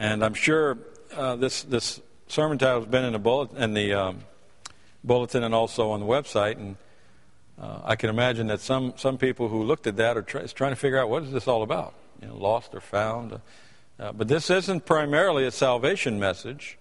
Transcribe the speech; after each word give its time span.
And 0.00 0.24
I'm 0.24 0.32
sure 0.32 0.78
uh, 1.14 1.36
this, 1.36 1.62
this 1.62 2.00
sermon 2.26 2.56
title 2.56 2.80
has 2.80 2.88
been 2.88 3.04
in 3.04 3.12
the, 3.12 3.18
bullet, 3.18 3.52
in 3.52 3.74
the 3.74 3.92
um, 3.92 4.20
bulletin 5.04 5.44
and 5.44 5.54
also 5.54 5.90
on 5.90 6.00
the 6.00 6.06
website. 6.06 6.56
And 6.56 6.76
uh, 7.60 7.80
I 7.84 7.96
can 7.96 8.08
imagine 8.08 8.46
that 8.46 8.60
some, 8.60 8.94
some 8.96 9.18
people 9.18 9.48
who 9.48 9.62
looked 9.62 9.86
at 9.86 9.96
that 9.96 10.16
are 10.16 10.22
try, 10.22 10.46
trying 10.46 10.72
to 10.72 10.76
figure 10.76 10.98
out 10.98 11.10
what 11.10 11.24
is 11.24 11.32
this 11.32 11.46
all 11.46 11.62
about? 11.62 11.92
You 12.22 12.28
know, 12.28 12.36
lost 12.38 12.74
or 12.74 12.80
found. 12.80 13.42
Uh, 13.98 14.12
but 14.12 14.26
this 14.26 14.48
isn't 14.48 14.86
primarily 14.86 15.44
a 15.44 15.50
salvation 15.50 16.18
message. 16.18 16.78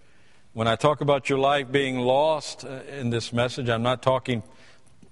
When 0.53 0.69
I 0.69 0.77
talk 0.77 1.01
about 1.01 1.27
your 1.27 1.39
life 1.39 1.69
being 1.69 1.99
lost 1.99 2.63
uh, 2.63 2.83
in 2.89 3.09
this 3.09 3.33
message, 3.33 3.67
I'm 3.67 3.83
not 3.83 4.01
talking 4.01 4.43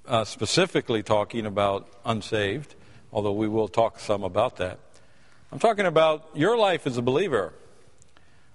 uh, 0.08 0.24
specifically 0.24 1.04
talking 1.04 1.46
about 1.46 1.89
unsaved, 2.05 2.74
although 3.12 3.34
we 3.34 3.50
will 3.50 3.68
talk 3.68 4.00
some 4.00 4.24
about 4.24 4.55
that. 4.58 4.80
I'm 5.52 5.60
talking 5.60 5.86
about 5.86 6.30
your 6.34 6.58
life 6.58 6.88
as 6.88 6.96
a 6.96 7.02
believer. 7.02 7.52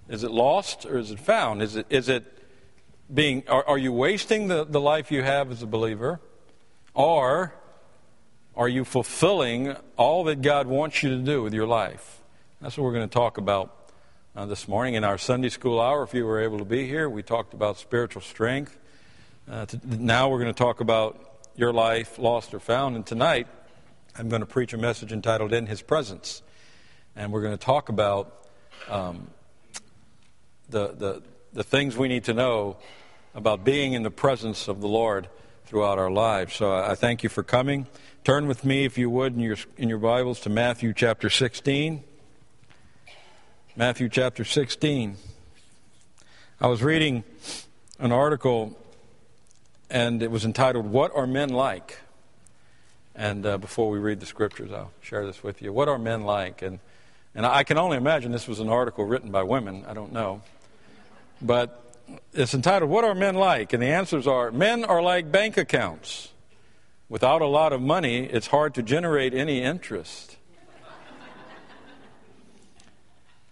Is 0.09 0.23
it 0.23 0.31
lost 0.31 0.85
or 0.85 0.97
is 0.97 1.11
it 1.11 1.19
found? 1.19 1.61
Is 1.61 1.75
it, 1.75 1.85
is 1.89 2.09
it 2.09 2.25
being, 3.13 3.43
are, 3.47 3.65
are 3.67 3.77
you 3.77 3.91
wasting 3.91 4.47
the, 4.47 4.65
the 4.65 4.81
life 4.81 5.11
you 5.11 5.23
have 5.23 5.51
as 5.51 5.61
a 5.61 5.67
believer? 5.67 6.19
Or 6.93 7.53
are 8.55 8.67
you 8.67 8.85
fulfilling 8.85 9.75
all 9.97 10.23
that 10.25 10.41
God 10.41 10.67
wants 10.67 11.01
you 11.03 11.09
to 11.09 11.17
do 11.17 11.41
with 11.41 11.53
your 11.53 11.67
life? 11.67 12.21
That's 12.61 12.77
what 12.77 12.83
we're 12.83 12.93
going 12.93 13.09
to 13.09 13.13
talk 13.13 13.37
about 13.37 13.91
uh, 14.35 14.45
this 14.45 14.67
morning 14.67 14.95
in 14.95 15.03
our 15.03 15.17
Sunday 15.17 15.49
school 15.49 15.79
hour. 15.79 16.03
If 16.03 16.13
you 16.13 16.25
were 16.25 16.41
able 16.41 16.59
to 16.59 16.65
be 16.65 16.87
here, 16.87 17.09
we 17.09 17.23
talked 17.23 17.53
about 17.53 17.77
spiritual 17.77 18.21
strength. 18.21 18.77
Uh, 19.49 19.65
to, 19.65 19.79
now 19.83 20.29
we're 20.29 20.39
going 20.39 20.53
to 20.53 20.57
talk 20.57 20.79
about 20.79 21.19
your 21.55 21.73
life, 21.73 22.17
lost 22.19 22.53
or 22.53 22.59
found. 22.59 22.95
And 22.95 23.05
tonight, 23.05 23.47
I'm 24.17 24.29
going 24.29 24.41
to 24.41 24.45
preach 24.45 24.73
a 24.73 24.77
message 24.77 25.11
entitled 25.11 25.53
In 25.53 25.67
His 25.67 25.81
Presence. 25.81 26.41
And 27.15 27.31
we're 27.31 27.41
going 27.41 27.57
to 27.57 27.63
talk 27.63 27.89
about 27.89 28.47
um, 28.89 29.27
the, 30.73 30.87
the, 30.89 31.23
the 31.53 31.63
things 31.63 31.95
we 31.95 32.09
need 32.09 32.25
to 32.25 32.33
know 32.33 32.75
about 33.33 33.63
being 33.63 33.93
in 33.93 34.03
the 34.03 34.11
presence 34.11 34.67
of 34.67 34.81
the 34.81 34.87
Lord 34.87 35.29
throughout 35.65 35.97
our 35.97 36.11
lives. 36.11 36.55
So 36.55 36.75
I 36.75 36.95
thank 36.95 37.23
you 37.23 37.29
for 37.29 37.43
coming. 37.43 37.87
Turn 38.23 38.47
with 38.47 38.65
me, 38.65 38.83
if 38.83 38.97
you 38.97 39.09
would, 39.09 39.33
in 39.33 39.39
your, 39.39 39.57
in 39.77 39.87
your 39.87 39.97
Bibles 39.97 40.41
to 40.41 40.49
Matthew 40.49 40.93
chapter 40.93 41.29
16. 41.29 42.03
Matthew 43.75 44.09
chapter 44.09 44.43
16. 44.43 45.15
I 46.59 46.67
was 46.67 46.83
reading 46.83 47.23
an 47.99 48.11
article, 48.11 48.77
and 49.89 50.21
it 50.21 50.29
was 50.29 50.43
entitled, 50.43 50.87
What 50.87 51.11
Are 51.15 51.25
Men 51.25 51.49
Like? 51.49 51.99
And 53.15 53.45
uh, 53.45 53.57
before 53.57 53.89
we 53.89 53.99
read 53.99 54.19
the 54.19 54.25
scriptures, 54.25 54.71
I'll 54.71 54.91
share 55.01 55.25
this 55.25 55.43
with 55.43 55.61
you. 55.61 55.71
What 55.71 55.87
are 55.87 55.99
men 55.99 56.23
like? 56.23 56.63
And, 56.63 56.79
and 57.35 57.45
I 57.45 57.63
can 57.63 57.77
only 57.77 57.97
imagine 57.97 58.31
this 58.31 58.47
was 58.47 58.59
an 58.59 58.69
article 58.69 59.05
written 59.05 59.29
by 59.29 59.43
women. 59.43 59.85
I 59.87 59.93
don't 59.93 60.11
know. 60.11 60.41
But 61.43 61.79
it's 62.33 62.53
entitled, 62.53 62.89
What 62.89 63.03
Are 63.03 63.13
Men 63.13 63.35
Like? 63.35 63.73
And 63.73 63.83
the 63.83 63.87
answers 63.87 64.25
are 64.25 64.51
Men 64.51 64.85
are 64.85 65.01
like 65.01 65.31
bank 65.31 65.57
accounts. 65.57 66.29
Without 67.09 67.41
a 67.41 67.47
lot 67.47 67.73
of 67.73 67.81
money, 67.81 68.25
it's 68.25 68.47
hard 68.47 68.73
to 68.75 68.81
generate 68.81 69.33
any 69.33 69.61
interest. 69.61 70.37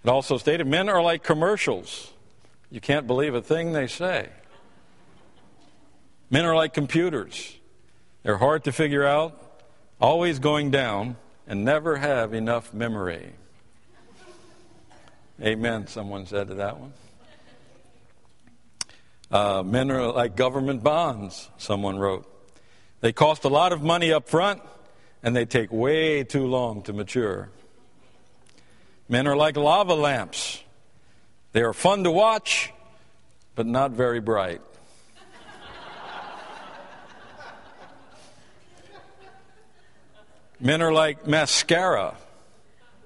It 0.04 0.10
also 0.10 0.38
stated 0.38 0.66
men 0.66 0.90
are 0.90 1.02
like 1.02 1.22
commercials. 1.22 2.12
You 2.72 2.82
can't 2.82 3.06
believe 3.06 3.36
a 3.36 3.42
thing 3.42 3.74
they 3.74 3.86
say. 3.86 4.30
Men 6.32 6.46
are 6.46 6.56
like 6.56 6.74
computers. 6.74 7.56
They're 8.24 8.38
hard 8.38 8.64
to 8.64 8.72
figure 8.72 9.06
out, 9.06 9.62
always 10.00 10.40
going 10.40 10.72
down, 10.72 11.18
and 11.46 11.64
never 11.64 11.98
have 11.98 12.34
enough 12.34 12.74
memory. 12.74 13.34
Amen, 15.40 15.86
someone 15.86 16.26
said 16.26 16.48
to 16.48 16.56
that 16.56 16.80
one. 16.80 16.94
Uh, 19.32 19.64
men 19.64 19.90
are 19.90 20.12
like 20.12 20.36
government 20.36 20.84
bonds, 20.84 21.50
someone 21.58 21.98
wrote. 21.98 22.28
They 23.00 23.14
cost 23.14 23.46
a 23.46 23.48
lot 23.48 23.72
of 23.72 23.82
money 23.82 24.12
up 24.12 24.28
front, 24.28 24.62
and 25.24 25.34
they 25.34 25.46
take 25.46 25.72
way 25.72 26.26
too 26.26 26.46
long 26.48 26.82
to 26.84 26.94
mature. 26.94 27.50
Men 29.08 29.28
are 29.28 29.38
like 29.38 29.56
lava 29.56 29.96
lamps. 29.96 30.62
They 31.54 31.62
are 31.62 31.72
fun 31.72 32.04
to 32.04 32.12
watch, 32.12 32.74
but 33.56 33.66
not 33.66 33.92
very 33.92 34.20
bright. 34.20 34.62
Men 40.60 40.82
are 40.82 40.94
like 40.94 41.26
mascara. 41.26 42.16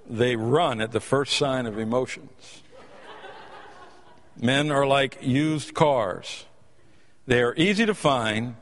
They 0.09 0.35
run 0.35 0.81
at 0.81 0.91
the 0.91 0.99
first 0.99 1.37
sign 1.37 1.67
of 1.67 1.79
emotions. 1.79 2.63
Men 4.37 4.71
are 4.71 4.85
like 4.85 5.17
used 5.21 5.73
cars. 5.73 6.45
They 7.27 7.41
are 7.41 7.55
easy 7.55 7.85
to 7.85 7.95
find, 7.95 8.55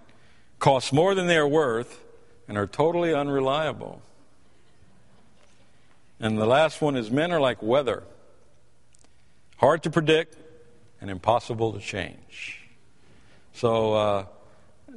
cost 0.60 0.94
more 0.94 1.16
than 1.16 1.28
they 1.28 1.38
are 1.38 1.48
worth, 1.48 2.00
and 2.48 2.58
are 2.58 2.68
totally 2.68 3.14
unreliable. 3.14 4.02
And 6.20 6.38
the 6.38 6.46
last 6.46 6.82
one 6.82 6.96
is 6.96 7.12
men 7.12 7.32
are 7.32 7.42
like 7.42 7.62
weather 7.62 8.04
hard 9.64 9.82
to 9.82 9.90
predict 9.90 10.36
and 11.00 11.10
impossible 11.10 11.72
to 11.72 11.80
change. 11.80 12.60
So, 13.54 13.94
uh, 13.94 14.26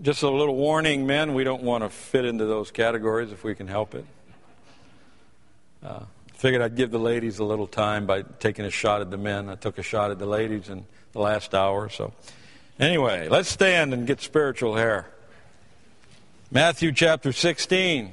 just 0.03 0.22
a 0.22 0.28
little 0.28 0.56
warning, 0.56 1.06
men, 1.06 1.34
we 1.34 1.44
don't 1.44 1.62
want 1.62 1.84
to 1.84 1.88
fit 1.88 2.25
into 2.25 2.47
those 2.47 2.72
categories 2.72 3.31
if 3.31 3.44
we 3.44 3.54
can 3.54 3.69
help 3.69 3.94
it. 3.94 4.04
Uh, 5.84 6.00
figured 6.36 6.62
I'd 6.62 6.76
give 6.76 6.91
the 6.91 6.98
ladies 6.98 7.38
a 7.38 7.44
little 7.44 7.66
time 7.66 8.06
by 8.06 8.22
taking 8.22 8.64
a 8.64 8.70
shot 8.70 9.00
at 9.00 9.10
the 9.10 9.16
men. 9.16 9.48
I 9.48 9.54
took 9.54 9.78
a 9.78 9.82
shot 9.82 10.10
at 10.10 10.19
the 10.19 10.26
ladies 10.26 10.69
in 10.69 10.84
the 11.12 11.20
last 11.20 11.54
hour. 11.54 11.88
So, 11.88 12.12
anyway, 12.78 13.28
let's 13.28 13.48
stand 13.48 13.92
and 13.94 14.06
get 14.06 14.20
spiritual 14.20 14.76
here. 14.76 15.06
Matthew 16.50 16.92
chapter 16.92 17.32
16. 17.32 18.12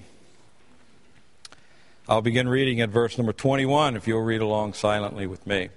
I'll 2.07 2.21
begin 2.21 2.47
reading 2.47 2.81
at 2.81 2.89
verse 2.89 3.17
number 3.17 3.33
21 3.33 3.95
if 3.95 4.07
you'll 4.07 4.21
read 4.21 4.41
along 4.41 4.73
silently 4.73 5.27
with 5.27 5.45
me. 5.45 5.69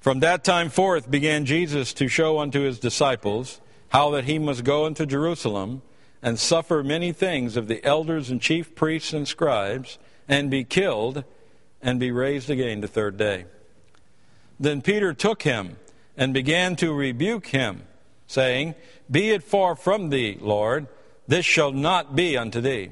From 0.00 0.20
that 0.20 0.44
time 0.44 0.70
forth 0.70 1.10
began 1.10 1.44
Jesus 1.44 1.92
to 1.94 2.08
show 2.08 2.38
unto 2.38 2.60
his 2.60 2.78
disciples 2.78 3.60
how 3.90 4.10
that 4.10 4.24
he 4.24 4.38
must 4.38 4.64
go 4.64 4.86
into 4.86 5.06
Jerusalem 5.06 5.82
and 6.22 6.38
suffer 6.38 6.82
many 6.82 7.12
things 7.12 7.56
of 7.56 7.68
the 7.68 7.84
elders 7.84 8.30
and 8.30 8.40
chief 8.40 8.74
priests 8.74 9.12
and 9.12 9.26
scribes, 9.26 9.98
and 10.28 10.50
be 10.50 10.64
killed, 10.64 11.24
and 11.80 11.98
be 11.98 12.10
raised 12.10 12.50
again 12.50 12.80
the 12.80 12.88
third 12.88 13.16
day. 13.16 13.46
Then 14.60 14.82
Peter 14.82 15.14
took 15.14 15.42
him 15.42 15.76
and 16.16 16.34
began 16.34 16.76
to 16.76 16.92
rebuke 16.92 17.46
him, 17.48 17.84
saying, 18.26 18.74
Be 19.10 19.30
it 19.30 19.42
far 19.42 19.76
from 19.76 20.10
thee, 20.10 20.36
Lord, 20.40 20.88
this 21.26 21.46
shall 21.46 21.72
not 21.72 22.16
be 22.16 22.36
unto 22.36 22.60
thee. 22.60 22.90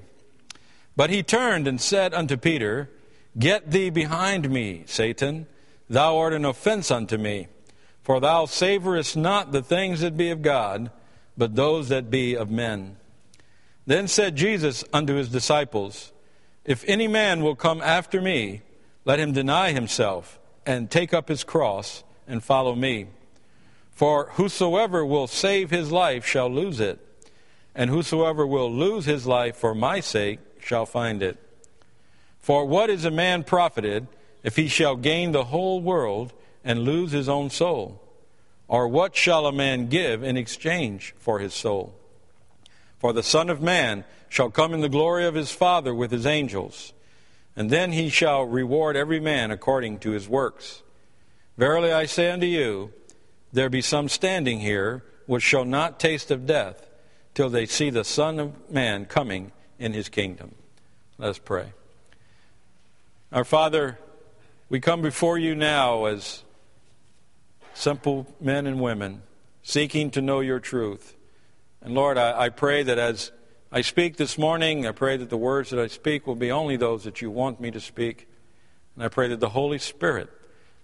But 0.94 1.10
he 1.10 1.22
turned 1.22 1.66
and 1.68 1.80
said 1.80 2.14
unto 2.14 2.36
Peter, 2.36 2.88
Get 3.38 3.70
thee 3.70 3.90
behind 3.90 4.48
me, 4.48 4.84
Satan. 4.86 5.46
Thou 5.90 6.16
art 6.18 6.32
an 6.32 6.44
offense 6.44 6.90
unto 6.90 7.18
me. 7.18 7.48
For 8.02 8.20
thou 8.20 8.46
savorest 8.46 9.16
not 9.16 9.52
the 9.52 9.62
things 9.62 10.00
that 10.00 10.16
be 10.16 10.30
of 10.30 10.40
God, 10.40 10.90
but 11.36 11.56
those 11.56 11.88
that 11.88 12.10
be 12.10 12.36
of 12.36 12.50
men. 12.50 12.96
Then 13.84 14.08
said 14.08 14.36
Jesus 14.36 14.84
unto 14.92 15.14
his 15.14 15.28
disciples, 15.28 16.12
If 16.66 16.84
any 16.88 17.06
man 17.06 17.44
will 17.44 17.54
come 17.54 17.80
after 17.80 18.20
me, 18.20 18.62
let 19.04 19.20
him 19.20 19.32
deny 19.32 19.70
himself, 19.70 20.40
and 20.66 20.90
take 20.90 21.14
up 21.14 21.28
his 21.28 21.44
cross, 21.44 22.02
and 22.26 22.42
follow 22.42 22.74
me. 22.74 23.06
For 23.92 24.30
whosoever 24.32 25.06
will 25.06 25.28
save 25.28 25.70
his 25.70 25.92
life 25.92 26.26
shall 26.26 26.50
lose 26.50 26.80
it, 26.80 26.98
and 27.72 27.88
whosoever 27.88 28.44
will 28.44 28.70
lose 28.70 29.04
his 29.04 29.28
life 29.28 29.56
for 29.56 29.76
my 29.76 30.00
sake 30.00 30.40
shall 30.60 30.86
find 30.86 31.22
it. 31.22 31.38
For 32.40 32.64
what 32.64 32.90
is 32.90 33.04
a 33.04 33.12
man 33.12 33.44
profited 33.44 34.08
if 34.42 34.56
he 34.56 34.66
shall 34.66 34.96
gain 34.96 35.30
the 35.30 35.44
whole 35.44 35.80
world 35.80 36.32
and 36.64 36.80
lose 36.80 37.12
his 37.12 37.28
own 37.28 37.48
soul? 37.48 38.02
Or 38.66 38.88
what 38.88 39.14
shall 39.14 39.46
a 39.46 39.52
man 39.52 39.86
give 39.86 40.24
in 40.24 40.36
exchange 40.36 41.14
for 41.16 41.38
his 41.38 41.54
soul? 41.54 41.94
For 42.98 43.12
the 43.12 43.22
Son 43.22 43.50
of 43.50 43.62
Man 43.62 44.04
shall 44.28 44.50
come 44.50 44.74
in 44.74 44.80
the 44.80 44.88
glory 44.88 45.26
of 45.26 45.34
his 45.34 45.52
Father 45.52 45.94
with 45.94 46.10
his 46.10 46.26
angels, 46.26 46.92
and 47.54 47.70
then 47.70 47.92
he 47.92 48.08
shall 48.08 48.44
reward 48.44 48.96
every 48.96 49.20
man 49.20 49.50
according 49.50 49.98
to 50.00 50.10
his 50.10 50.28
works. 50.28 50.82
Verily 51.56 51.92
I 51.92 52.06
say 52.06 52.30
unto 52.30 52.46
you, 52.46 52.92
there 53.52 53.70
be 53.70 53.80
some 53.80 54.08
standing 54.08 54.60
here 54.60 55.02
which 55.26 55.42
shall 55.42 55.64
not 55.64 55.98
taste 55.98 56.30
of 56.30 56.46
death 56.46 56.86
till 57.34 57.48
they 57.48 57.66
see 57.66 57.90
the 57.90 58.04
Son 58.04 58.38
of 58.38 58.70
Man 58.70 59.06
coming 59.06 59.52
in 59.78 59.92
his 59.92 60.08
kingdom. 60.08 60.54
Let 61.18 61.30
us 61.30 61.38
pray. 61.38 61.72
Our 63.32 63.44
Father, 63.44 63.98
we 64.68 64.80
come 64.80 65.02
before 65.02 65.38
you 65.38 65.54
now 65.54 66.04
as 66.06 66.42
simple 67.74 68.26
men 68.40 68.66
and 68.66 68.80
women 68.80 69.22
seeking 69.62 70.10
to 70.12 70.20
know 70.20 70.40
your 70.40 70.60
truth. 70.60 71.16
And 71.82 71.94
Lord, 71.94 72.18
I, 72.18 72.44
I, 72.44 72.48
pray 72.48 72.82
that 72.82 72.98
as 72.98 73.32
I 73.72 73.80
speak 73.80 74.16
this 74.16 74.38
morning, 74.38 74.86
I 74.86 74.92
pray 74.92 75.16
that 75.16 75.28
the 75.28 75.36
words 75.36 75.70
that 75.70 75.80
I 75.80 75.88
speak 75.88 76.26
will 76.26 76.36
be 76.36 76.52
only 76.52 76.76
those 76.76 77.02
that 77.02 77.20
you 77.20 77.30
want 77.32 77.60
me 77.60 77.72
to 77.72 77.80
speak. 77.80 78.28
And 78.94 79.04
I 79.04 79.08
pray 79.08 79.28
that 79.28 79.40
the 79.40 79.50
Holy 79.50 79.78
Spirit 79.78 80.30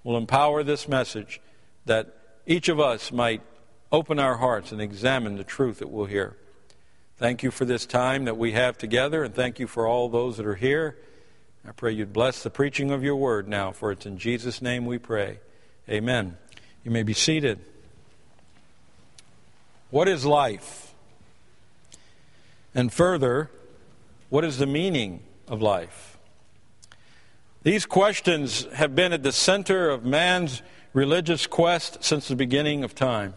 will 0.02 0.16
empower 0.16 0.64
this 0.64 0.88
message 0.88 1.40
that 1.86 2.14
each 2.44 2.68
of 2.68 2.80
us 2.80 3.12
might 3.12 3.40
open 3.92 4.18
our 4.18 4.38
hearts 4.38 4.72
and 4.72 4.80
examine 4.80 5.36
the 5.36 5.44
truth 5.44 5.78
that 5.78 5.90
we'll 5.90 6.06
hear. 6.06 6.36
Thank 7.18 7.44
you 7.44 7.52
for 7.52 7.64
this 7.64 7.86
time 7.86 8.24
that 8.24 8.36
we 8.36 8.52
have 8.52 8.76
together, 8.76 9.22
and 9.22 9.32
thank 9.32 9.60
you 9.60 9.68
for 9.68 9.86
all 9.86 10.08
those 10.08 10.36
that 10.38 10.46
are 10.46 10.56
here. 10.56 10.98
I 11.66 11.70
pray 11.70 11.92
you'd 11.92 12.12
bless 12.12 12.42
the 12.42 12.50
preaching 12.50 12.90
of 12.90 13.04
your 13.04 13.14
word 13.14 13.46
now, 13.46 13.70
for 13.70 13.92
it's 13.92 14.06
in 14.06 14.18
Jesus' 14.18 14.60
name 14.60 14.86
we 14.86 14.98
pray. 14.98 15.38
Amen. 15.88 16.36
You 16.82 16.90
may 16.90 17.04
be 17.04 17.14
seated. 17.14 17.60
What 19.90 20.08
is 20.08 20.24
life? 20.24 20.91
And 22.74 22.92
further, 22.92 23.50
what 24.28 24.44
is 24.44 24.58
the 24.58 24.66
meaning 24.66 25.22
of 25.48 25.60
life? 25.60 26.18
These 27.62 27.86
questions 27.86 28.64
have 28.74 28.94
been 28.94 29.12
at 29.12 29.22
the 29.22 29.32
center 29.32 29.90
of 29.90 30.04
man's 30.04 30.62
religious 30.92 31.46
quest 31.46 32.02
since 32.02 32.28
the 32.28 32.36
beginning 32.36 32.82
of 32.82 32.94
time. 32.94 33.34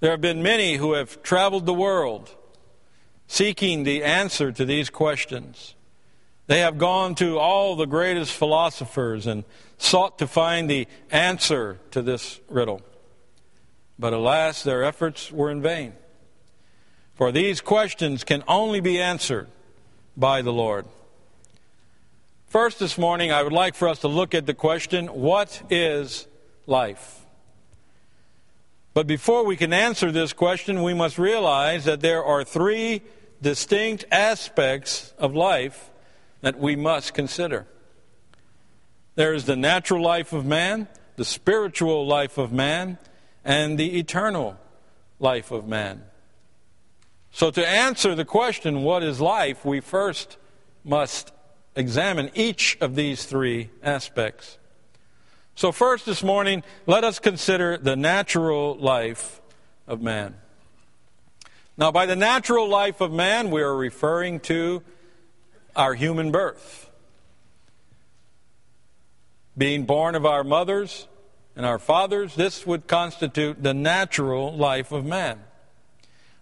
There 0.00 0.10
have 0.10 0.20
been 0.20 0.42
many 0.42 0.76
who 0.76 0.92
have 0.92 1.22
traveled 1.22 1.66
the 1.66 1.74
world 1.74 2.34
seeking 3.26 3.82
the 3.82 4.04
answer 4.04 4.52
to 4.52 4.64
these 4.64 4.90
questions. 4.90 5.74
They 6.46 6.60
have 6.60 6.78
gone 6.78 7.16
to 7.16 7.38
all 7.38 7.74
the 7.74 7.86
greatest 7.86 8.32
philosophers 8.32 9.26
and 9.26 9.44
sought 9.78 10.18
to 10.18 10.26
find 10.26 10.70
the 10.70 10.86
answer 11.10 11.80
to 11.90 12.02
this 12.02 12.40
riddle. 12.48 12.82
But 13.98 14.12
alas, 14.12 14.62
their 14.62 14.84
efforts 14.84 15.32
were 15.32 15.50
in 15.50 15.60
vain. 15.60 15.94
For 17.16 17.32
these 17.32 17.62
questions 17.62 18.24
can 18.24 18.44
only 18.46 18.80
be 18.80 19.00
answered 19.00 19.48
by 20.16 20.42
the 20.42 20.52
Lord. 20.52 20.84
First, 22.46 22.78
this 22.78 22.98
morning, 22.98 23.32
I 23.32 23.42
would 23.42 23.52
like 23.52 23.74
for 23.74 23.88
us 23.88 24.00
to 24.00 24.08
look 24.08 24.34
at 24.34 24.46
the 24.46 24.54
question 24.54 25.06
what 25.08 25.62
is 25.70 26.26
life? 26.66 27.24
But 28.92 29.06
before 29.06 29.44
we 29.44 29.56
can 29.56 29.72
answer 29.72 30.12
this 30.12 30.32
question, 30.32 30.82
we 30.82 30.94
must 30.94 31.18
realize 31.18 31.84
that 31.84 32.00
there 32.00 32.22
are 32.22 32.44
three 32.44 33.02
distinct 33.42 34.04
aspects 34.10 35.12
of 35.18 35.34
life 35.34 35.90
that 36.42 36.58
we 36.58 36.76
must 36.76 37.14
consider. 37.14 37.66
There 39.14 39.32
is 39.32 39.44
the 39.46 39.56
natural 39.56 40.02
life 40.02 40.32
of 40.34 40.44
man, 40.44 40.88
the 41.16 41.24
spiritual 41.24 42.06
life 42.06 42.36
of 42.36 42.52
man, 42.52 42.98
and 43.44 43.78
the 43.78 43.98
eternal 43.98 44.58
life 45.18 45.50
of 45.50 45.66
man. 45.66 46.02
So, 47.36 47.50
to 47.50 47.68
answer 47.68 48.14
the 48.14 48.24
question, 48.24 48.82
what 48.82 49.02
is 49.02 49.20
life, 49.20 49.62
we 49.62 49.80
first 49.80 50.38
must 50.84 51.32
examine 51.74 52.30
each 52.32 52.78
of 52.80 52.94
these 52.94 53.26
three 53.26 53.68
aspects. 53.82 54.56
So, 55.54 55.70
first 55.70 56.06
this 56.06 56.22
morning, 56.22 56.62
let 56.86 57.04
us 57.04 57.18
consider 57.18 57.76
the 57.76 57.94
natural 57.94 58.74
life 58.76 59.42
of 59.86 60.00
man. 60.00 60.36
Now, 61.76 61.92
by 61.92 62.06
the 62.06 62.16
natural 62.16 62.70
life 62.70 63.02
of 63.02 63.12
man, 63.12 63.50
we 63.50 63.60
are 63.60 63.76
referring 63.76 64.40
to 64.40 64.82
our 65.76 65.92
human 65.92 66.32
birth. 66.32 66.88
Being 69.58 69.84
born 69.84 70.14
of 70.14 70.24
our 70.24 70.42
mothers 70.42 71.06
and 71.54 71.66
our 71.66 71.78
fathers, 71.78 72.34
this 72.34 72.66
would 72.66 72.86
constitute 72.86 73.62
the 73.62 73.74
natural 73.74 74.56
life 74.56 74.90
of 74.90 75.04
man. 75.04 75.40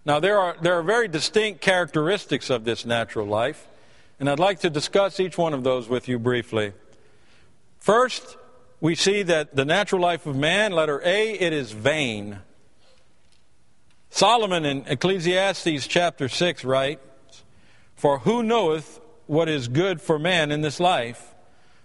Now, 0.05 0.19
there 0.19 0.39
are, 0.39 0.55
there 0.61 0.75
are 0.75 0.83
very 0.83 1.07
distinct 1.07 1.61
characteristics 1.61 2.51
of 2.51 2.63
this 2.63 2.85
natural 2.85 3.25
life. 3.25 3.67
And 4.19 4.29
I'd 4.29 4.39
like 4.39 4.59
to 4.59 4.69
discuss 4.69 5.19
each 5.19 5.37
one 5.37 5.53
of 5.53 5.63
those 5.63 5.89
with 5.89 6.07
you 6.07 6.19
briefly. 6.19 6.73
First, 7.79 8.37
we 8.79 8.95
see 8.95 9.23
that 9.23 9.55
the 9.55 9.65
natural 9.65 10.01
life 10.01 10.25
of 10.25 10.35
man, 10.35 10.71
letter 10.71 11.01
A, 11.03 11.31
it 11.33 11.51
is 11.51 11.71
vain. 11.71 12.39
Solomon 14.09 14.63
in 14.63 14.85
Ecclesiastes 14.87 15.87
chapter 15.87 16.29
6 16.29 16.63
writes, 16.63 17.43
For 17.95 18.19
who 18.19 18.43
knoweth 18.43 19.01
what 19.27 19.49
is 19.49 19.67
good 19.67 19.99
for 19.99 20.17
man 20.17 20.51
in 20.51 20.61
this 20.61 20.79
life? 20.79 21.33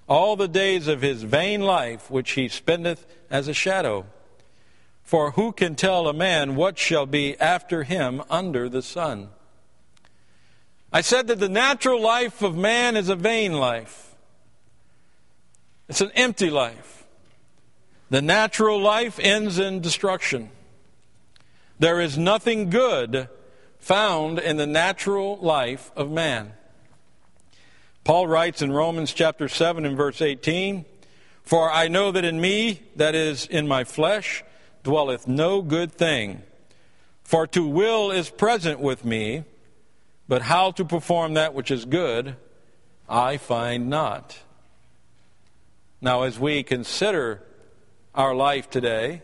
All 0.09 0.37
the 0.37 0.49
days 0.49 0.87
of 0.87 1.03
his 1.03 1.23
vain 1.23 1.63
life 1.63 2.11
which 2.11 2.33
he 2.33 2.49
spendeth 2.49 3.07
as 3.31 3.49
a 3.49 3.55
shadow. 3.55 4.07
For 5.11 5.33
who 5.33 5.51
can 5.51 5.75
tell 5.75 6.07
a 6.07 6.13
man 6.13 6.55
what 6.55 6.79
shall 6.79 7.05
be 7.05 7.37
after 7.41 7.83
him 7.83 8.23
under 8.31 8.69
the 8.69 8.81
sun? 8.81 9.31
I 10.93 11.01
said 11.01 11.27
that 11.27 11.41
the 11.41 11.49
natural 11.49 12.01
life 12.01 12.43
of 12.43 12.57
man 12.57 12.97
is 12.97 13.09
a 13.09 13.17
vain 13.17 13.55
life. 13.55 14.15
It's 15.89 16.01
an 16.01 16.13
empty 16.15 16.49
life. 16.49 17.05
The 18.11 18.23
natural 18.23 18.81
life 18.81 19.19
ends 19.19 19.59
in 19.59 19.81
destruction. 19.81 20.51
There 21.81 22.01
is 22.01 22.17
nothing 22.17 22.71
good 22.71 23.29
found 23.81 24.39
in 24.39 24.59
the 24.59 24.67
natural 24.69 25.39
life 25.39 25.91
of 25.97 26.09
man. 26.09 26.53
Paul 28.05 28.29
writes 28.29 28.63
in 28.63 28.71
Romans 28.71 29.13
chapter 29.13 29.49
7 29.49 29.85
and 29.85 29.97
verse 29.97 30.23
18, 30.23 30.85
For 31.43 31.69
I 31.69 31.89
know 31.89 32.13
that 32.13 32.25
in 32.25 32.41
me, 32.41 32.83
that 32.95 33.17
is, 33.17 33.45
in 33.47 33.67
my 33.67 33.83
flesh, 33.83 34.45
dwelleth 34.83 35.27
no 35.29 35.63
good 35.63 35.93
thing. 35.93 36.43
For 37.23 37.47
to 37.49 37.67
will 37.67 38.11
is 38.11 38.31
present 38.31 38.81
with 38.81 39.05
me, 39.05 39.45
but 40.27 40.43
how 40.43 40.73
to 40.73 40.85
perform 40.85 41.35
that 41.35 41.55
which 41.55 41.71
is 41.71 41.85
good, 41.85 42.37
I 43.09 43.37
find 43.37 43.89
not. 43.89 44.39
Now, 46.01 46.23
as 46.23 46.39
we 46.39 46.63
consider 46.63 47.43
our 48.15 48.35
life 48.35 48.71
today, 48.71 49.23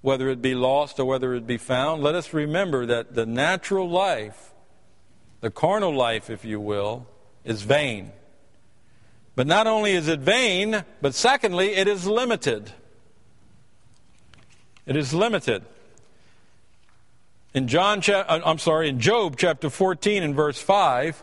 whether 0.00 0.28
it 0.28 0.42
be 0.42 0.54
lost 0.54 0.98
or 0.98 1.04
whether 1.06 1.34
it 1.34 1.46
be 1.46 1.56
found, 1.56 2.02
let 2.02 2.14
us 2.14 2.34
remember 2.34 2.84
that 2.86 3.14
the 3.14 3.24
natural 3.24 3.88
life, 3.88 4.52
the 5.40 5.50
carnal 5.50 5.94
life, 5.94 6.28
if 6.28 6.44
you 6.44 6.60
will, 6.60 7.06
is 7.44 7.62
vain. 7.62 8.12
But 9.36 9.46
not 9.46 9.66
only 9.66 9.92
is 9.92 10.08
it 10.08 10.20
vain, 10.20 10.84
but 11.00 11.14
secondly, 11.14 11.74
it 11.74 11.88
is 11.88 12.06
limited. 12.06 12.72
It 14.86 14.96
is 14.96 15.14
limited. 15.14 15.64
In 17.54 17.68
John, 17.68 18.00
uh, 18.08 18.40
I'm 18.44 18.58
sorry, 18.58 18.88
in 18.88 19.00
Job 19.00 19.36
chapter 19.36 19.70
14 19.70 20.22
and 20.22 20.34
verse 20.34 20.60
5, 20.60 21.22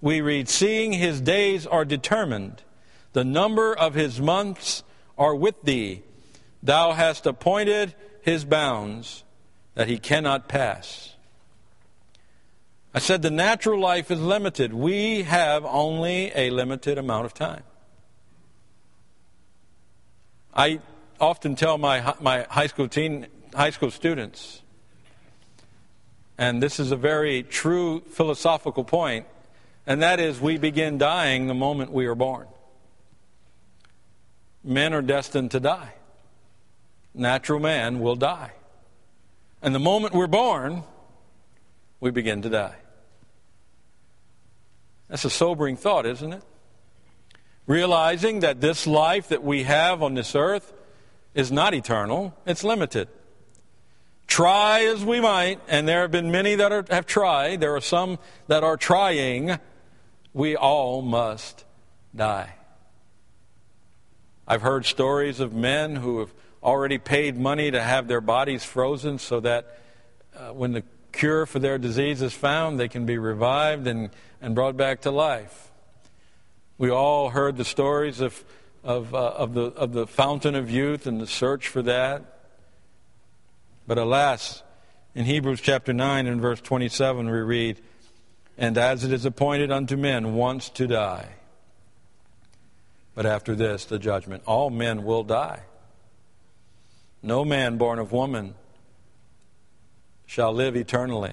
we 0.00 0.20
read, 0.20 0.48
Seeing 0.48 0.92
his 0.92 1.20
days 1.20 1.66
are 1.66 1.84
determined, 1.84 2.62
the 3.12 3.24
number 3.24 3.74
of 3.74 3.94
his 3.94 4.20
months 4.20 4.82
are 5.16 5.34
with 5.34 5.62
thee. 5.62 6.02
Thou 6.62 6.92
hast 6.92 7.26
appointed 7.26 7.94
his 8.22 8.44
bounds 8.44 9.24
that 9.74 9.88
he 9.88 9.98
cannot 9.98 10.48
pass. 10.48 11.14
I 12.92 12.98
said 12.98 13.22
the 13.22 13.30
natural 13.30 13.78
life 13.78 14.10
is 14.10 14.20
limited. 14.20 14.72
We 14.74 15.22
have 15.22 15.64
only 15.64 16.32
a 16.34 16.50
limited 16.50 16.98
amount 16.98 17.26
of 17.26 17.34
time. 17.34 17.62
I 20.54 20.80
often 21.20 21.56
tell 21.56 21.78
my, 21.78 22.14
my 22.20 22.46
high 22.50 22.66
school 22.66 22.88
teen, 22.88 23.26
high 23.54 23.70
school 23.70 23.90
students, 23.90 24.62
and 26.38 26.62
this 26.62 26.78
is 26.78 26.90
a 26.90 26.96
very 26.96 27.42
true 27.42 28.00
philosophical 28.00 28.84
point, 28.84 29.26
and 29.86 30.02
that 30.02 30.20
is 30.20 30.40
we 30.40 30.58
begin 30.58 30.98
dying 30.98 31.46
the 31.46 31.54
moment 31.54 31.92
we 31.92 32.06
are 32.06 32.14
born. 32.14 32.46
Men 34.62 34.92
are 34.92 35.02
destined 35.02 35.52
to 35.52 35.60
die. 35.60 35.92
Natural 37.14 37.60
man 37.60 38.00
will 38.00 38.16
die. 38.16 38.52
And 39.62 39.74
the 39.74 39.78
moment 39.80 40.12
we're 40.12 40.26
born, 40.26 40.82
we 42.00 42.10
begin 42.10 42.42
to 42.42 42.50
die. 42.50 42.76
That's 45.08 45.24
a 45.24 45.30
sobering 45.30 45.76
thought, 45.76 46.04
isn't 46.04 46.32
it? 46.32 46.42
Realizing 47.66 48.40
that 48.40 48.60
this 48.60 48.86
life 48.86 49.28
that 49.28 49.42
we 49.42 49.62
have 49.62 50.02
on 50.02 50.14
this 50.14 50.34
earth 50.34 50.72
is 51.36 51.52
not 51.52 51.74
eternal, 51.74 52.34
it's 52.46 52.64
limited. 52.64 53.08
Try 54.26 54.86
as 54.86 55.04
we 55.04 55.20
might, 55.20 55.60
and 55.68 55.86
there 55.86 56.00
have 56.00 56.10
been 56.10 56.32
many 56.32 56.56
that 56.56 56.72
are, 56.72 56.84
have 56.90 57.06
tried, 57.06 57.60
there 57.60 57.76
are 57.76 57.80
some 57.80 58.18
that 58.48 58.64
are 58.64 58.76
trying, 58.76 59.58
we 60.32 60.56
all 60.56 61.02
must 61.02 61.64
die. 62.14 62.54
I've 64.48 64.62
heard 64.62 64.86
stories 64.86 65.38
of 65.38 65.52
men 65.52 65.96
who 65.96 66.20
have 66.20 66.32
already 66.62 66.98
paid 66.98 67.38
money 67.38 67.70
to 67.70 67.82
have 67.82 68.08
their 68.08 68.22
bodies 68.22 68.64
frozen 68.64 69.18
so 69.18 69.38
that 69.40 69.78
uh, 70.34 70.52
when 70.52 70.72
the 70.72 70.82
cure 71.12 71.44
for 71.44 71.58
their 71.58 71.76
disease 71.76 72.22
is 72.22 72.32
found, 72.32 72.80
they 72.80 72.88
can 72.88 73.04
be 73.04 73.18
revived 73.18 73.86
and, 73.86 74.10
and 74.40 74.54
brought 74.54 74.76
back 74.76 75.02
to 75.02 75.10
life. 75.10 75.70
We 76.78 76.90
all 76.90 77.30
heard 77.30 77.56
the 77.56 77.64
stories 77.64 78.20
of, 78.20 78.42
of, 78.86 79.14
uh, 79.14 79.18
of, 79.18 79.54
the, 79.54 79.62
of 79.62 79.92
the 79.92 80.06
fountain 80.06 80.54
of 80.54 80.70
youth 80.70 81.08
and 81.08 81.20
the 81.20 81.26
search 81.26 81.66
for 81.66 81.82
that. 81.82 82.22
But 83.86 83.98
alas, 83.98 84.62
in 85.12 85.24
Hebrews 85.24 85.60
chapter 85.60 85.92
9 85.92 86.28
and 86.28 86.40
verse 86.40 86.60
27, 86.60 87.26
we 87.26 87.38
read, 87.38 87.80
And 88.56 88.78
as 88.78 89.02
it 89.02 89.12
is 89.12 89.24
appointed 89.24 89.72
unto 89.72 89.96
men 89.96 90.34
once 90.34 90.68
to 90.70 90.86
die, 90.86 91.30
but 93.16 93.26
after 93.26 93.56
this, 93.56 93.86
the 93.86 93.98
judgment. 93.98 94.44
All 94.46 94.70
men 94.70 95.02
will 95.02 95.24
die. 95.24 95.62
No 97.22 97.44
man 97.44 97.78
born 97.78 97.98
of 97.98 98.12
woman 98.12 98.54
shall 100.26 100.52
live 100.52 100.76
eternally. 100.76 101.32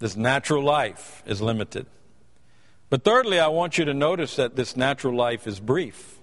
This 0.00 0.16
natural 0.16 0.62
life 0.62 1.22
is 1.24 1.40
limited. 1.40 1.86
But 2.90 3.04
thirdly, 3.04 3.38
I 3.38 3.48
want 3.48 3.76
you 3.76 3.84
to 3.84 3.94
notice 3.94 4.36
that 4.36 4.56
this 4.56 4.76
natural 4.76 5.14
life 5.14 5.46
is 5.46 5.60
brief. 5.60 6.18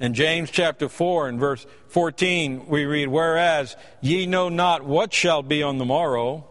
In 0.00 0.14
James 0.14 0.50
chapter 0.50 0.88
4 0.88 1.28
and 1.28 1.40
verse 1.40 1.66
14, 1.88 2.68
we 2.68 2.84
read, 2.84 3.08
Whereas 3.08 3.76
ye 4.00 4.26
know 4.26 4.48
not 4.48 4.84
what 4.84 5.12
shall 5.12 5.42
be 5.42 5.62
on 5.62 5.78
the 5.78 5.84
morrow, 5.84 6.46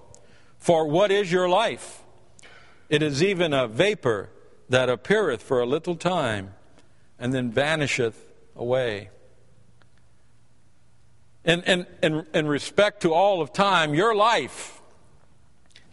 for 0.59 0.87
what 0.87 1.11
is 1.11 1.31
your 1.31 1.47
life? 1.47 2.03
It 2.89 3.01
is 3.01 3.23
even 3.23 3.53
a 3.53 3.67
vapor 3.67 4.29
that 4.67 4.89
appeareth 4.89 5.41
for 5.41 5.61
a 5.61 5.65
little 5.65 5.95
time 5.95 6.53
and 7.17 7.33
then 7.33 7.51
vanisheth 7.51 8.21
away. 8.55 9.09
In, 11.45 11.63
in, 11.63 11.87
in, 12.03 12.25
in 12.33 12.47
respect 12.47 13.01
to 13.03 13.13
all 13.13 13.41
of 13.41 13.53
time, 13.53 13.93
your 13.93 14.13
life, 14.13 14.81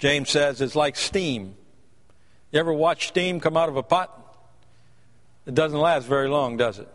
James 0.01 0.31
says, 0.31 0.61
is 0.61 0.75
like 0.75 0.97
steam. 0.97 1.55
You 2.55 2.61
ever 2.61 2.73
watch 2.73 3.09
steam 3.09 3.41
come 3.41 3.57
out 3.57 3.69
of 3.69 3.77
a 3.77 3.83
pot? 3.83 4.17
It 5.45 5.57
doesn't 5.57 5.77
last 5.77 6.07
very 6.07 6.29
long, 6.29 6.57
does 6.57 6.79
it? 6.79 6.87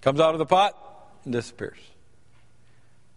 Comes 0.00 0.18
out 0.18 0.34
of 0.34 0.38
the 0.38 0.46
pot 0.46 0.74
and 1.24 1.32
disappears. 1.34 1.76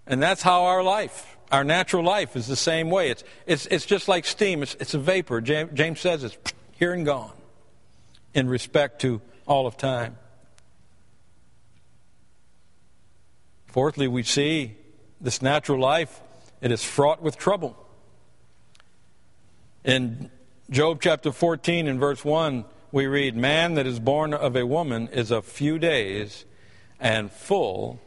And 0.06 0.22
that's 0.22 0.42
how 0.42 0.66
our 0.66 0.84
life, 0.84 1.38
our 1.50 1.64
natural 1.64 2.04
life, 2.04 2.36
is 2.36 2.48
the 2.48 2.58
same 2.58 2.90
way. 2.90 3.10
It's, 3.10 3.24
it's, 3.46 3.66
it's 3.68 3.86
just 3.86 4.10
like 4.10 4.26
steam, 4.26 4.64
it's, 4.64 4.76
it's 4.82 4.96
a 4.96 5.00
vapor. 5.00 5.40
James, 5.40 5.72
James 5.74 6.02
says 6.02 6.26
it's 6.26 6.38
here 6.74 6.92
and 6.92 7.06
gone 7.06 7.32
in 8.34 8.50
respect 8.50 9.00
to 9.04 9.22
all 9.48 9.66
of 9.66 9.78
time. 9.78 10.18
Fourthly, 13.68 14.10
we 14.10 14.24
see 14.24 14.76
this 15.22 15.42
natural 15.42 15.80
life, 15.80 16.20
it 16.60 16.70
is 16.70 16.84
fraught 16.84 17.22
with 17.22 17.38
trouble. 17.38 17.78
In 19.86 20.30
Job 20.70 21.02
chapter 21.02 21.34
14 21.34 21.88
and 21.90 22.00
verse 22.00 22.24
1, 22.24 22.64
we 22.92 23.06
read, 23.06 23.36
Man 23.36 23.74
that 23.74 23.86
is 23.86 24.00
born 24.00 24.34
of 24.34 24.56
a 24.56 24.66
woman 24.66 25.10
is 25.10 25.30
of 25.30 25.46
few 25.46 25.78
days 25.78 26.46
and 27.02 27.30
full 27.30 28.00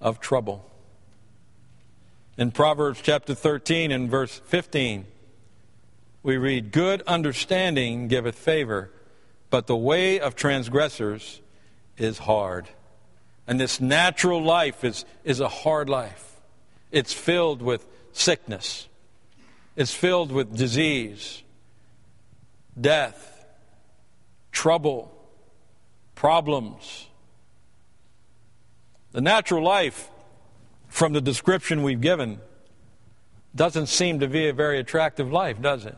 of 0.00 0.18
trouble. 0.18 0.68
In 2.36 2.50
Proverbs 2.50 3.00
chapter 3.00 3.34
13 3.36 3.92
and 3.92 4.10
verse 4.10 4.40
15, 4.46 5.06
we 6.24 6.36
read, 6.36 6.72
Good 6.72 7.02
understanding 7.02 8.08
giveth 8.08 8.36
favor, 8.36 8.90
but 9.48 9.68
the 9.68 9.76
way 9.76 10.18
of 10.18 10.34
transgressors 10.34 11.40
is 11.96 12.18
hard. 12.18 12.66
And 13.46 13.60
this 13.60 13.80
natural 13.80 14.42
life 14.42 14.82
is, 14.82 15.04
is 15.22 15.38
a 15.38 15.48
hard 15.48 15.88
life. 15.88 16.40
It's 16.90 17.12
filled 17.12 17.62
with 17.62 17.86
sickness, 18.12 18.88
it's 19.76 19.94
filled 19.94 20.32
with 20.32 20.56
disease, 20.56 21.41
death, 22.80 23.46
trouble, 24.50 25.12
problems 26.14 27.08
the 29.12 29.20
natural 29.20 29.62
life, 29.62 30.08
from 30.88 31.12
the 31.12 31.20
description 31.20 31.82
we've 31.82 32.00
given, 32.00 32.40
doesn't 33.54 33.86
seem 33.86 34.20
to 34.20 34.28
be 34.28 34.48
a 34.48 34.52
very 34.52 34.78
attractive 34.78 35.30
life, 35.30 35.60
does 35.60 35.86
it? 35.86 35.96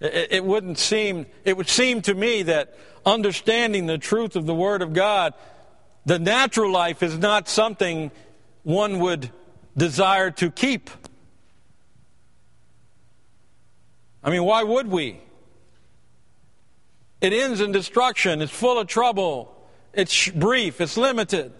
It, 0.00 0.44
wouldn't 0.44 0.78
seem, 0.78 1.26
it 1.44 1.56
would 1.56 1.68
seem 1.68 2.02
to 2.02 2.14
me 2.14 2.42
that 2.44 2.76
understanding 3.04 3.86
the 3.86 3.98
truth 3.98 4.36
of 4.36 4.46
the 4.46 4.54
Word 4.54 4.80
of 4.80 4.92
God, 4.92 5.34
the 6.06 6.18
natural 6.18 6.70
life 6.70 7.02
is 7.02 7.18
not 7.18 7.48
something 7.48 8.10
one 8.62 9.00
would 9.00 9.30
desire 9.76 10.30
to 10.32 10.50
keep. 10.50 10.88
I 14.22 14.30
mean, 14.30 14.44
why 14.44 14.62
would 14.62 14.88
we? 14.88 15.20
It 17.20 17.32
ends 17.32 17.60
in 17.60 17.72
destruction, 17.72 18.42
it's 18.42 18.52
full 18.52 18.78
of 18.78 18.86
trouble. 18.86 19.54
It's 19.94 20.28
brief, 20.28 20.80
it's 20.80 20.96
limited, 20.96 21.52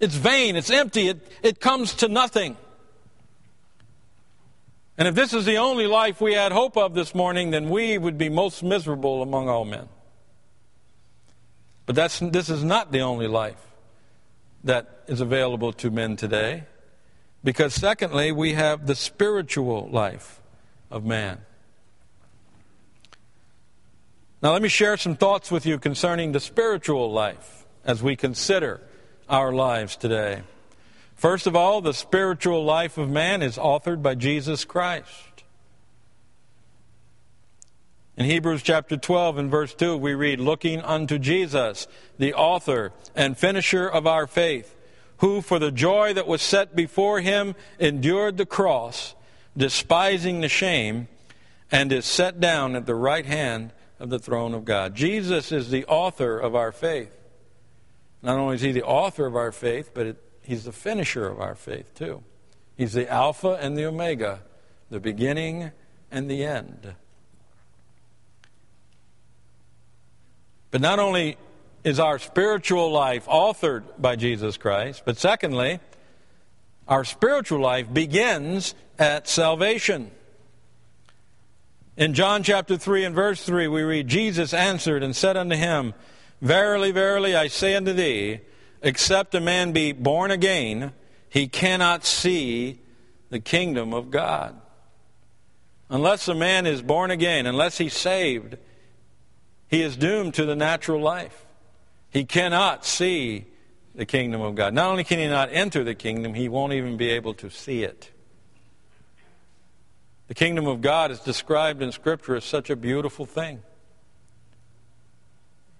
it's 0.00 0.14
vain, 0.14 0.56
it's 0.56 0.68
empty, 0.68 1.08
it, 1.08 1.26
it 1.42 1.60
comes 1.60 1.94
to 1.94 2.08
nothing. 2.08 2.56
And 4.98 5.06
if 5.06 5.14
this 5.14 5.32
is 5.32 5.44
the 5.46 5.58
only 5.58 5.86
life 5.86 6.20
we 6.20 6.34
had 6.34 6.50
hope 6.50 6.76
of 6.76 6.92
this 6.92 7.14
morning, 7.14 7.52
then 7.52 7.70
we 7.70 7.96
would 7.96 8.18
be 8.18 8.28
most 8.28 8.64
miserable 8.64 9.22
among 9.22 9.48
all 9.48 9.64
men. 9.64 9.88
But 11.86 11.94
that's, 11.94 12.18
this 12.18 12.50
is 12.50 12.64
not 12.64 12.90
the 12.90 13.00
only 13.00 13.28
life 13.28 13.64
that 14.64 15.04
is 15.06 15.20
available 15.20 15.72
to 15.74 15.90
men 15.90 16.16
today. 16.16 16.64
Because, 17.44 17.72
secondly, 17.72 18.32
we 18.32 18.54
have 18.54 18.86
the 18.86 18.96
spiritual 18.96 19.88
life 19.90 20.42
of 20.90 21.04
man. 21.04 21.38
Now, 24.40 24.52
let 24.52 24.62
me 24.62 24.68
share 24.68 24.96
some 24.96 25.16
thoughts 25.16 25.50
with 25.50 25.66
you 25.66 25.80
concerning 25.80 26.30
the 26.30 26.38
spiritual 26.38 27.10
life 27.10 27.66
as 27.84 28.04
we 28.04 28.14
consider 28.14 28.80
our 29.28 29.52
lives 29.52 29.96
today. 29.96 30.42
First 31.16 31.48
of 31.48 31.56
all, 31.56 31.80
the 31.80 31.92
spiritual 31.92 32.64
life 32.64 32.98
of 32.98 33.10
man 33.10 33.42
is 33.42 33.56
authored 33.56 34.00
by 34.00 34.14
Jesus 34.14 34.64
Christ. 34.64 35.42
In 38.16 38.26
Hebrews 38.26 38.62
chapter 38.62 38.96
12 38.96 39.38
and 39.38 39.50
verse 39.50 39.74
2, 39.74 39.96
we 39.96 40.14
read, 40.14 40.38
Looking 40.38 40.82
unto 40.82 41.18
Jesus, 41.18 41.88
the 42.16 42.32
author 42.34 42.92
and 43.16 43.36
finisher 43.36 43.88
of 43.88 44.06
our 44.06 44.28
faith, 44.28 44.76
who 45.16 45.40
for 45.40 45.58
the 45.58 45.72
joy 45.72 46.12
that 46.14 46.28
was 46.28 46.42
set 46.42 46.76
before 46.76 47.20
him 47.20 47.56
endured 47.80 48.36
the 48.36 48.46
cross, 48.46 49.16
despising 49.56 50.42
the 50.42 50.48
shame, 50.48 51.08
and 51.72 51.92
is 51.92 52.06
set 52.06 52.38
down 52.38 52.76
at 52.76 52.86
the 52.86 52.94
right 52.94 53.26
hand 53.26 53.72
of 53.98 54.10
the 54.10 54.18
throne 54.18 54.54
of 54.54 54.64
God. 54.64 54.94
Jesus 54.94 55.52
is 55.52 55.70
the 55.70 55.84
author 55.86 56.38
of 56.38 56.54
our 56.54 56.72
faith. 56.72 57.14
Not 58.22 58.38
only 58.38 58.56
is 58.56 58.62
he 58.62 58.72
the 58.72 58.84
author 58.84 59.26
of 59.26 59.36
our 59.36 59.52
faith, 59.52 59.92
but 59.94 60.06
it, 60.06 60.22
he's 60.42 60.64
the 60.64 60.72
finisher 60.72 61.26
of 61.26 61.40
our 61.40 61.54
faith, 61.54 61.94
too. 61.94 62.22
He's 62.76 62.92
the 62.92 63.10
Alpha 63.10 63.58
and 63.60 63.76
the 63.76 63.86
Omega, 63.86 64.40
the 64.90 65.00
beginning 65.00 65.72
and 66.10 66.30
the 66.30 66.44
end. 66.44 66.94
But 70.70 70.80
not 70.80 70.98
only 70.98 71.36
is 71.84 71.98
our 71.98 72.18
spiritual 72.18 72.90
life 72.90 73.26
authored 73.26 73.84
by 73.98 74.16
Jesus 74.16 74.56
Christ, 74.56 75.02
but 75.04 75.16
secondly, 75.16 75.80
our 76.86 77.04
spiritual 77.04 77.60
life 77.60 77.92
begins 77.92 78.74
at 78.98 79.28
salvation. 79.28 80.10
In 81.98 82.14
John 82.14 82.44
chapter 82.44 82.76
3 82.76 83.06
and 83.06 83.14
verse 83.14 83.42
3, 83.42 83.66
we 83.66 83.82
read, 83.82 84.06
Jesus 84.06 84.54
answered 84.54 85.02
and 85.02 85.16
said 85.16 85.36
unto 85.36 85.56
him, 85.56 85.94
Verily, 86.40 86.92
verily, 86.92 87.34
I 87.34 87.48
say 87.48 87.74
unto 87.74 87.92
thee, 87.92 88.38
except 88.80 89.34
a 89.34 89.40
man 89.40 89.72
be 89.72 89.90
born 89.90 90.30
again, 90.30 90.92
he 91.28 91.48
cannot 91.48 92.04
see 92.04 92.78
the 93.30 93.40
kingdom 93.40 93.92
of 93.92 94.12
God. 94.12 94.54
Unless 95.90 96.28
a 96.28 96.36
man 96.36 96.66
is 96.66 96.82
born 96.82 97.10
again, 97.10 97.46
unless 97.46 97.78
he's 97.78 97.94
saved, 97.94 98.58
he 99.66 99.82
is 99.82 99.96
doomed 99.96 100.34
to 100.34 100.44
the 100.44 100.54
natural 100.54 101.00
life. 101.00 101.46
He 102.10 102.24
cannot 102.24 102.86
see 102.86 103.46
the 103.96 104.06
kingdom 104.06 104.40
of 104.40 104.54
God. 104.54 104.72
Not 104.72 104.88
only 104.88 105.02
can 105.02 105.18
he 105.18 105.26
not 105.26 105.48
enter 105.50 105.82
the 105.82 105.96
kingdom, 105.96 106.34
he 106.34 106.48
won't 106.48 106.74
even 106.74 106.96
be 106.96 107.10
able 107.10 107.34
to 107.34 107.50
see 107.50 107.82
it. 107.82 108.12
The 110.28 110.34
kingdom 110.34 110.66
of 110.66 110.82
God 110.82 111.10
is 111.10 111.20
described 111.20 111.82
in 111.82 111.90
Scripture 111.90 112.36
as 112.36 112.44
such 112.44 112.68
a 112.68 112.76
beautiful 112.76 113.24
thing. 113.24 113.62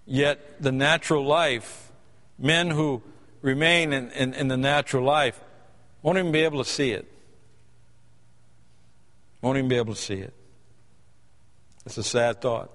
Yet 0.05 0.61
the 0.61 0.71
natural 0.71 1.23
life, 1.23 1.91
men 2.39 2.71
who 2.71 3.03
remain 3.41 3.93
in, 3.93 4.09
in, 4.11 4.33
in, 4.33 4.47
the 4.47 4.57
natural 4.57 5.03
life, 5.03 5.39
won't 6.01 6.17
even 6.17 6.31
be 6.31 6.39
able 6.39 6.63
to 6.63 6.69
see 6.69 6.91
it. 6.91 7.07
Won't 9.41 9.59
even 9.59 9.69
be 9.69 9.77
able 9.77 9.93
to 9.93 10.01
see 10.01 10.15
it. 10.15 10.33
It's 11.85 11.97
a 11.99 12.03
sad 12.03 12.41
thought. 12.41 12.71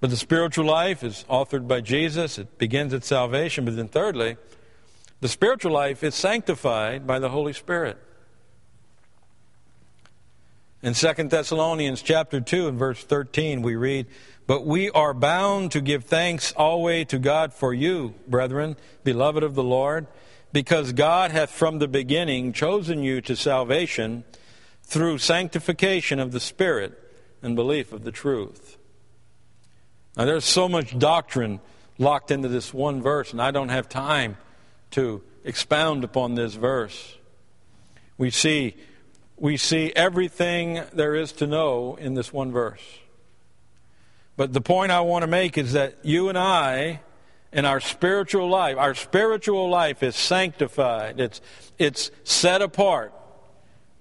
But 0.00 0.10
the 0.10 0.16
spiritual 0.16 0.66
life 0.66 1.02
is 1.02 1.24
authored 1.28 1.66
by 1.66 1.80
Jesus. 1.80 2.38
It 2.38 2.58
begins 2.58 2.92
at 2.92 3.04
salvation. 3.04 3.64
But 3.64 3.76
then, 3.76 3.88
thirdly, 3.88 4.36
the 5.20 5.28
spiritual 5.28 5.72
life 5.72 6.04
is 6.04 6.14
sanctified 6.14 7.06
by 7.06 7.18
the 7.18 7.30
Holy 7.30 7.54
Spirit. 7.54 7.98
In 10.82 10.94
2 10.94 11.12
Thessalonians 11.28 12.00
chapter 12.00 12.40
2 12.40 12.68
and 12.68 12.78
verse 12.78 13.04
13, 13.04 13.60
we 13.60 13.76
read, 13.76 14.06
but 14.46 14.64
we 14.64 14.88
are 14.90 15.12
bound 15.12 15.72
to 15.72 15.82
give 15.82 16.04
thanks 16.04 16.52
always 16.52 17.08
to 17.08 17.18
God 17.18 17.52
for 17.52 17.74
you, 17.74 18.14
brethren, 18.26 18.76
beloved 19.04 19.42
of 19.42 19.54
the 19.54 19.62
Lord, 19.62 20.06
because 20.54 20.94
God 20.94 21.32
hath 21.32 21.50
from 21.50 21.80
the 21.80 21.88
beginning 21.88 22.54
chosen 22.54 23.02
you 23.02 23.20
to 23.20 23.36
salvation 23.36 24.24
through 24.82 25.18
sanctification 25.18 26.18
of 26.18 26.32
the 26.32 26.40
Spirit 26.40 26.98
and 27.42 27.54
belief 27.54 27.92
of 27.92 28.04
the 28.04 28.12
truth. 28.12 28.78
Now, 30.16 30.24
there's 30.24 30.46
so 30.46 30.66
much 30.66 30.98
doctrine 30.98 31.60
locked 31.98 32.30
into 32.30 32.48
this 32.48 32.72
one 32.72 33.02
verse, 33.02 33.32
and 33.32 33.42
I 33.42 33.50
don't 33.50 33.68
have 33.68 33.90
time 33.90 34.38
to 34.92 35.22
expound 35.44 36.04
upon 36.04 36.36
this 36.36 36.54
verse. 36.54 37.18
We 38.16 38.30
see, 38.30 38.76
we 39.40 39.56
see 39.56 39.90
everything 39.96 40.82
there 40.92 41.14
is 41.14 41.32
to 41.32 41.46
know 41.46 41.96
in 41.96 42.12
this 42.12 42.32
one 42.32 42.52
verse. 42.52 42.82
But 44.36 44.52
the 44.52 44.60
point 44.60 44.92
I 44.92 45.00
want 45.00 45.22
to 45.22 45.26
make 45.26 45.56
is 45.56 45.72
that 45.72 45.96
you 46.02 46.28
and 46.28 46.38
I, 46.38 47.00
in 47.50 47.64
our 47.64 47.80
spiritual 47.80 48.48
life, 48.48 48.76
our 48.76 48.94
spiritual 48.94 49.68
life 49.70 50.02
is 50.02 50.14
sanctified, 50.14 51.18
it's, 51.18 51.40
it's 51.78 52.10
set 52.22 52.60
apart 52.60 53.14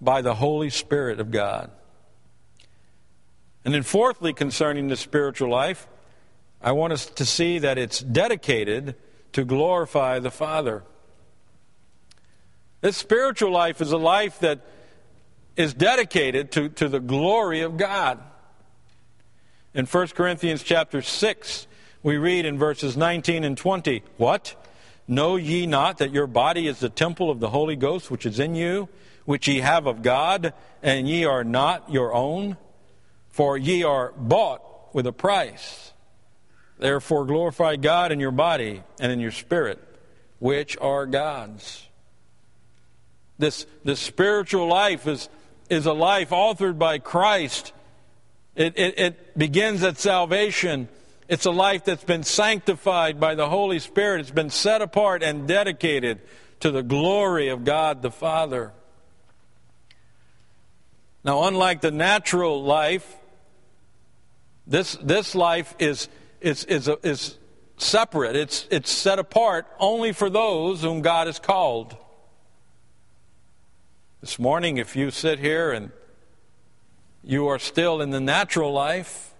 by 0.01 0.21
the 0.21 0.35
Holy 0.35 0.69
Spirit 0.69 1.21
of 1.21 1.31
God. 1.31 1.71
And 3.63 3.73
then, 3.73 3.83
fourthly, 3.83 4.33
concerning 4.33 4.87
the 4.87 4.95
spiritual 4.97 5.49
life, 5.49 5.87
I 6.61 6.73
want 6.73 6.91
us 6.91 7.05
to 7.05 7.25
see 7.25 7.59
that 7.59 7.77
it's 7.77 7.99
dedicated 8.01 8.95
to 9.33 9.45
glorify 9.45 10.19
the 10.19 10.31
Father. 10.31 10.83
This 12.81 12.97
spiritual 12.97 13.51
life 13.51 13.81
is 13.81 13.91
a 13.91 13.97
life 13.97 14.39
that 14.39 14.61
is 15.55 15.73
dedicated 15.73 16.51
to, 16.53 16.69
to 16.69 16.87
the 16.87 16.99
glory 16.99 17.61
of 17.61 17.77
God. 17.77 18.19
In 19.73 19.85
1 19.85 20.07
Corinthians 20.09 20.63
chapter 20.63 21.01
6, 21.01 21.67
we 22.01 22.17
read 22.17 22.45
in 22.45 22.57
verses 22.57 22.95
19 22.95 23.43
and 23.43 23.57
20, 23.57 24.03
What? 24.17 24.55
Know 25.07 25.35
ye 25.35 25.65
not 25.65 25.97
that 25.97 26.13
your 26.13 26.27
body 26.27 26.67
is 26.67 26.79
the 26.79 26.89
temple 26.89 27.31
of 27.31 27.39
the 27.39 27.49
Holy 27.49 27.75
Ghost 27.75 28.11
which 28.11 28.25
is 28.25 28.39
in 28.39 28.55
you, 28.55 28.89
which 29.25 29.47
ye 29.47 29.59
have 29.59 29.87
of 29.87 30.01
God, 30.01 30.53
and 30.81 31.07
ye 31.07 31.25
are 31.25 31.43
not 31.43 31.91
your 31.91 32.13
own? 32.13 32.57
For 33.29 33.57
ye 33.57 33.83
are 33.83 34.11
bought 34.15 34.93
with 34.93 35.07
a 35.07 35.11
price. 35.11 35.93
Therefore 36.77 37.25
glorify 37.25 37.75
God 37.75 38.11
in 38.11 38.19
your 38.19 38.31
body 38.31 38.83
and 38.99 39.11
in 39.11 39.19
your 39.19 39.31
spirit, 39.31 39.79
which 40.39 40.77
are 40.77 41.05
God's. 41.05 41.85
This, 43.37 43.65
this 43.83 43.99
spiritual 43.99 44.67
life 44.67 45.07
is, 45.07 45.29
is 45.69 45.85
a 45.85 45.93
life 45.93 46.29
authored 46.29 46.77
by 46.77 46.99
Christ. 46.99 47.73
It, 48.55 48.77
it, 48.77 48.99
it 48.99 49.37
begins 49.37 49.83
at 49.83 49.97
salvation. 49.97 50.89
It's 51.27 51.45
a 51.45 51.51
life 51.51 51.85
that's 51.85 52.03
been 52.03 52.23
sanctified 52.23 53.19
by 53.19 53.35
the 53.35 53.47
Holy 53.47 53.79
Spirit. 53.79 54.21
It's 54.21 54.31
been 54.31 54.49
set 54.49 54.81
apart 54.81 55.23
and 55.23 55.47
dedicated 55.47 56.19
to 56.61 56.71
the 56.71 56.83
glory 56.83 57.49
of 57.49 57.63
God 57.63 58.01
the 58.01 58.11
Father. 58.11 58.73
Now, 61.23 61.43
unlike 61.43 61.81
the 61.81 61.91
natural 61.91 62.63
life, 62.63 63.15
this, 64.65 64.97
this 65.01 65.35
life 65.35 65.75
is, 65.79 66.07
is, 66.41 66.63
is, 66.65 66.89
is 67.03 67.37
separate. 67.77 68.35
It's, 68.35 68.67
it's 68.71 68.91
set 68.91 69.19
apart 69.19 69.67
only 69.79 70.11
for 70.11 70.29
those 70.29 70.81
whom 70.81 71.01
God 71.01 71.27
has 71.27 71.39
called. 71.39 71.95
This 74.21 74.37
morning, 74.37 74.77
if 74.77 74.97
you 74.97 75.11
sit 75.11 75.39
here 75.39 75.71
and 75.71 75.91
you 77.23 77.47
are 77.47 77.57
still 77.57 78.01
in 78.01 78.09
the 78.09 78.19
natural 78.19 78.73
life, 78.73 79.33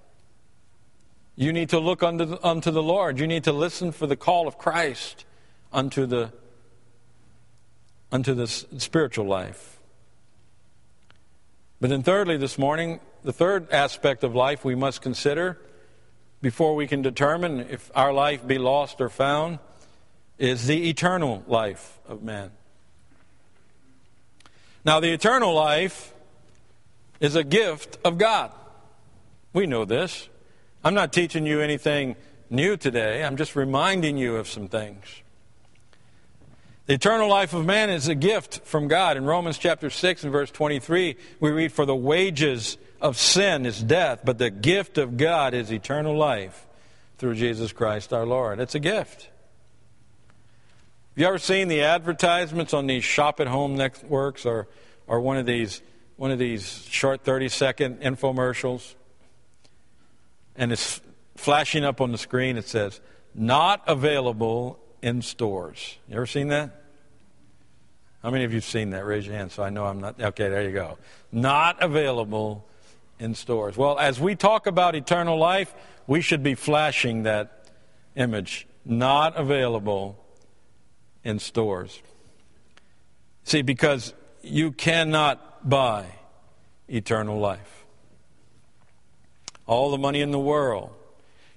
you 1.36 1.52
need 1.52 1.70
to 1.70 1.80
look 1.80 2.02
unto 2.02 2.24
the, 2.24 2.48
unto 2.48 2.72
the 2.72 2.82
Lord. 2.82 3.20
You 3.20 3.28
need 3.28 3.44
to 3.44 3.52
listen 3.52 3.92
for 3.92 4.08
the 4.08 4.16
call 4.16 4.48
of 4.48 4.58
Christ 4.58 5.26
unto 5.74 6.06
the, 6.06 6.32
unto 8.10 8.34
the 8.34 8.48
spiritual 8.48 9.26
life. 9.26 9.80
But 11.82 11.90
then, 11.90 12.02
thirdly, 12.02 12.38
this 12.38 12.58
morning, 12.58 13.02
the 13.22 13.34
third 13.34 13.70
aspect 13.72 14.24
of 14.24 14.34
life 14.34 14.64
we 14.64 14.76
must 14.76 15.02
consider 15.02 15.60
before 16.42 16.74
we 16.74 16.88
can 16.88 17.02
determine 17.02 17.60
if 17.70 17.92
our 17.96 18.14
life 18.14 18.48
be 18.48 18.58
lost 18.58 19.02
or 19.02 19.10
found 19.10 19.60
is 20.38 20.68
the 20.68 20.90
eternal 20.90 21.44
life 21.48 22.00
of 22.08 22.24
man. 22.24 22.52
Now, 24.86 25.00
the 25.00 25.12
eternal 25.12 25.54
life 25.54 26.14
is 27.20 27.36
a 27.36 27.44
gift 27.44 27.98
of 28.04 28.18
God. 28.18 28.52
We 29.54 29.68
know 29.68 29.86
this. 29.86 30.30
I'm 30.84 30.94
not 30.94 31.12
teaching 31.12 31.46
you 31.46 31.60
anything 31.62 32.16
new 32.50 32.78
today, 32.78 33.24
I'm 33.24 33.38
just 33.38 33.56
reminding 33.56 34.18
you 34.18 34.38
of 34.38 34.48
some 34.48 34.68
things. 34.68 35.06
The 36.88 36.96
eternal 36.96 37.30
life 37.30 37.54
of 37.54 37.64
man 37.64 37.92
is 37.92 38.08
a 38.08 38.16
gift 38.16 38.62
from 38.66 38.88
God. 38.88 39.16
In 39.16 39.26
Romans 39.26 39.60
chapter 39.60 39.92
6 39.92 40.24
and 40.24 40.32
verse 40.32 40.50
23, 40.50 41.16
we 41.40 41.52
read, 41.52 41.72
For 41.72 41.86
the 41.86 41.96
wages 41.96 42.80
of 43.00 43.16
sin 43.16 43.68
is 43.68 43.84
death, 43.84 44.22
but 44.26 44.40
the 44.40 44.50
gift 44.50 44.98
of 44.98 45.16
God 45.16 45.54
is 45.54 45.72
eternal 45.72 46.18
life 46.18 46.66
through 47.20 47.36
Jesus 47.36 47.72
Christ 47.72 48.12
our 48.12 48.26
Lord. 48.26 48.60
It's 48.60 48.74
a 48.74 48.80
gift. 48.80 49.30
Have 51.20 51.24
you 51.24 51.28
ever 51.28 51.38
seen 51.38 51.68
the 51.68 51.82
advertisements 51.82 52.74
on 52.74 52.88
these 52.88 53.04
shop 53.04 53.42
at 53.42 53.48
home 53.48 53.76
networks 53.76 54.46
or, 54.46 54.70
or 55.06 55.20
one 55.20 55.36
of 55.36 55.46
these 55.46 55.82
one 56.16 56.32
of 56.32 56.40
these 56.40 56.88
short 56.90 57.26
30 57.26 57.50
second 57.50 58.00
infomercials? 58.00 58.96
And 60.56 60.72
it's 60.72 61.02
flashing 61.36 61.84
up 61.84 62.00
on 62.00 62.14
the 62.14 62.18
screen. 62.18 62.56
It 62.56 62.70
says, 62.70 63.02
not 63.36 63.84
available 63.86 64.80
in 65.02 65.22
stores. 65.22 65.98
You 66.08 66.16
ever 66.16 66.26
seen 66.26 66.48
that? 66.48 66.84
How 68.24 68.32
many 68.32 68.46
of 68.46 68.52
you 68.54 68.60
have 68.60 68.64
seen 68.64 68.92
that? 68.92 69.06
Raise 69.06 69.28
your 69.28 69.36
hand 69.36 69.52
so 69.52 69.62
I 69.62 69.72
know 69.72 69.88
I'm 69.88 70.00
not. 70.00 70.22
Okay, 70.22 70.48
there 70.48 70.64
you 70.64 70.72
go. 70.72 70.98
Not 71.34 71.84
available 71.84 72.66
in 73.20 73.36
stores. 73.36 73.76
Well, 73.76 74.00
as 74.00 74.22
we 74.22 74.36
talk 74.36 74.68
about 74.68 74.96
eternal 74.96 75.38
life, 75.38 75.76
we 76.08 76.22
should 76.22 76.44
be 76.44 76.56
flashing 76.56 77.24
that 77.24 77.66
image. 78.16 78.70
Not 78.86 79.36
available 79.36 80.18
in 81.24 81.40
stores. 81.40 82.02
See, 83.44 83.62
because 83.62 84.14
you 84.42 84.72
cannot 84.72 85.70
buy 85.70 86.06
eternal 86.88 87.40
life. 87.40 87.86
All 89.66 89.92
the 89.92 89.98
money 89.98 90.22
in 90.22 90.32
the 90.32 90.40
world 90.40 90.92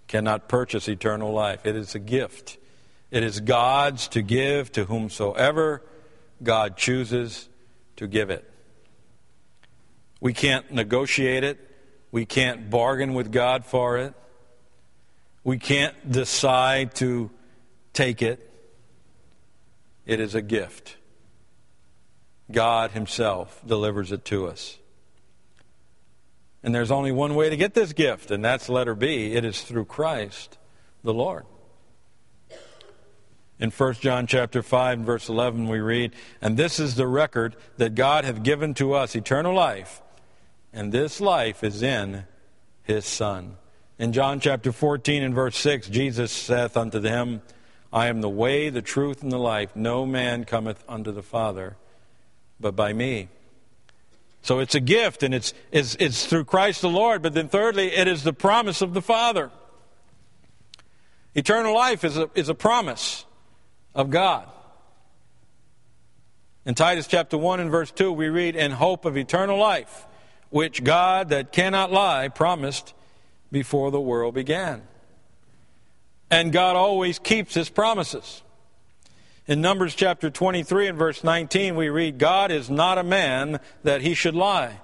cannot 0.09 0.49
purchase 0.49 0.89
eternal 0.89 1.33
life. 1.33 1.65
It 1.65 1.77
is 1.77 1.95
a 1.95 1.99
gift. 1.99 2.59
It 3.11 3.23
is 3.23 3.41
God's 3.41 4.09
to 4.09 4.23
give 4.23 4.73
to 4.73 4.85
whomsoever 4.85 5.83
God 6.43 6.77
chooses 6.77 7.49
to 7.97 8.07
give 8.07 8.31
it. 8.31 8.49
We 10.21 10.33
can't 10.33 10.71
negotiate 10.73 11.45
it. 11.45 11.59
We 12.11 12.27
can't 12.27 12.69
bargain 12.71 13.15
with 13.15 13.33
God 13.33 13.65
for 13.65 13.99
it. 13.99 14.15
We 15.45 15.59
can't 15.59 16.11
decide 16.11 16.95
to 16.97 17.31
take 17.93 18.23
it. 18.23 18.52
It 20.07 20.21
is 20.21 20.35
a 20.35 20.43
gift. 20.43 20.97
God 22.51 22.91
Himself 22.91 23.63
delivers 23.67 24.13
it 24.13 24.25
to 24.27 24.49
us. 24.49 24.79
And 26.63 26.75
there's 26.75 26.91
only 26.91 27.13
one 27.13 27.35
way 27.35 27.51
to 27.51 27.57
get 27.57 27.75
this 27.75 27.93
gift, 27.93 28.31
and 28.31 28.45
that's 28.45 28.69
letter 28.69 28.95
B. 28.95 29.33
It 29.33 29.45
is 29.45 29.63
through 29.63 29.87
Christ 29.87 30.59
the 31.03 31.15
Lord. 31.15 31.45
In 33.59 33.71
1 33.71 33.95
John 33.95 34.27
chapter 34.27 34.63
5 34.63 34.99
and 34.99 35.07
verse 35.07 35.29
11 35.29 35.69
we 35.69 35.81
read, 35.81 36.15
"And 36.41 36.57
this 36.57 36.81
is 36.81 36.95
the 36.95 37.07
record 37.07 37.57
that 37.77 37.95
God 37.95 38.25
hath 38.25 38.43
given 38.43 38.75
to 38.75 38.95
us 38.95 39.15
eternal 39.15 39.55
life, 39.55 40.03
and 40.73 40.91
this 40.91 41.21
life 41.21 41.63
is 41.63 41.83
in 41.83 42.25
his 42.83 43.07
son." 43.07 43.57
In 43.99 44.13
John 44.13 44.41
chapter 44.41 44.73
14 44.73 45.23
and 45.23 45.35
verse 45.35 45.57
6, 45.57 45.89
Jesus 45.89 46.33
saith 46.33 46.77
unto 46.77 46.99
them, 46.99 47.43
I 47.93 48.07
am 48.07 48.21
the 48.21 48.29
way, 48.29 48.71
the 48.71 48.83
truth, 48.83 49.23
and 49.23 49.31
the 49.31 49.39
life. 49.39 49.77
No 49.77 50.07
man 50.07 50.45
cometh 50.45 50.83
unto 50.89 51.13
the 51.13 51.23
Father 51.23 51.77
but 52.63 52.75
by 52.75 52.93
me. 52.93 53.29
So 54.41 54.61
it's 54.61 54.75
a 54.75 54.81
gift, 54.81 55.23
and 55.23 55.35
it's, 55.35 55.53
it's, 55.71 55.97
it's 56.01 56.27
through 56.27 56.45
Christ 56.45 56.81
the 56.81 56.89
Lord. 56.89 57.23
But 57.23 57.35
then, 57.35 57.49
thirdly, 57.49 57.93
it 57.93 58.09
is 58.09 58.23
the 58.23 58.33
promise 58.33 58.81
of 58.81 58.95
the 58.95 59.03
Father. 59.03 59.51
Eternal 61.35 61.75
life 61.75 62.05
is 62.05 62.17
a, 62.17 62.31
is 62.35 62.49
a 62.49 62.55
promise 62.55 63.25
of 63.95 64.11
God. 64.11 64.49
In 66.65 66.75
Titus 66.75 67.07
chapter 67.07 67.37
1 67.37 67.61
and 67.61 67.71
verse 67.71 67.91
2, 67.91 68.13
we 68.13 68.29
read, 68.29 68.57
In 68.57 68.73
hope 68.73 69.05
of 69.05 69.17
eternal 69.17 69.59
life, 69.59 70.07
which 70.51 70.83
God 70.83 71.29
that 71.29 71.53
cannot 71.53 71.93
lie 71.93 72.29
promised 72.29 72.95
before 73.51 73.91
the 73.91 74.01
world 74.01 74.35
began. 74.35 74.83
And 76.33 76.51
God 76.51 76.77
always 76.77 77.19
keeps 77.19 77.53
his 77.53 77.69
promises. 77.69 78.43
In 79.47 79.61
Numbers 79.61 79.95
chapter 79.95 80.31
23 80.31 80.89
and 80.89 80.99
verse 80.99 81.23
19, 81.23 81.77
we 81.77 81.91
read, 81.91 82.19
God 82.19 82.51
is 82.51 82.71
not 82.71 82.97
a 82.97 83.03
man 83.03 83.61
that 83.83 84.01
he 84.01 84.15
should 84.15 84.35
lie, 84.35 84.81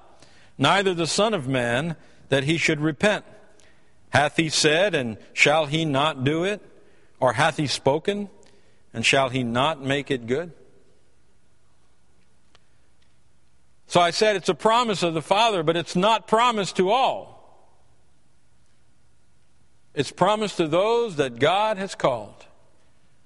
neither 0.58 0.92
the 0.92 1.06
Son 1.06 1.32
of 1.32 1.48
Man 1.48 1.96
that 2.28 2.44
he 2.44 2.58
should 2.58 2.80
repent. 2.80 3.24
Hath 4.11 4.37
he 4.37 4.50
said, 4.50 4.94
and 4.94 5.16
shall 5.32 5.64
he 5.64 5.87
not 5.87 6.22
do 6.22 6.44
it? 6.44 6.61
Or 7.18 7.32
hath 7.32 7.56
he 7.56 7.66
spoken, 7.66 8.28
and 8.92 9.06
shall 9.06 9.30
he 9.30 9.42
not 9.42 9.82
make 9.82 10.11
it 10.11 10.26
good? 10.26 10.52
So 13.87 14.00
I 14.02 14.11
said 14.11 14.37
it's 14.37 14.50
a 14.50 14.54
promise 14.54 15.02
of 15.02 15.14
the 15.14 15.22
Father, 15.22 15.62
but 15.62 15.78
it's 15.78 15.96
not 15.96 16.28
promised 16.28 16.76
to 16.76 16.90
all. 16.90 17.38
It's 19.98 20.12
promised 20.12 20.58
to 20.58 20.68
those 20.68 21.16
that 21.16 21.40
God 21.40 21.76
has 21.76 21.96
called. 21.96 22.46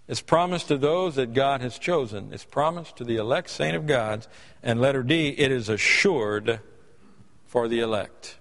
It's 0.08 0.22
promised 0.22 0.68
to 0.68 0.78
those 0.78 1.16
that 1.16 1.34
God 1.34 1.60
has 1.60 1.78
chosen. 1.78 2.32
It's 2.32 2.46
promised 2.46 2.96
to 2.96 3.04
the 3.04 3.16
elect 3.16 3.50
saint 3.50 3.76
of 3.76 3.86
God. 3.86 4.26
And 4.62 4.80
letter 4.80 5.02
D, 5.02 5.34
it 5.36 5.52
is 5.52 5.68
assured 5.68 6.60
for 7.44 7.68
the 7.68 7.80
elect. 7.80 8.38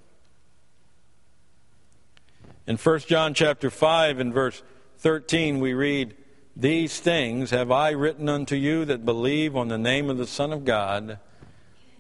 In 2.66 2.78
1 2.78 3.00
John 3.00 3.34
chapter 3.34 3.70
5 3.70 4.20
and 4.20 4.34
verse 4.34 4.64
13 5.00 5.60
we 5.60 5.74
read, 5.74 6.16
These 6.56 7.02
things 7.02 7.50
have 7.50 7.70
I 7.70 7.90
written 7.90 8.30
unto 8.30 8.56
you 8.56 8.86
that 8.86 9.04
believe 9.04 9.58
on 9.58 9.68
the 9.68 9.78
name 9.78 10.10
of 10.10 10.18
the 10.18 10.26
Son 10.26 10.54
of 10.54 10.64
God, 10.64 11.20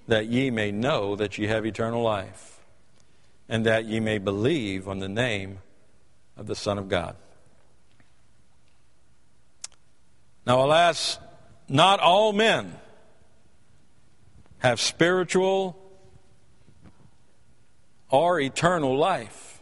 that 0.08 0.28
ye 0.28 0.50
may 0.50 0.72
know 0.72 1.18
that 1.18 1.38
ye 1.38 1.48
have 1.48 1.66
eternal 1.66 2.02
life, 2.02 2.62
and 3.50 3.66
that 3.66 3.84
ye 3.84 4.00
may 4.00 4.18
believe 4.18 4.88
on 4.88 5.00
the 5.00 5.10
name 5.10 5.60
of 6.38 6.48
the 6.48 6.56
Son 6.56 6.78
of 6.78 6.90
God. 6.90 7.16
Now, 10.46 10.64
alas, 10.64 11.20
not 11.70 12.00
all 12.00 12.34
men 12.34 12.76
have 14.60 14.80
spiritual 14.80 15.78
or 18.10 18.40
eternal 18.40 18.98
life. 18.98 19.62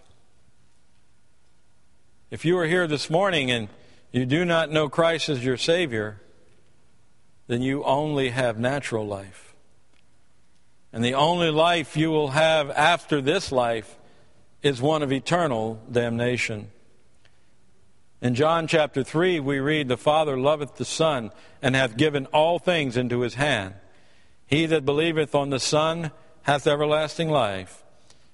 If 2.31 2.45
you 2.45 2.57
are 2.57 2.65
here 2.65 2.87
this 2.87 3.09
morning 3.09 3.51
and 3.51 3.69
you 4.11 4.25
do 4.25 4.45
not 4.45 4.71
know 4.71 4.89
Christ 4.89 5.29
as 5.29 5.43
your 5.43 5.57
Savior, 5.57 6.21
then 7.47 7.61
you 7.61 7.83
only 7.83 8.29
have 8.29 8.59
natural 8.59 9.05
life. 9.05 9.53
And 10.91 11.03
the 11.03 11.13
only 11.13 11.51
life 11.51 11.95
you 11.95 12.09
will 12.09 12.29
have 12.29 12.71
after 12.71 13.21
this 13.21 13.51
life 13.51 13.98
is 14.61 14.81
one 14.81 15.03
of 15.03 15.11
eternal 15.11 15.81
damnation. 15.91 16.69
In 18.21 18.35
John 18.35 18.67
chapter 18.67 19.03
3, 19.03 19.39
we 19.39 19.59
read, 19.59 19.87
The 19.87 19.97
Father 19.97 20.37
loveth 20.37 20.75
the 20.75 20.85
Son, 20.85 21.31
and 21.61 21.75
hath 21.75 21.95
given 21.95 22.25
all 22.27 22.59
things 22.59 22.97
into 22.97 23.21
his 23.21 23.35
hand. 23.35 23.75
He 24.45 24.65
that 24.65 24.85
believeth 24.85 25.33
on 25.33 25.51
the 25.51 25.59
Son 25.59 26.11
hath 26.41 26.67
everlasting 26.67 27.29
life, 27.29 27.83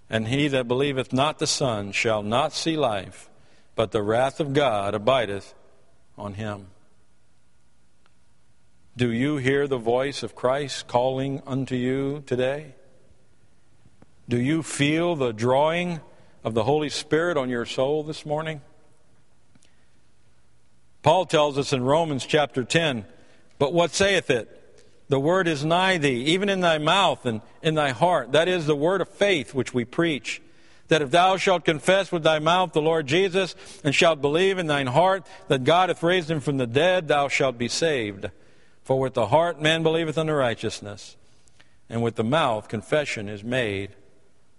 and 0.09 0.27
he 0.27 0.47
that 0.47 0.67
believeth 0.67 1.13
not 1.13 1.37
the 1.37 1.47
Son 1.47 1.91
shall 1.91 2.23
not 2.23 2.53
see 2.53 2.75
life, 2.75 3.29
but 3.75 3.91
the 3.91 4.01
wrath 4.01 4.39
of 4.39 4.53
God 4.53 4.95
abideth 4.95 5.53
on 6.17 6.33
him. 6.33 6.67
Do 8.97 9.11
you 9.11 9.37
hear 9.37 9.67
the 9.67 9.77
voice 9.77 10.23
of 10.23 10.35
Christ 10.35 10.87
calling 10.87 11.43
unto 11.45 11.75
you 11.75 12.23
today? 12.25 12.73
Do 14.27 14.37
you 14.37 14.63
feel 14.63 15.15
the 15.15 15.33
drawing 15.33 15.99
of 16.45 16.53
the 16.53 16.63
Holy 16.63 16.89
Spirit 16.89 17.37
on 17.37 17.49
your 17.49 17.65
soul 17.65 18.03
this 18.03 18.23
morning? 18.23 18.61
Paul 21.01 21.25
tells 21.25 21.57
us 21.57 21.73
in 21.73 21.83
Romans 21.83 22.23
chapter 22.25 22.63
10, 22.63 23.03
But 23.57 23.73
what 23.73 23.91
saith 23.91 24.29
it? 24.29 24.61
The 25.09 25.19
word 25.19 25.47
is 25.47 25.65
nigh 25.65 25.97
thee, 25.97 26.23
even 26.25 26.47
in 26.47 26.61
thy 26.61 26.77
mouth 26.77 27.25
and 27.25 27.41
in 27.63 27.73
thy 27.73 27.89
heart. 27.89 28.31
That 28.31 28.47
is 28.47 28.67
the 28.67 28.75
word 28.75 29.01
of 29.01 29.09
faith 29.09 29.55
which 29.55 29.73
we 29.73 29.85
preach. 29.85 30.41
That 30.87 31.01
if 31.01 31.09
thou 31.09 31.37
shalt 31.37 31.65
confess 31.65 32.11
with 32.11 32.21
thy 32.21 32.37
mouth 32.37 32.73
the 32.73 32.81
Lord 32.81 33.07
Jesus, 33.07 33.55
and 33.83 33.93
shalt 33.93 34.21
believe 34.21 34.59
in 34.59 34.67
thine 34.67 34.87
heart 34.87 35.25
that 35.47 35.63
God 35.63 35.89
hath 35.89 36.03
raised 36.03 36.29
him 36.29 36.39
from 36.39 36.57
the 36.57 36.67
dead, 36.67 37.07
thou 37.07 37.27
shalt 37.27 37.57
be 37.57 37.67
saved. 37.67 38.29
For 38.83 38.99
with 38.99 39.15
the 39.15 39.27
heart 39.27 39.59
man 39.59 39.81
believeth 39.81 40.17
unto 40.17 40.33
righteousness, 40.33 41.17
and 41.89 42.03
with 42.03 42.15
the 42.15 42.23
mouth 42.23 42.67
confession 42.67 43.29
is 43.29 43.43
made 43.43 43.95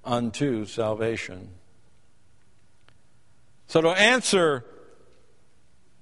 unto 0.05 0.67
salvation. 0.67 1.51
So 3.67 3.81
to 3.81 3.89
answer 3.89 4.65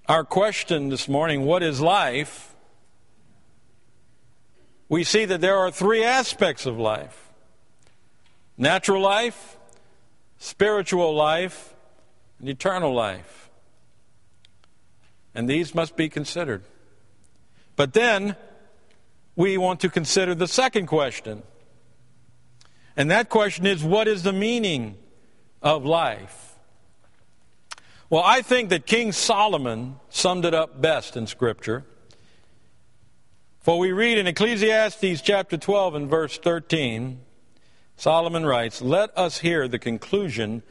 our 0.06 0.24
question 0.24 0.90
this 0.90 1.08
morning, 1.08 1.44
what 1.44 1.62
is 1.62 1.80
life? 1.80 2.54
We 4.88 5.02
see 5.02 5.24
that 5.24 5.40
there 5.40 5.56
are 5.56 5.70
three 5.70 6.04
aspects 6.04 6.66
of 6.66 6.78
life 6.78 7.20
natural 8.56 9.02
life, 9.02 9.56
spiritual 10.38 11.14
life, 11.14 11.74
and 12.38 12.48
eternal 12.48 12.94
life. 12.94 13.50
And 15.34 15.48
these 15.48 15.74
must 15.74 15.96
be 15.96 16.08
considered. 16.08 16.62
But 17.74 17.94
then 17.94 18.36
we 19.34 19.58
want 19.58 19.80
to 19.80 19.88
consider 19.88 20.34
the 20.34 20.46
second 20.46 20.86
question. 20.86 21.42
And 22.96 23.10
that 23.10 23.28
question 23.28 23.66
is 23.66 23.82
what 23.82 24.06
is 24.06 24.22
the 24.22 24.32
meaning 24.32 24.96
of 25.60 25.84
life? 25.84 26.53
Well, 28.10 28.22
I 28.24 28.42
think 28.42 28.68
that 28.68 28.86
King 28.86 29.12
Solomon 29.12 29.96
summed 30.10 30.44
it 30.44 30.52
up 30.52 30.80
best 30.80 31.16
in 31.16 31.26
Scripture. 31.26 31.84
For 33.60 33.78
we 33.78 33.92
read 33.92 34.18
in 34.18 34.26
Ecclesiastes 34.26 35.22
chapter 35.22 35.56
12 35.56 35.94
and 35.94 36.10
verse 36.10 36.36
13, 36.36 37.20
Solomon 37.96 38.44
writes, 38.44 38.82
Let 38.82 39.16
us 39.16 39.38
hear 39.38 39.66
the 39.68 39.78
conclusion 39.78 40.62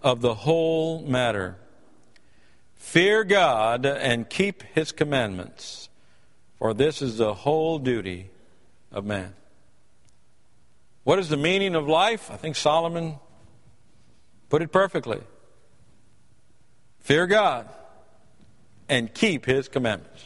of 0.00 0.20
the 0.20 0.34
whole 0.34 1.02
matter. 1.02 1.56
Fear 2.76 3.24
God 3.24 3.84
and 3.84 4.30
keep 4.30 4.62
his 4.74 4.92
commandments, 4.92 5.88
for 6.56 6.72
this 6.72 7.02
is 7.02 7.18
the 7.18 7.34
whole 7.34 7.80
duty 7.80 8.30
of 8.92 9.04
man. 9.04 9.34
What 11.02 11.18
is 11.18 11.30
the 11.30 11.36
meaning 11.36 11.74
of 11.74 11.88
life? 11.88 12.30
I 12.30 12.36
think 12.36 12.54
Solomon 12.54 13.16
put 14.48 14.62
it 14.62 14.70
perfectly. 14.70 15.20
Fear 17.06 17.28
God 17.28 17.68
and 18.88 19.14
keep 19.14 19.46
His 19.46 19.68
commandments. 19.68 20.24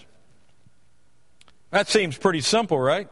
That 1.71 1.89
seems 1.89 2.17
pretty 2.17 2.41
simple, 2.41 2.79
right? 2.79 3.07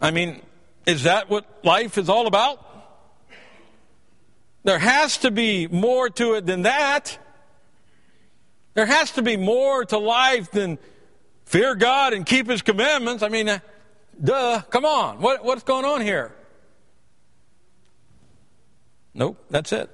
I 0.00 0.12
mean, 0.12 0.40
is 0.86 1.02
that 1.02 1.28
what 1.28 1.64
life 1.64 1.98
is 1.98 2.08
all 2.08 2.28
about? 2.28 2.64
There 4.62 4.78
has 4.78 5.18
to 5.18 5.32
be 5.32 5.66
more 5.66 6.08
to 6.10 6.34
it 6.34 6.46
than 6.46 6.62
that. 6.62 7.18
There 8.74 8.86
has 8.86 9.10
to 9.12 9.22
be 9.22 9.36
more 9.36 9.84
to 9.86 9.98
life 9.98 10.52
than 10.52 10.78
fear 11.44 11.74
God 11.74 12.12
and 12.12 12.24
keep 12.24 12.48
His 12.48 12.62
commandments. 12.62 13.24
I 13.24 13.28
mean, 13.28 13.48
uh, 13.48 13.58
duh, 14.22 14.62
come 14.70 14.84
on. 14.84 15.20
What, 15.20 15.44
what's 15.44 15.64
going 15.64 15.86
on 15.86 16.02
here? 16.02 16.32
Nope, 19.12 19.44
that's 19.50 19.72
it. 19.72 19.90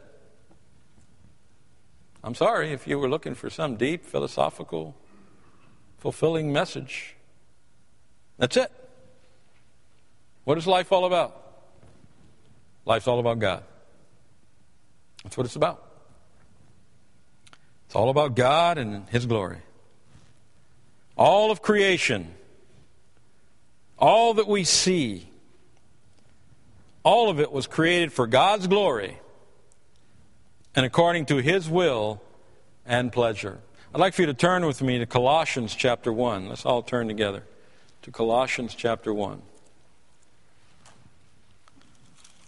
I'm 2.23 2.35
sorry 2.35 2.73
if 2.73 2.87
you 2.87 2.99
were 2.99 3.09
looking 3.09 3.35
for 3.35 3.49
some 3.49 3.77
deep, 3.77 4.05
philosophical, 4.05 4.97
fulfilling 5.99 6.53
message. 6.53 7.17
That's 8.39 8.57
it. 8.57 8.73
What 10.45 10.59
is 10.59 10.67
life 10.67 10.93
all 10.93 11.05
about? 11.05 11.37
Life's 12.85 13.07
all 13.07 13.21
about 13.21 13.39
God. 13.39 13.63
That's 15.23 15.37
what 15.37 15.47
it's 15.47 15.57
about. 15.57 15.85
It's 17.87 17.95
all 17.95 18.11
about 18.11 18.35
God 18.35 18.79
and 18.79 19.09
His 19.11 19.27
glory. 19.27 19.59
All 21.17 21.51
of 21.51 21.63
creation, 21.63 22.35
all 23.99 24.35
that 24.35 24.47
we 24.47 24.65
see, 24.65 25.29
all 27.03 27.31
of 27.31 27.41
it 27.41 27.51
was 27.51 27.67
created 27.67 28.13
for 28.13 28.27
God's 28.27 28.67
glory 28.67 29.19
and 30.75 30.85
according 30.87 31.27
to 31.27 31.37
his 31.37 31.69
will 31.69 32.21
and 32.87 33.13
pleasure. 33.13 33.59
I'd 33.95 34.01
like 34.01 34.15
for 34.15 34.23
you 34.23 34.27
to 34.27 34.35
turn 34.35 34.67
with 34.67 34.83
me 34.83 34.99
to 34.99 35.07
Colossians 35.07 35.75
chapter 35.75 36.13
1. 36.13 36.49
Let's 36.49 36.67
all 36.67 36.83
turn 36.83 37.09
together 37.09 37.45
to 38.03 38.11
Colossians 38.11 38.75
chapter 38.75 39.13
1. 39.13 39.43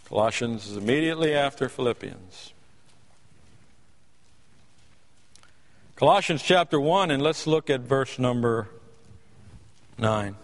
Colossians 0.08 0.66
is 0.66 0.76
immediately 0.76 1.34
after 1.34 1.68
Philippians. 1.68 2.52
Colossians 5.94 6.42
chapter 6.42 6.80
1, 6.80 7.10
and 7.10 7.22
let's 7.22 7.46
look 7.46 7.70
at 7.70 7.82
verse 7.82 8.18
number 8.18 8.68
9. 9.98 10.34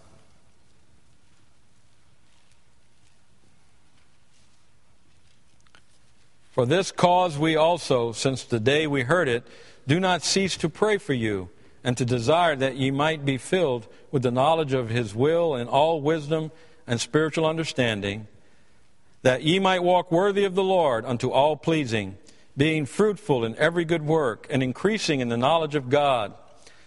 For 6.56 6.64
this 6.64 6.90
cause 6.90 7.36
we 7.36 7.54
also, 7.54 8.12
since 8.12 8.42
the 8.42 8.58
day 8.58 8.86
we 8.86 9.02
heard 9.02 9.28
it, 9.28 9.46
do 9.86 10.00
not 10.00 10.22
cease 10.22 10.56
to 10.56 10.70
pray 10.70 10.96
for 10.96 11.12
you, 11.12 11.50
and 11.84 11.98
to 11.98 12.06
desire 12.06 12.56
that 12.56 12.76
ye 12.76 12.90
might 12.90 13.26
be 13.26 13.36
filled 13.36 13.86
with 14.10 14.22
the 14.22 14.30
knowledge 14.30 14.72
of 14.72 14.88
his 14.88 15.14
will 15.14 15.54
in 15.54 15.68
all 15.68 16.00
wisdom 16.00 16.50
and 16.86 16.98
spiritual 16.98 17.44
understanding, 17.44 18.26
that 19.20 19.42
ye 19.42 19.58
might 19.58 19.82
walk 19.82 20.10
worthy 20.10 20.44
of 20.44 20.54
the 20.54 20.64
Lord 20.64 21.04
unto 21.04 21.28
all 21.28 21.58
pleasing, 21.58 22.16
being 22.56 22.86
fruitful 22.86 23.44
in 23.44 23.54
every 23.56 23.84
good 23.84 24.06
work, 24.06 24.46
and 24.48 24.62
increasing 24.62 25.20
in 25.20 25.28
the 25.28 25.36
knowledge 25.36 25.74
of 25.74 25.90
God, 25.90 26.32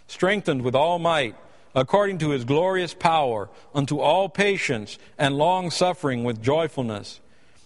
strengthened 0.07 0.63
with 0.63 0.73
all 0.73 0.97
might, 0.97 1.35
according 1.75 2.17
to 2.17 2.31
his 2.31 2.43
glorious 2.43 2.95
power, 2.95 3.49
unto 3.75 3.99
all 3.99 4.29
patience 4.29 4.97
and 5.19 5.37
long 5.37 5.69
suffering 5.69 6.23
with 6.23 6.41
joyfulness 6.41 7.19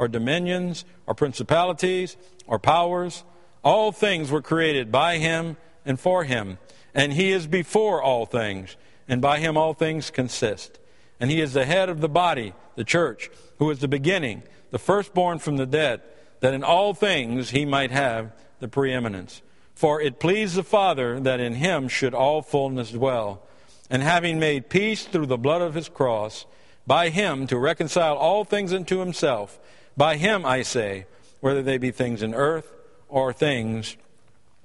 or 0.00 0.08
dominions, 0.08 0.86
or 1.06 1.14
principalities, 1.14 2.16
or 2.46 2.58
powers. 2.58 3.22
All 3.62 3.92
things 3.92 4.30
were 4.30 4.40
created 4.40 4.90
by 4.90 5.18
him 5.18 5.58
and 5.84 6.00
for 6.00 6.24
him. 6.24 6.56
And 6.94 7.12
he 7.12 7.32
is 7.32 7.46
before 7.46 8.02
all 8.02 8.24
things, 8.24 8.78
and 9.06 9.20
by 9.20 9.40
him 9.40 9.58
all 9.58 9.74
things 9.74 10.10
consist. 10.10 10.78
And 11.20 11.30
he 11.30 11.42
is 11.42 11.52
the 11.52 11.66
head 11.66 11.90
of 11.90 12.00
the 12.00 12.08
body, 12.08 12.54
the 12.76 12.82
church, 12.82 13.30
who 13.58 13.70
is 13.70 13.80
the 13.80 13.88
beginning, 13.88 14.42
the 14.70 14.78
firstborn 14.78 15.38
from 15.38 15.58
the 15.58 15.66
dead, 15.66 16.00
that 16.40 16.54
in 16.54 16.64
all 16.64 16.94
things 16.94 17.50
he 17.50 17.66
might 17.66 17.90
have 17.90 18.32
the 18.58 18.68
preeminence. 18.68 19.42
For 19.74 20.00
it 20.00 20.18
pleased 20.18 20.56
the 20.56 20.62
Father 20.62 21.20
that 21.20 21.40
in 21.40 21.56
him 21.56 21.88
should 21.88 22.14
all 22.14 22.40
fullness 22.40 22.90
dwell. 22.90 23.46
And 23.90 24.02
having 24.02 24.38
made 24.38 24.70
peace 24.70 25.04
through 25.04 25.26
the 25.26 25.36
blood 25.36 25.60
of 25.60 25.74
his 25.74 25.90
cross, 25.90 26.46
by 26.86 27.10
him 27.10 27.46
to 27.48 27.58
reconcile 27.58 28.16
all 28.16 28.44
things 28.44 28.72
unto 28.72 29.00
himself, 29.00 29.60
by 29.96 30.16
him, 30.16 30.44
I 30.44 30.62
say, 30.62 31.06
whether 31.40 31.62
they 31.62 31.78
be 31.78 31.90
things 31.90 32.22
in 32.22 32.34
earth 32.34 32.72
or 33.08 33.32
things 33.32 33.96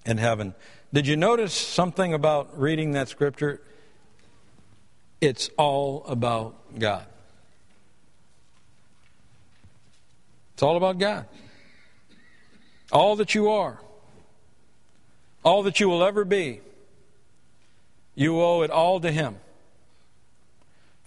in 0.06 0.18
heaven. 0.18 0.54
Did 0.94 1.08
you 1.08 1.18
notice 1.18 1.54
something 1.54 2.14
about 2.14 2.60
reading 2.60 2.92
that 2.92 3.10
scripture? 3.10 3.62
It's 5.20 5.50
all 5.58 6.06
about 6.08 6.80
God. 6.80 7.06
It's 10.54 10.64
all 10.64 10.78
about 10.78 11.00
God. 11.00 11.26
All 12.92 13.18
that 13.18 13.36
you 13.36 13.50
are, 13.50 13.80
all 15.44 15.64
that 15.64 15.80
you 15.80 15.90
will 15.90 16.04
ever 16.04 16.24
be, 16.24 16.62
you 18.14 18.40
owe 18.40 18.62
it 18.62 18.72
all 18.72 19.00
to 19.02 19.12
Him. 19.12 19.36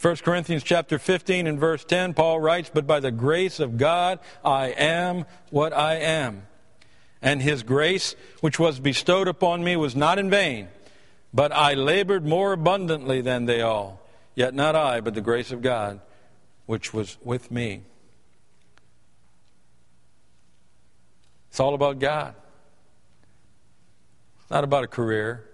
1 0.01 0.17
Corinthians 0.17 0.63
chapter 0.63 0.97
15 0.97 1.49
and 1.49 1.59
verse 1.59 1.85
10, 1.85 2.15
Paul 2.15 2.39
writes, 2.39 2.71
But 2.73 2.87
by 2.87 3.01
the 3.01 3.11
grace 3.11 3.59
of 3.59 3.77
God 3.77 4.21
I 4.45 4.69
am 4.69 5.25
what 5.51 5.73
I 5.73 5.97
am. 5.97 6.47
And 7.21 7.43
his 7.43 7.65
grace, 7.65 8.15
which 8.41 8.61
was 8.61 8.79
bestowed 8.79 9.27
upon 9.27 9.65
me, 9.65 9.75
was 9.75 9.97
not 9.97 10.21
in 10.21 10.31
vain, 10.31 10.69
but 11.35 11.51
I 11.51 11.75
labored 11.75 12.25
more 12.25 12.53
abundantly 12.53 13.21
than 13.21 13.47
they 13.47 13.61
all. 13.61 14.01
Yet 14.37 14.55
not 14.55 14.77
I, 14.77 15.01
but 15.01 15.15
the 15.15 15.21
grace 15.21 15.51
of 15.51 15.63
God, 15.63 16.01
which 16.67 16.95
was 16.95 17.19
with 17.25 17.51
me. 17.51 17.83
It's 21.51 21.59
all 21.59 21.75
about 21.75 21.99
God. 21.99 22.37
It's 24.41 24.51
not 24.51 24.63
about 24.63 24.85
a 24.85 24.87
career. 24.89 25.45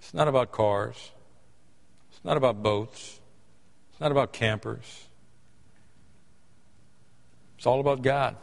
It's 0.00 0.12
not 0.12 0.26
about 0.26 0.50
cars. 0.50 1.12
It's 2.18 2.24
not 2.24 2.36
about 2.36 2.64
boats. 2.64 3.20
It's 3.92 4.00
not 4.00 4.10
about 4.10 4.32
campers. 4.32 5.06
It's 7.56 7.64
all 7.64 7.78
about 7.78 8.02
God. 8.02 8.34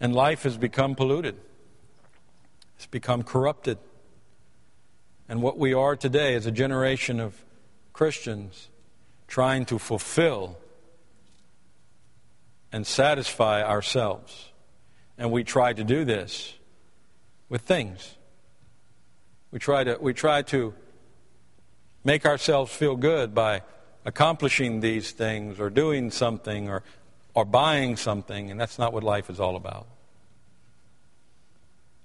And 0.00 0.12
life 0.12 0.42
has 0.42 0.56
become 0.56 0.96
polluted, 0.96 1.36
it's 2.74 2.86
become 2.86 3.22
corrupted. 3.22 3.78
And 5.28 5.40
what 5.40 5.56
we 5.56 5.72
are 5.72 5.94
today 5.94 6.34
is 6.34 6.46
a 6.46 6.50
generation 6.50 7.20
of 7.20 7.44
Christians 7.92 8.68
trying 9.28 9.66
to 9.66 9.78
fulfill 9.78 10.58
and 12.72 12.84
satisfy 12.84 13.62
ourselves. 13.62 14.50
And 15.16 15.30
we 15.30 15.44
try 15.44 15.74
to 15.74 15.84
do 15.84 16.04
this 16.04 16.54
with 17.48 17.62
things. 17.62 18.16
We 19.52 19.58
try 19.58 19.84
to, 19.84 19.96
we 20.00 20.12
try 20.12 20.42
to 20.42 20.74
make 22.04 22.24
ourselves 22.26 22.72
feel 22.72 22.96
good 22.96 23.34
by 23.34 23.62
accomplishing 24.04 24.80
these 24.80 25.10
things 25.12 25.60
or 25.60 25.70
doing 25.70 26.10
something 26.10 26.68
or, 26.68 26.82
or 27.34 27.44
buying 27.44 27.96
something, 27.96 28.50
and 28.50 28.60
that's 28.60 28.78
not 28.78 28.92
what 28.92 29.02
life 29.02 29.28
is 29.30 29.38
all 29.40 29.56
about. 29.56 29.86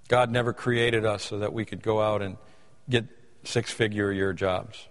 God 0.07 0.29
never 0.29 0.53
created 0.53 1.05
us 1.05 1.23
so 1.23 1.39
that 1.39 1.53
we 1.53 1.65
could 1.65 1.81
go 1.81 2.01
out 2.01 2.21
and 2.21 2.37
get 2.89 3.05
six 3.43 3.71
figure 3.71 4.11
a 4.11 4.15
year 4.15 4.33
jobs. 4.33 4.87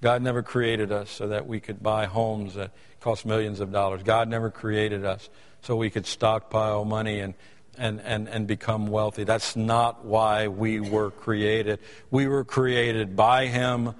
God 0.00 0.22
never 0.22 0.42
created 0.42 0.92
us 0.92 1.10
so 1.10 1.28
that 1.28 1.46
we 1.46 1.60
could 1.60 1.82
buy 1.82 2.06
homes 2.06 2.54
that 2.54 2.72
cost 3.00 3.26
millions 3.26 3.60
of 3.60 3.72
dollars. 3.72 4.02
God 4.02 4.28
never 4.28 4.50
created 4.50 5.04
us 5.04 5.28
so 5.62 5.76
we 5.76 5.90
could 5.90 6.06
stockpile 6.06 6.84
money 6.84 7.20
and, 7.20 7.34
and, 7.76 8.00
and, 8.00 8.28
and 8.28 8.46
become 8.46 8.86
wealthy. 8.88 9.24
That's 9.24 9.56
not 9.56 10.04
why 10.04 10.48
we 10.48 10.80
were 10.80 11.10
created. 11.10 11.80
We 12.10 12.26
were 12.28 12.44
created 12.44 13.16
by 13.16 13.46
Him 13.46 13.94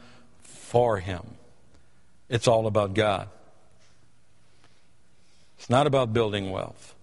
for 0.68 0.98
Him. 0.98 1.22
It's 2.28 2.46
all 2.46 2.66
about 2.66 2.92
God. 2.92 3.28
It's 5.56 5.70
not 5.70 5.86
about 5.86 6.12
building 6.12 6.50
wealth. 6.50 6.94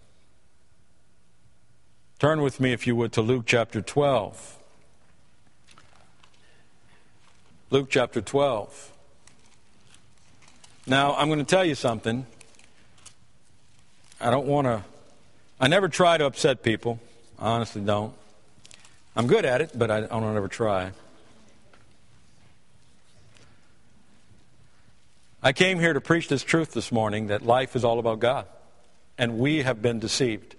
Turn 2.19 2.41
with 2.41 2.60
me, 2.60 2.73
if 2.73 2.86
you 2.86 2.95
would, 2.95 3.12
to 3.13 3.23
Luke 3.23 3.45
chapter 3.47 3.82
12. 3.82 4.58
Luke 7.71 7.88
chapter 7.89 8.21
12. 8.21 8.91
Now, 10.86 11.15
I'm 11.15 11.28
going 11.28 11.39
to 11.39 11.45
tell 11.45 11.65
you 11.65 11.73
something. 11.73 12.28
I 14.21 14.30
don't 14.30 14.45
want 14.45 14.67
to, 14.67 14.84
I 15.60 15.67
never 15.67 15.89
try 15.89 16.17
to 16.17 16.25
upset 16.28 16.62
people. 16.62 16.99
I 17.39 17.49
honestly 17.49 17.82
don't. 17.82 18.13
I'm 19.15 19.25
good 19.25 19.43
at 19.43 19.62
it, 19.62 19.71
but 19.78 19.89
I 19.89 20.01
don't 20.01 20.38
ever 20.38 20.47
try. 20.47 20.91
I 25.45 25.53
came 25.53 25.79
here 25.79 25.93
to 25.93 26.01
preach 26.01 26.27
this 26.27 26.41
truth 26.41 26.71
this 26.71 26.91
morning 26.91 27.27
that 27.27 27.45
life 27.45 27.75
is 27.75 27.86
all 27.86 27.99
about 27.99 28.19
God. 28.19 28.47
And 29.15 29.38
we 29.38 29.62
have 29.62 29.79
been 29.79 29.99
deceived. 29.99 30.55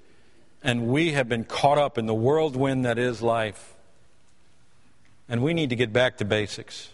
And 0.63 0.87
we 0.87 1.11
have 1.11 1.29
been 1.29 1.43
caught 1.43 1.77
up 1.77 1.99
in 1.99 2.07
the 2.07 2.15
whirlwind 2.15 2.85
that 2.85 2.97
is 2.97 3.21
life. 3.21 3.75
And 5.29 5.43
we 5.43 5.55
need 5.55 5.71
to 5.71 5.77
get 5.77 5.93
back 5.93 6.19
to 6.19 6.25
basics. 6.25 6.91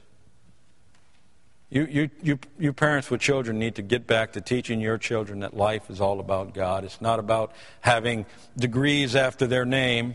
You, 1.69 1.85
you, 1.85 2.11
you, 2.23 2.39
you 2.59 2.73
parents 2.73 3.11
with 3.11 3.21
children 3.21 3.59
need 3.59 3.75
to 3.75 3.83
get 3.83 4.07
back 4.07 4.33
to 4.33 4.41
teaching 4.41 4.81
your 4.81 4.97
children 4.97 5.41
that 5.41 5.55
life 5.55 5.91
is 5.91 6.01
all 6.01 6.19
about 6.19 6.55
God. 6.55 6.85
It's 6.85 7.03
not 7.03 7.19
about 7.19 7.53
having 7.83 8.25
degrees 8.57 9.15
after 9.15 9.47
their 9.47 9.67
name, 9.67 10.15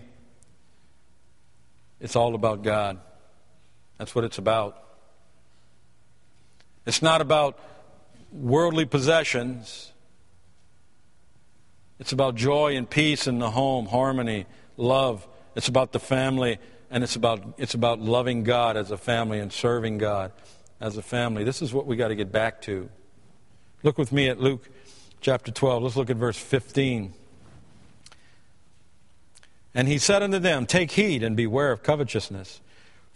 it's 2.00 2.16
all 2.16 2.34
about 2.34 2.64
God. 2.64 2.98
That's 4.00 4.16
what 4.16 4.24
it's 4.24 4.40
about. 4.40 4.87
It's 6.88 7.02
not 7.02 7.20
about 7.20 7.60
worldly 8.32 8.86
possessions. 8.86 9.92
It's 12.00 12.14
about 12.14 12.36
joy 12.36 12.78
and 12.78 12.90
peace 12.90 13.28
in 13.28 13.40
the 13.40 13.52
home, 13.52 13.88
harmony, 13.88 14.46
love. 14.78 15.28
It's 15.54 15.68
about 15.68 15.92
the 15.92 16.00
family, 16.00 16.60
and 16.90 17.04
it's 17.04 17.18
about, 17.18 17.56
it's 17.58 17.74
about 17.74 18.00
loving 18.00 18.44
God 18.44 18.78
as 18.78 18.90
a 18.90 18.98
family 18.98 19.40
and 19.40 19.52
serving 19.52 19.98
God 19.98 20.32
as 20.80 20.96
a 20.96 21.02
family. 21.02 21.44
This 21.44 21.62
is 21.62 21.74
what 21.74 21.88
we 21.88 21.98
got 21.98 22.08
to 22.08 22.16
get 22.16 22.32
back 22.32 22.62
to. 22.64 22.90
Look 23.84 23.98
with 23.98 24.14
me 24.14 24.30
at 24.30 24.40
Luke 24.40 24.70
chapter 25.20 25.52
12. 25.52 25.84
Let's 25.84 25.96
look 25.98 26.10
at 26.10 26.16
verse 26.16 26.38
15. 26.38 27.14
And 29.76 29.88
he 29.90 29.98
said 29.98 30.24
unto 30.24 30.40
them, 30.40 30.66
Take 30.66 30.92
heed 30.92 31.22
and 31.22 31.36
beware 31.36 31.74
of 31.74 31.84
covetousness. 31.84 32.62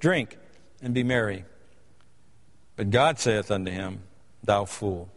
drink, 0.00 0.36
and 0.82 0.92
be 0.94 1.02
merry. 1.02 1.44
But 2.76 2.90
God 2.90 3.18
saith 3.18 3.50
unto 3.50 3.70
him, 3.70 4.00
Thou 4.42 4.64
fool, 4.64 5.10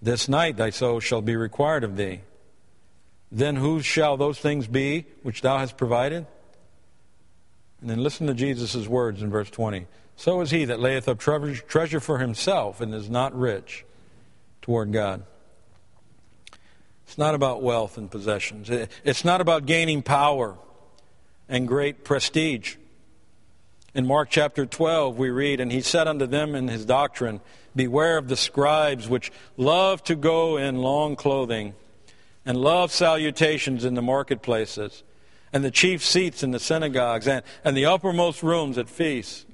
This 0.00 0.28
night 0.28 0.56
thy 0.56 0.70
soul 0.70 1.00
shall 1.00 1.22
be 1.22 1.36
required 1.36 1.84
of 1.84 1.96
thee. 1.96 2.22
Then 3.30 3.56
whose 3.56 3.84
shall 3.84 4.16
those 4.16 4.38
things 4.38 4.66
be 4.66 5.06
which 5.22 5.42
thou 5.42 5.58
hast 5.58 5.76
provided? 5.76 6.26
And 7.80 7.90
then 7.90 8.02
listen 8.02 8.26
to 8.28 8.34
Jesus' 8.34 8.86
words 8.88 9.22
in 9.22 9.30
verse 9.30 9.50
20. 9.50 9.86
So 10.16 10.40
is 10.40 10.50
he 10.50 10.64
that 10.66 10.80
layeth 10.80 11.08
up 11.08 11.18
treasure 11.18 12.00
for 12.00 12.18
himself 12.18 12.80
and 12.80 12.94
is 12.94 13.10
not 13.10 13.38
rich 13.38 13.84
toward 14.62 14.92
God. 14.92 15.24
It's 17.06 17.18
not 17.18 17.34
about 17.34 17.62
wealth 17.62 17.98
and 17.98 18.10
possessions. 18.10 18.70
It's 18.70 19.24
not 19.24 19.40
about 19.40 19.66
gaining 19.66 20.02
power 20.02 20.56
and 21.48 21.68
great 21.68 22.04
prestige. 22.04 22.76
In 23.94 24.08
Mark 24.08 24.28
chapter 24.28 24.66
12, 24.66 25.16
we 25.16 25.30
read, 25.30 25.60
And 25.60 25.70
he 25.70 25.80
said 25.80 26.08
unto 26.08 26.26
them 26.26 26.56
in 26.56 26.66
his 26.66 26.84
doctrine, 26.84 27.40
Beware 27.76 28.18
of 28.18 28.26
the 28.26 28.36
scribes 28.36 29.08
which 29.08 29.30
love 29.56 30.02
to 30.04 30.16
go 30.16 30.56
in 30.56 30.78
long 30.78 31.14
clothing, 31.14 31.74
and 32.44 32.58
love 32.58 32.90
salutations 32.90 33.84
in 33.84 33.94
the 33.94 34.02
marketplaces, 34.02 35.04
and 35.52 35.64
the 35.64 35.70
chief 35.70 36.04
seats 36.04 36.42
in 36.42 36.50
the 36.50 36.58
synagogues, 36.58 37.28
and, 37.28 37.44
and 37.64 37.76
the 37.76 37.86
uppermost 37.86 38.42
rooms 38.42 38.78
at 38.78 38.88
feasts, 38.88 39.46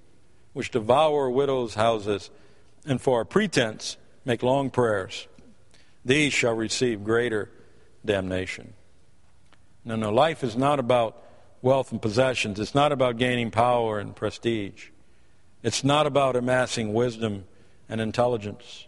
which 0.55 0.71
devour 0.71 1.29
widows' 1.29 1.75
houses, 1.75 2.31
and 2.87 3.01
for 3.01 3.21
a 3.21 3.27
pretense 3.27 3.99
make 4.25 4.43
long 4.43 4.71
prayers. 4.71 5.29
These 6.03 6.33
shall 6.33 6.55
receive 6.55 7.05
greater 7.05 7.51
damnation. 8.07 8.73
No, 9.85 9.97
no, 9.97 10.11
life 10.11 10.43
is 10.43 10.57
not 10.57 10.79
about 10.79 11.23
wealth 11.63 11.93
and 11.93 12.01
possessions. 12.01 12.59
It's 12.59 12.75
not 12.75 12.93
about 12.93 13.19
gaining 13.19 13.51
power 13.51 13.99
and 13.99 14.15
prestige. 14.15 14.89
It's 15.63 15.85
not 15.85 16.07
about 16.07 16.37
amassing 16.37 16.93
wisdom 16.95 17.45
and 17.89 18.01
intelligence. 18.01 18.87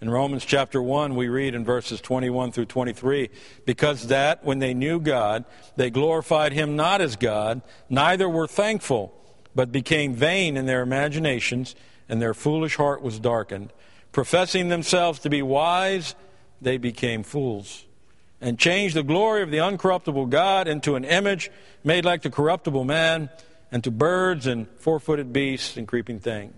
In 0.00 0.10
Romans 0.10 0.44
chapter 0.44 0.82
1, 0.82 1.14
we 1.14 1.28
read 1.28 1.54
in 1.54 1.64
verses 1.64 2.00
21 2.00 2.50
through 2.50 2.66
23 2.66 3.30
because 3.64 4.08
that 4.08 4.44
when 4.44 4.58
they 4.58 4.74
knew 4.74 4.98
God, 4.98 5.44
they 5.76 5.90
glorified 5.90 6.52
him 6.52 6.74
not 6.74 7.00
as 7.00 7.14
God, 7.14 7.62
neither 7.88 8.28
were 8.28 8.48
thankful, 8.48 9.14
but 9.54 9.70
became 9.70 10.12
vain 10.14 10.56
in 10.56 10.66
their 10.66 10.82
imaginations, 10.82 11.76
and 12.08 12.20
their 12.20 12.34
foolish 12.34 12.76
heart 12.76 13.00
was 13.00 13.20
darkened. 13.20 13.72
Professing 14.10 14.68
themselves 14.68 15.20
to 15.20 15.30
be 15.30 15.40
wise, 15.40 16.16
they 16.60 16.78
became 16.78 17.22
fools, 17.22 17.84
and 18.42 18.58
changed 18.58 18.96
the 18.96 19.04
glory 19.04 19.42
of 19.42 19.52
the 19.52 19.58
uncorruptible 19.58 20.28
God 20.28 20.66
into 20.66 20.96
an 20.96 21.04
image 21.04 21.48
made 21.84 22.04
like 22.04 22.22
the 22.22 22.30
corruptible 22.30 22.84
man, 22.84 23.30
and 23.70 23.82
to 23.84 23.90
birds 23.90 24.46
and 24.46 24.68
four 24.78 25.00
footed 25.00 25.32
beasts 25.32 25.76
and 25.76 25.86
creeping 25.88 26.18
things. 26.18 26.54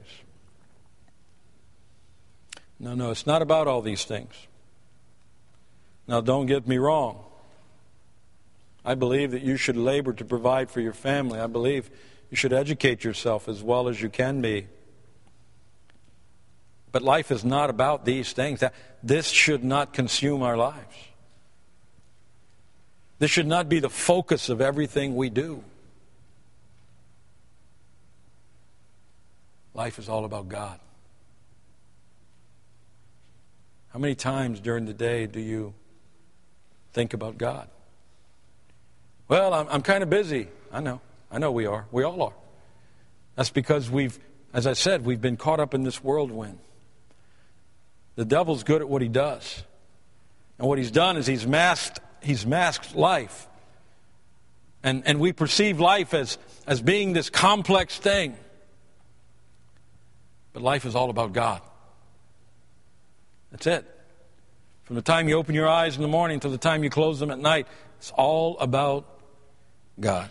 No, 2.81 2.94
no, 2.94 3.11
it's 3.11 3.27
not 3.27 3.42
about 3.42 3.68
all 3.68 3.83
these 3.83 4.05
things. 4.05 4.33
Now, 6.09 6.20
don't 6.20 6.47
get 6.47 6.66
me 6.66 6.79
wrong. 6.79 7.23
I 8.85 8.94
believe 8.94 9.31
that 9.31 9.42
you 9.42 9.57
should 9.57 9.77
labor 9.77 10.12
to 10.14 10.25
provide 10.25 10.70
for 10.70 10.81
your 10.81 10.92
family. 10.92 11.38
I 11.38 11.47
believe 11.47 11.90
you 12.31 12.37
should 12.37 12.53
educate 12.53 13.05
yourself 13.05 13.47
as 13.47 13.62
well 13.62 13.88
as 13.88 14.01
you 14.03 14.09
can 14.09 14.40
be. 14.40 14.66
But 16.92 17.03
life 17.03 17.31
is 17.31 17.44
not 17.44 17.70
about 17.70 18.05
these 18.05 18.33
things. 18.33 18.62
This 19.03 19.29
should 19.29 19.62
not 19.64 19.92
consume 19.92 20.42
our 20.42 20.57
lives. 20.57 20.94
This 23.18 23.31
should 23.31 23.46
not 23.46 23.68
be 23.68 23.81
the 23.81 23.90
focus 23.90 24.48
of 24.48 24.61
everything 24.61 25.16
we 25.16 25.31
do. 25.31 25.62
Life 29.74 29.98
is 29.98 30.09
all 30.09 30.24
about 30.24 30.48
God. 30.48 30.79
How 33.92 33.98
many 33.98 34.14
times 34.14 34.61
during 34.61 34.87
the 34.87 34.94
day 34.94 35.27
do 35.27 35.40
you 35.40 35.74
think 36.92 37.14
about 37.14 37.38
God? 37.38 37.68
Well, 39.29 39.55
I'm, 39.55 39.68
I'm 39.68 39.83
kind 39.83 40.03
of 40.03 40.11
busy. 40.11 40.48
I 40.72 40.81
know. 40.81 41.00
I 41.31 41.38
know 41.38 41.53
we 41.53 41.66
are. 41.66 41.87
We 41.90 42.03
all 42.03 42.22
are. 42.22 42.33
That's 43.37 43.50
because 43.50 43.90
we've, 43.90 44.18
as 44.53 44.66
I 44.66 44.72
said, 44.72 45.05
we've 45.05 45.20
been 45.20 45.37
caught 45.37 45.61
up 45.61 45.74
in 45.74 45.83
this 45.83 46.03
whirlwind. 46.03 46.59
The 48.16 48.24
devil's 48.24 48.62
good 48.62 48.81
at 48.81 48.88
what 48.88 49.03
he 49.03 49.09
does. 49.09 49.64
And 50.59 50.68
what 50.68 50.79
he's 50.79 50.92
done 50.92 51.16
is 51.16 51.27
he's 51.27 51.46
masked, 51.46 51.98
he's 52.24 52.46
masked 52.46 52.94
life. 52.94 53.48
And, 54.82 55.02
and 55.06 55.18
we 55.18 55.32
perceive 55.32 55.80
life 55.80 56.12
as, 56.12 56.38
as 56.66 56.82
being 56.82 57.12
this 57.12 57.30
complex 57.30 57.98
thing. 57.98 58.37
But 60.52 60.62
life 60.62 60.84
is 60.84 60.94
all 60.94 61.10
about 61.10 61.32
God. 61.32 61.62
That's 63.50 63.66
it. 63.66 63.90
From 64.84 64.96
the 64.96 65.02
time 65.02 65.28
you 65.28 65.37
open 65.37 65.54
your 65.54 65.68
eyes 65.68 65.96
in 65.96 66.02
the 66.02 66.08
morning 66.08 66.40
to 66.40 66.48
the 66.48 66.58
time 66.58 66.84
you 66.84 66.90
close 66.90 67.18
them 67.18 67.30
at 67.30 67.38
night, 67.38 67.66
it's 67.98 68.10
all 68.10 68.58
about 68.58 69.06
God. 69.98 70.28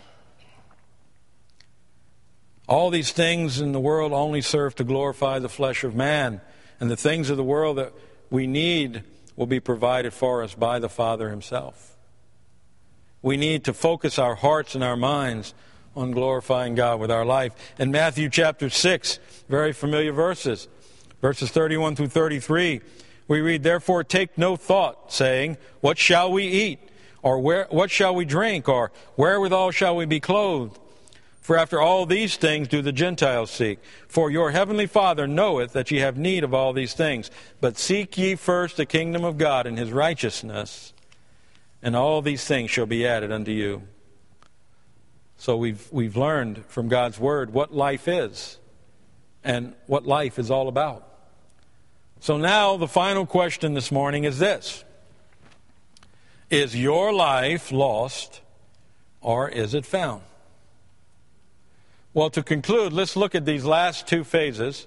All 2.68 2.90
these 2.90 3.12
things 3.12 3.60
in 3.60 3.72
the 3.72 3.80
world 3.80 4.12
only 4.12 4.40
serve 4.40 4.74
to 4.76 4.84
glorify 4.84 5.38
the 5.38 5.48
flesh 5.48 5.84
of 5.84 5.94
man, 5.94 6.40
and 6.80 6.90
the 6.90 6.96
things 6.96 7.28
of 7.30 7.36
the 7.36 7.44
world 7.44 7.78
that 7.78 7.92
we 8.30 8.46
need 8.46 9.02
will 9.36 9.46
be 9.46 9.60
provided 9.60 10.12
for 10.12 10.42
us 10.42 10.54
by 10.54 10.78
the 10.78 10.88
Father 10.88 11.30
Himself. 11.30 11.96
We 13.22 13.36
need 13.36 13.64
to 13.64 13.72
focus 13.72 14.18
our 14.18 14.34
hearts 14.34 14.74
and 14.74 14.84
our 14.84 14.96
minds 14.96 15.54
on 15.96 16.10
glorifying 16.10 16.74
God 16.74 17.00
with 17.00 17.10
our 17.10 17.24
life. 17.24 17.52
In 17.78 17.90
Matthew 17.90 18.28
chapter 18.28 18.68
6, 18.68 19.18
very 19.48 19.72
familiar 19.72 20.12
verses, 20.12 20.68
verses 21.22 21.50
31 21.50 21.96
through 21.96 22.08
33, 22.08 22.80
we 23.26 23.40
read, 23.40 23.62
Therefore 23.62 24.04
take 24.04 24.36
no 24.36 24.56
thought, 24.56 25.12
saying, 25.12 25.56
What 25.80 25.98
shall 25.98 26.30
we 26.30 26.46
eat? 26.46 26.80
Or 27.22 27.40
where, 27.40 27.66
what 27.70 27.90
shall 27.90 28.14
we 28.14 28.26
drink? 28.26 28.68
Or 28.68 28.92
wherewithal 29.16 29.70
shall 29.70 29.96
we 29.96 30.04
be 30.04 30.20
clothed? 30.20 30.78
For 31.44 31.58
after 31.58 31.78
all 31.78 32.06
these 32.06 32.38
things 32.38 32.68
do 32.68 32.80
the 32.80 32.90
Gentiles 32.90 33.50
seek. 33.50 33.78
For 34.08 34.30
your 34.30 34.52
heavenly 34.52 34.86
Father 34.86 35.26
knoweth 35.26 35.74
that 35.74 35.90
ye 35.90 35.98
have 35.98 36.16
need 36.16 36.42
of 36.42 36.54
all 36.54 36.72
these 36.72 36.94
things. 36.94 37.30
But 37.60 37.76
seek 37.76 38.16
ye 38.16 38.34
first 38.34 38.78
the 38.78 38.86
kingdom 38.86 39.24
of 39.24 39.36
God 39.36 39.66
and 39.66 39.78
his 39.78 39.92
righteousness, 39.92 40.94
and 41.82 41.94
all 41.94 42.22
these 42.22 42.46
things 42.46 42.70
shall 42.70 42.86
be 42.86 43.06
added 43.06 43.30
unto 43.30 43.50
you. 43.50 43.82
So 45.36 45.58
we've, 45.58 45.86
we've 45.92 46.16
learned 46.16 46.64
from 46.68 46.88
God's 46.88 47.20
word 47.20 47.52
what 47.52 47.74
life 47.74 48.08
is 48.08 48.56
and 49.44 49.74
what 49.86 50.06
life 50.06 50.38
is 50.38 50.50
all 50.50 50.66
about. 50.66 51.06
So 52.20 52.38
now 52.38 52.78
the 52.78 52.88
final 52.88 53.26
question 53.26 53.74
this 53.74 53.92
morning 53.92 54.24
is 54.24 54.38
this 54.38 54.82
Is 56.48 56.74
your 56.74 57.12
life 57.12 57.70
lost 57.70 58.40
or 59.20 59.50
is 59.50 59.74
it 59.74 59.84
found? 59.84 60.22
Well, 62.14 62.30
to 62.30 62.44
conclude, 62.44 62.92
let's 62.92 63.16
look 63.16 63.34
at 63.34 63.44
these 63.44 63.64
last 63.64 64.06
two 64.06 64.22
phases 64.22 64.86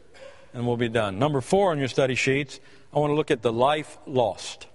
and 0.54 0.66
we'll 0.66 0.78
be 0.78 0.88
done. 0.88 1.20
Number 1.20 1.42
four 1.42 1.72
on 1.72 1.78
your 1.78 1.90
study 1.90 2.16
sheets, 2.16 2.62
I 2.94 3.00
want 3.00 3.12
to 3.12 3.16
look 3.16 3.32
at 3.32 3.42
the 3.42 3.52
life 3.52 3.98
lost. 4.06 4.68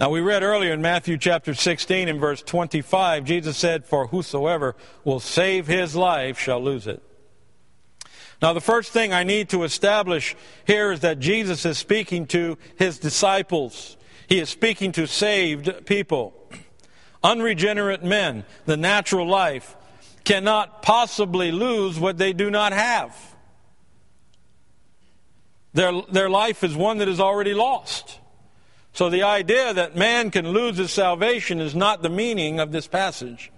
Now, 0.00 0.08
we 0.08 0.20
read 0.20 0.42
earlier 0.42 0.72
in 0.72 0.80
Matthew 0.80 1.18
chapter 1.18 1.52
16 1.52 2.08
and 2.08 2.18
verse 2.18 2.40
25, 2.42 3.24
Jesus 3.24 3.58
said, 3.58 3.84
For 3.84 4.06
whosoever 4.06 4.74
will 5.04 5.20
save 5.20 5.66
his 5.66 5.94
life 5.94 6.38
shall 6.38 6.62
lose 6.62 6.86
it. 6.86 7.02
Now, 8.40 8.54
the 8.54 8.60
first 8.62 8.92
thing 8.92 9.12
I 9.12 9.22
need 9.22 9.50
to 9.50 9.64
establish 9.64 10.34
here 10.66 10.92
is 10.92 11.00
that 11.00 11.18
Jesus 11.18 11.66
is 11.66 11.76
speaking 11.76 12.26
to 12.28 12.56
his 12.76 12.98
disciples. 12.98 13.98
He 14.28 14.38
is 14.38 14.48
speaking 14.48 14.92
to 14.92 15.06
saved 15.06 15.84
people. 15.84 16.34
Unregenerate 17.22 18.02
men, 18.02 18.44
the 18.64 18.76
natural 18.76 19.26
life, 19.26 19.76
cannot 20.26 20.82
possibly 20.82 21.50
lose 21.50 21.98
what 21.98 22.18
they 22.18 22.34
do 22.34 22.50
not 22.50 22.74
have. 22.74 23.16
Their, 25.72 26.02
their 26.10 26.28
life 26.28 26.62
is 26.62 26.76
one 26.76 26.98
that 26.98 27.08
is 27.08 27.20
already 27.20 27.54
lost. 27.54 28.18
So 28.92 29.08
the 29.08 29.22
idea 29.22 29.72
that 29.72 29.94
man 29.94 30.30
can 30.30 30.48
lose 30.48 30.78
his 30.78 30.90
salvation 30.90 31.60
is 31.60 31.74
not 31.74 32.02
the 32.02 32.08
meaning 32.10 32.60
of 32.60 32.72
this 32.72 32.86
passage. 32.86 33.52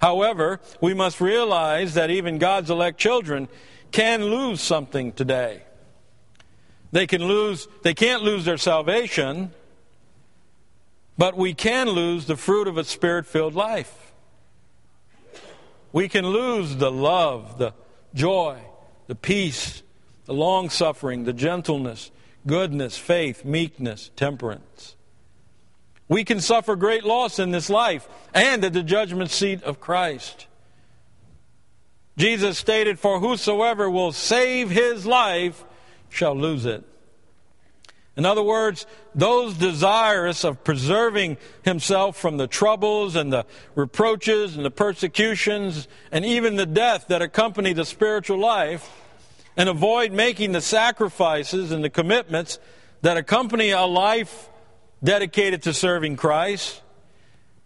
However, 0.00 0.60
we 0.80 0.94
must 0.94 1.20
realize 1.20 1.94
that 1.94 2.10
even 2.10 2.38
God's 2.38 2.70
elect 2.70 2.98
children 2.98 3.48
can 3.92 4.24
lose 4.24 4.60
something 4.60 5.12
today. 5.12 5.62
They 6.92 7.06
can 7.06 7.22
lose 7.22 7.68
they 7.82 7.94
can't 7.94 8.22
lose 8.22 8.44
their 8.44 8.56
salvation, 8.56 9.52
but 11.16 11.36
we 11.36 11.54
can 11.54 11.88
lose 11.88 12.26
the 12.26 12.36
fruit 12.36 12.66
of 12.66 12.76
a 12.76 12.84
spirit-filled 12.84 13.54
life. 13.54 13.99
We 15.92 16.08
can 16.08 16.26
lose 16.26 16.76
the 16.76 16.90
love, 16.90 17.58
the 17.58 17.74
joy, 18.14 18.58
the 19.06 19.14
peace, 19.14 19.82
the 20.24 20.34
long 20.34 20.70
suffering, 20.70 21.24
the 21.24 21.32
gentleness, 21.32 22.10
goodness, 22.46 22.96
faith, 22.96 23.44
meekness, 23.44 24.10
temperance. 24.16 24.96
We 26.08 26.24
can 26.24 26.40
suffer 26.40 26.74
great 26.76 27.04
loss 27.04 27.38
in 27.38 27.50
this 27.50 27.70
life 27.70 28.08
and 28.34 28.64
at 28.64 28.72
the 28.72 28.82
judgment 28.82 29.30
seat 29.30 29.62
of 29.62 29.80
Christ. 29.80 30.46
Jesus 32.16 32.58
stated, 32.58 32.98
For 32.98 33.20
whosoever 33.20 33.88
will 33.88 34.12
save 34.12 34.70
his 34.70 35.06
life 35.06 35.64
shall 36.08 36.34
lose 36.34 36.66
it. 36.66 36.84
In 38.16 38.26
other 38.26 38.42
words, 38.42 38.86
those 39.14 39.54
desirous 39.54 40.44
of 40.44 40.64
preserving 40.64 41.38
himself 41.62 42.16
from 42.16 42.36
the 42.36 42.46
troubles 42.46 43.16
and 43.16 43.32
the 43.32 43.46
reproaches 43.74 44.56
and 44.56 44.64
the 44.64 44.70
persecutions 44.70 45.88
and 46.10 46.24
even 46.24 46.56
the 46.56 46.66
death 46.66 47.06
that 47.08 47.22
accompany 47.22 47.72
the 47.72 47.84
spiritual 47.84 48.38
life 48.38 48.90
and 49.56 49.68
avoid 49.68 50.12
making 50.12 50.52
the 50.52 50.60
sacrifices 50.60 51.72
and 51.72 51.84
the 51.84 51.90
commitments 51.90 52.58
that 53.02 53.16
accompany 53.16 53.70
a 53.70 53.82
life 53.82 54.48
dedicated 55.02 55.62
to 55.62 55.72
serving 55.72 56.16
Christ, 56.16 56.82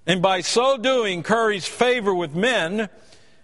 and 0.07 0.22
by 0.22 0.40
so 0.40 0.76
doing 0.76 1.22
curries 1.22 1.66
favor 1.66 2.14
with 2.14 2.34
men 2.34 2.88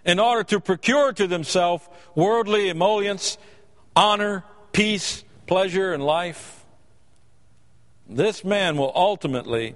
in 0.05 0.19
order 0.19 0.43
to 0.45 0.59
procure 0.59 1.11
to 1.13 1.27
themselves 1.27 1.87
worldly 2.15 2.69
emollients, 2.69 3.37
honor, 3.95 4.43
peace, 4.71 5.23
pleasure, 5.47 5.93
and 5.93 6.03
life. 6.03 6.60
This 8.11 8.43
man 8.43 8.75
will 8.75 8.91
ultimately, 8.93 9.75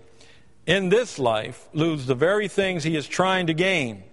in 0.66 0.90
this 0.90 1.18
life, 1.18 1.70
lose 1.72 2.06
the 2.06 2.16
very 2.16 2.50
things 2.50 2.84
he 2.84 2.98
is 2.98 3.08
trying 3.08 3.48
to 3.48 3.54
gain. 3.54 4.04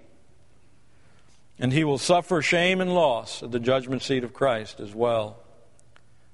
And 1.59 1.73
he 1.73 1.83
will 1.83 1.99
suffer 1.99 2.41
shame 2.41 2.81
and 2.81 2.95
loss 2.95 3.43
at 3.43 3.51
the 3.51 3.59
judgment 3.59 4.03
seat 4.03 4.23
of 4.23 4.33
Christ 4.33 4.79
as 4.79 4.95
well. 4.95 5.39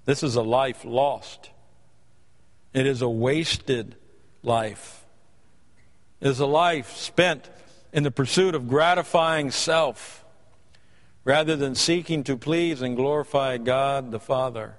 This 0.05 0.23
is 0.23 0.35
a 0.35 0.43
life 0.43 0.85
lost. 0.85 1.51
It 2.75 2.87
is 2.87 3.01
a 3.01 3.09
wasted 3.09 3.97
life. 4.43 5.07
It 6.21 6.29
is 6.29 6.41
a 6.41 6.47
life 6.47 6.95
spent 6.95 7.49
in 7.93 8.03
the 8.03 8.11
pursuit 8.11 8.55
of 8.55 8.69
gratifying 8.69 9.51
self 9.51 10.27
rather 11.25 11.57
than 11.57 11.75
seeking 11.75 12.23
to 12.25 12.37
please 12.37 12.83
and 12.83 12.97
glorify 12.97 13.57
God 13.57 14.11
the 14.11 14.21
Father. 14.21 14.77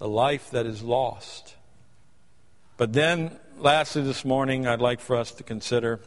The 0.00 0.08
life 0.08 0.50
that 0.50 0.66
is 0.66 0.82
lost. 0.82 1.54
But 2.76 2.94
then, 2.94 3.38
lastly, 3.58 4.02
this 4.02 4.24
morning, 4.24 4.66
I'd 4.66 4.80
like 4.80 5.00
for 5.00 5.14
us 5.14 5.30
to 5.32 5.42
consider 5.42 6.00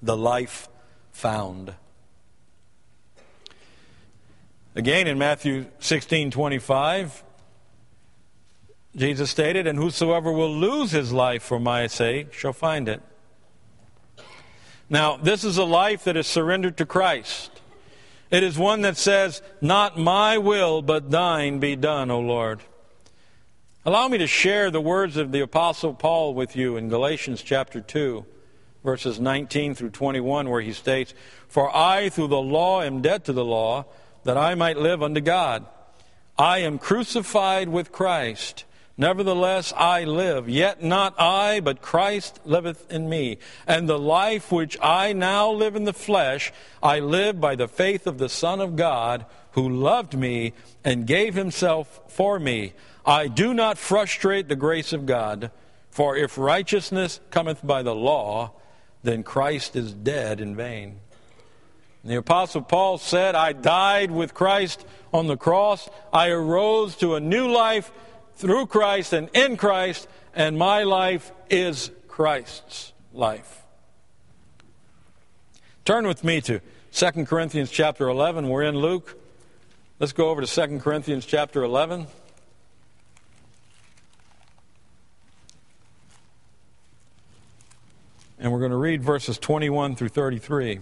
the 0.00 0.16
life 0.16 0.68
found. 1.10 1.74
Again, 4.76 5.08
in 5.08 5.18
Matthew 5.18 5.66
16 5.80 6.30
25, 6.30 7.24
Jesus 8.94 9.30
stated, 9.30 9.66
And 9.66 9.78
whosoever 9.78 10.30
will 10.30 10.54
lose 10.54 10.92
his 10.92 11.12
life 11.12 11.42
for 11.42 11.58
my 11.58 11.88
sake 11.88 12.32
shall 12.32 12.52
find 12.52 12.88
it. 12.88 13.02
Now, 14.88 15.16
this 15.16 15.42
is 15.42 15.58
a 15.58 15.64
life 15.64 16.04
that 16.04 16.16
is 16.16 16.28
surrendered 16.28 16.76
to 16.76 16.86
Christ. 16.86 17.60
It 18.30 18.44
is 18.44 18.56
one 18.56 18.82
that 18.82 18.96
says, 18.96 19.42
Not 19.60 19.98
my 19.98 20.38
will, 20.38 20.82
but 20.82 21.10
thine 21.10 21.58
be 21.58 21.74
done, 21.74 22.12
O 22.12 22.20
Lord. 22.20 22.60
Allow 23.86 24.08
me 24.08 24.16
to 24.16 24.26
share 24.26 24.70
the 24.70 24.80
words 24.80 25.18
of 25.18 25.30
the 25.30 25.40
Apostle 25.40 25.92
Paul 25.92 26.32
with 26.32 26.56
you 26.56 26.78
in 26.78 26.88
Galatians 26.88 27.42
chapter 27.42 27.82
2, 27.82 28.24
verses 28.82 29.20
19 29.20 29.74
through 29.74 29.90
21, 29.90 30.48
where 30.48 30.62
he 30.62 30.72
states, 30.72 31.12
For 31.48 31.70
I, 31.76 32.08
through 32.08 32.28
the 32.28 32.40
law, 32.40 32.80
am 32.80 33.02
dead 33.02 33.26
to 33.26 33.34
the 33.34 33.44
law 33.44 33.84
that 34.22 34.38
I 34.38 34.54
might 34.54 34.78
live 34.78 35.02
unto 35.02 35.20
God. 35.20 35.66
I 36.38 36.60
am 36.60 36.78
crucified 36.78 37.68
with 37.68 37.92
Christ. 37.92 38.64
Nevertheless, 38.96 39.70
I 39.76 40.04
live, 40.04 40.48
yet 40.48 40.82
not 40.82 41.14
I, 41.20 41.60
but 41.60 41.82
Christ 41.82 42.40
liveth 42.46 42.90
in 42.90 43.10
me. 43.10 43.36
And 43.66 43.86
the 43.86 43.98
life 43.98 44.50
which 44.50 44.78
I 44.80 45.12
now 45.12 45.50
live 45.50 45.76
in 45.76 45.84
the 45.84 45.92
flesh, 45.92 46.54
I 46.82 47.00
live 47.00 47.38
by 47.38 47.54
the 47.54 47.68
faith 47.68 48.06
of 48.06 48.16
the 48.16 48.30
Son 48.30 48.62
of 48.62 48.76
God, 48.76 49.26
who 49.52 49.68
loved 49.68 50.16
me 50.16 50.54
and 50.82 51.06
gave 51.06 51.34
himself 51.34 52.00
for 52.08 52.38
me. 52.38 52.72
I 53.06 53.28
do 53.28 53.52
not 53.52 53.78
frustrate 53.78 54.48
the 54.48 54.56
grace 54.56 54.92
of 54.92 55.06
God, 55.06 55.50
for 55.90 56.16
if 56.16 56.38
righteousness 56.38 57.20
cometh 57.30 57.64
by 57.64 57.82
the 57.82 57.94
law, 57.94 58.52
then 59.02 59.22
Christ 59.22 59.76
is 59.76 59.92
dead 59.92 60.40
in 60.40 60.56
vain. 60.56 61.00
The 62.02 62.16
Apostle 62.16 62.62
Paul 62.62 62.98
said, 62.98 63.34
I 63.34 63.52
died 63.52 64.10
with 64.10 64.34
Christ 64.34 64.84
on 65.12 65.26
the 65.26 65.36
cross. 65.36 65.88
I 66.12 66.28
arose 66.28 66.96
to 66.96 67.14
a 67.14 67.20
new 67.20 67.48
life 67.48 67.90
through 68.34 68.66
Christ 68.66 69.12
and 69.12 69.30
in 69.34 69.56
Christ, 69.56 70.08
and 70.34 70.58
my 70.58 70.82
life 70.82 71.32
is 71.48 71.90
Christ's 72.08 72.92
life. 73.12 73.62
Turn 75.84 76.06
with 76.06 76.24
me 76.24 76.40
to 76.42 76.60
2 76.92 77.24
Corinthians 77.24 77.70
chapter 77.70 78.08
11. 78.08 78.48
We're 78.48 78.62
in 78.62 78.76
Luke. 78.76 79.18
Let's 79.98 80.12
go 80.12 80.28
over 80.30 80.44
to 80.44 80.46
2 80.46 80.80
Corinthians 80.80 81.26
chapter 81.26 81.62
11. 81.62 82.06
And 88.44 88.52
we're 88.52 88.58
going 88.58 88.72
to 88.72 88.76
read 88.76 89.02
verses 89.02 89.38
21 89.38 89.96
through 89.96 90.10
33. 90.10 90.80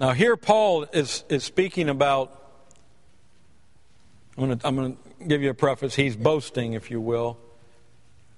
Now, 0.00 0.12
here 0.12 0.38
Paul 0.38 0.86
is, 0.94 1.22
is 1.28 1.44
speaking 1.44 1.90
about, 1.90 2.32
I'm 4.38 4.46
going, 4.46 4.58
to, 4.58 4.66
I'm 4.66 4.74
going 4.74 4.96
to 4.96 5.24
give 5.26 5.42
you 5.42 5.50
a 5.50 5.54
preface. 5.54 5.96
He's 5.96 6.16
boasting, 6.16 6.72
if 6.72 6.90
you 6.90 6.98
will. 6.98 7.36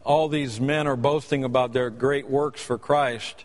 All 0.02 0.28
these 0.28 0.60
men 0.60 0.88
are 0.88 0.96
boasting 0.96 1.44
about 1.44 1.72
their 1.72 1.90
great 1.90 2.28
works 2.28 2.60
for 2.60 2.76
Christ. 2.76 3.44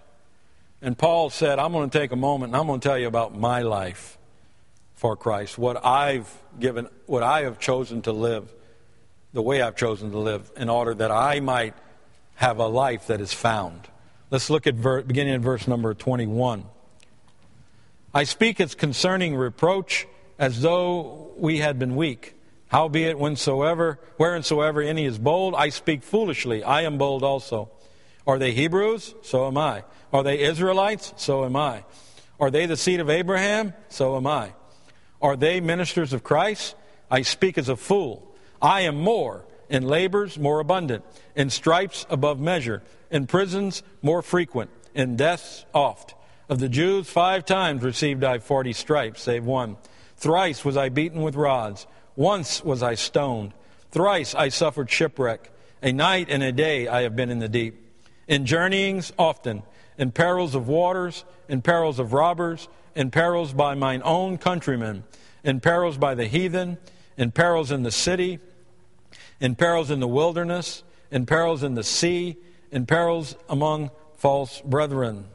And 0.82 0.98
Paul 0.98 1.30
said, 1.30 1.60
I'm 1.60 1.72
going 1.72 1.88
to 1.88 2.00
take 2.00 2.12
a 2.12 2.16
moment 2.16 2.54
and 2.54 2.60
I'm 2.60 2.66
going 2.66 2.80
to 2.80 2.88
tell 2.88 2.98
you 2.98 3.06
about 3.06 3.38
my 3.38 3.62
life 3.62 4.18
for 4.96 5.16
Christ, 5.16 5.60
what 5.60 5.86
I've 5.86 6.36
given, 6.60 6.88
what 7.06 7.22
I 7.22 7.44
have 7.44 7.60
chosen 7.60 8.02
to 8.02 8.12
live, 8.12 8.52
the 9.34 9.44
way 9.44 9.62
I've 9.62 9.76
chosen 9.76 10.10
to 10.14 10.18
live, 10.18 10.52
in 10.58 10.68
order 10.68 10.96
that 10.96 11.12
I 11.12 11.42
might 11.42 11.76
have 12.40 12.58
a 12.58 12.68
life 12.68 13.08
that 13.08 13.20
is 13.20 13.34
found. 13.34 13.82
Let's 14.32 14.50
look 14.50 14.66
at 14.66 14.76
ver- 14.76 15.02
beginning 15.02 15.34
in 15.34 15.42
verse 15.42 15.68
number 15.68 15.94
21. 15.94 16.64
I 18.14 18.24
speak 18.24 18.62
as 18.62 18.76
concerning 18.76 19.36
reproach 19.36 20.08
as 20.38 20.62
though 20.62 21.34
we 21.36 21.58
had 21.58 21.78
been 21.78 21.98
weak. 21.98 22.36
Howbeit, 22.70 23.18
whensoever, 23.18 24.00
wheresoever 24.16 24.82
any 24.82 25.04
is 25.04 25.20
bold, 25.20 25.54
I 25.54 25.68
speak 25.68 26.02
foolishly. 26.02 26.64
I 26.64 26.84
am 26.84 26.98
bold 26.98 27.24
also. 27.24 27.72
Are 28.26 28.40
they 28.40 28.54
Hebrews? 28.54 29.16
So 29.22 29.46
am 29.46 29.58
I. 29.58 29.84
Are 30.14 30.24
they 30.24 30.40
Israelites? 30.40 31.14
So 31.18 31.44
am 31.44 31.58
I. 31.58 31.84
Are 32.40 32.50
they 32.50 32.68
the 32.68 32.78
seed 32.78 33.02
of 33.02 33.10
Abraham? 33.10 33.74
So 33.90 34.16
am 34.16 34.26
I. 34.26 34.54
Are 35.22 35.36
they 35.36 35.60
ministers 35.60 36.14
of 36.14 36.24
Christ? 36.24 36.76
I 37.12 37.24
speak 37.24 37.58
as 37.58 37.68
a 37.68 37.76
fool. 37.76 38.34
I 38.62 38.82
am 38.82 38.96
more, 38.96 39.44
in 39.70 39.84
labors 39.84 40.38
more 40.38 40.60
abundant, 40.60 41.04
in 41.36 41.50
stripes 41.50 42.06
above 42.10 42.40
measure, 42.40 42.82
in 43.12 43.28
prisons 43.28 43.84
more 44.02 44.22
frequent, 44.22 44.70
in 44.94 45.16
deaths 45.16 45.66
oft. 45.74 46.16
Of 46.50 46.60
the 46.60 46.70
Jews, 46.70 47.08
five 47.08 47.46
times 47.46 47.84
received 47.84 48.24
I 48.24 48.40
forty 48.40 48.74
stripes, 48.74 49.22
save 49.22 49.46
one. 49.46 49.78
Thrice 50.18 50.66
was 50.66 50.76
I 50.76 50.90
beaten 50.90 51.22
with 51.22 51.36
rods. 51.36 51.86
Once 52.16 52.64
was 52.64 52.84
I 52.84 52.96
stoned. 52.96 53.54
Thrice 53.92 54.36
I 54.36 54.50
suffered 54.50 54.90
shipwreck. 54.90 55.52
A 55.82 55.94
night 55.94 56.28
and 56.30 56.44
a 56.44 56.52
day 56.52 56.88
I 56.88 57.04
have 57.04 57.16
been 57.16 57.30
in 57.30 57.40
the 57.40 57.48
deep. 57.48 57.86
In 58.28 58.46
journeyings 58.46 59.14
often, 59.18 59.64
in 59.98 60.12
perils 60.12 60.56
of 60.56 60.68
waters, 60.68 61.24
in 61.48 61.62
perils 61.62 62.00
of 62.00 62.12
robbers, 62.14 62.68
in 62.96 63.12
perils 63.12 63.54
by 63.54 63.76
mine 63.76 64.02
own 64.04 64.38
countrymen, 64.38 65.04
in 65.44 65.60
perils 65.60 65.98
by 65.98 66.16
the 66.16 66.26
heathen, 66.26 66.78
in 67.16 67.32
perils 67.32 67.72
in 67.72 67.84
the 67.84 67.92
city, 67.92 68.40
in 69.40 69.56
perils 69.56 69.92
in 69.92 70.00
the 70.00 70.08
wilderness, 70.08 70.84
in 71.12 71.26
perils 71.26 71.64
in 71.64 71.76
the 71.76 71.84
sea, 71.84 72.38
in 72.72 72.86
perils 72.86 73.36
among 73.50 73.92
false 74.18 74.62
brethren 74.62 75.26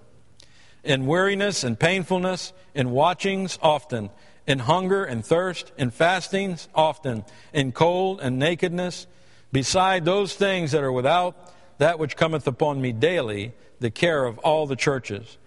in 0.84 1.07
weariness 1.07 1.64
and 1.64 1.80
painfulness, 1.80 2.52
in 2.74 2.90
watchings 2.90 3.59
often, 3.62 4.11
in 4.46 4.61
hunger 4.61 5.05
and 5.05 5.24
thirst, 5.24 5.72
in 5.78 5.90
fastings 5.90 6.68
often, 6.74 7.24
in 7.52 7.72
cold 7.72 8.20
and 8.20 8.38
nakedness, 8.38 9.07
beside 9.50 10.05
those 10.05 10.34
things 10.34 10.72
that 10.72 10.82
are 10.82 10.92
without, 10.92 11.52
that 11.78 11.98
which 11.98 12.16
cometh 12.16 12.46
upon 12.46 12.80
me 12.80 12.92
daily, 12.92 13.52
the 13.80 13.90
care 13.90 14.24
of 14.24 14.38
all 14.38 14.66
the 14.66 14.76
churches. 14.76 15.38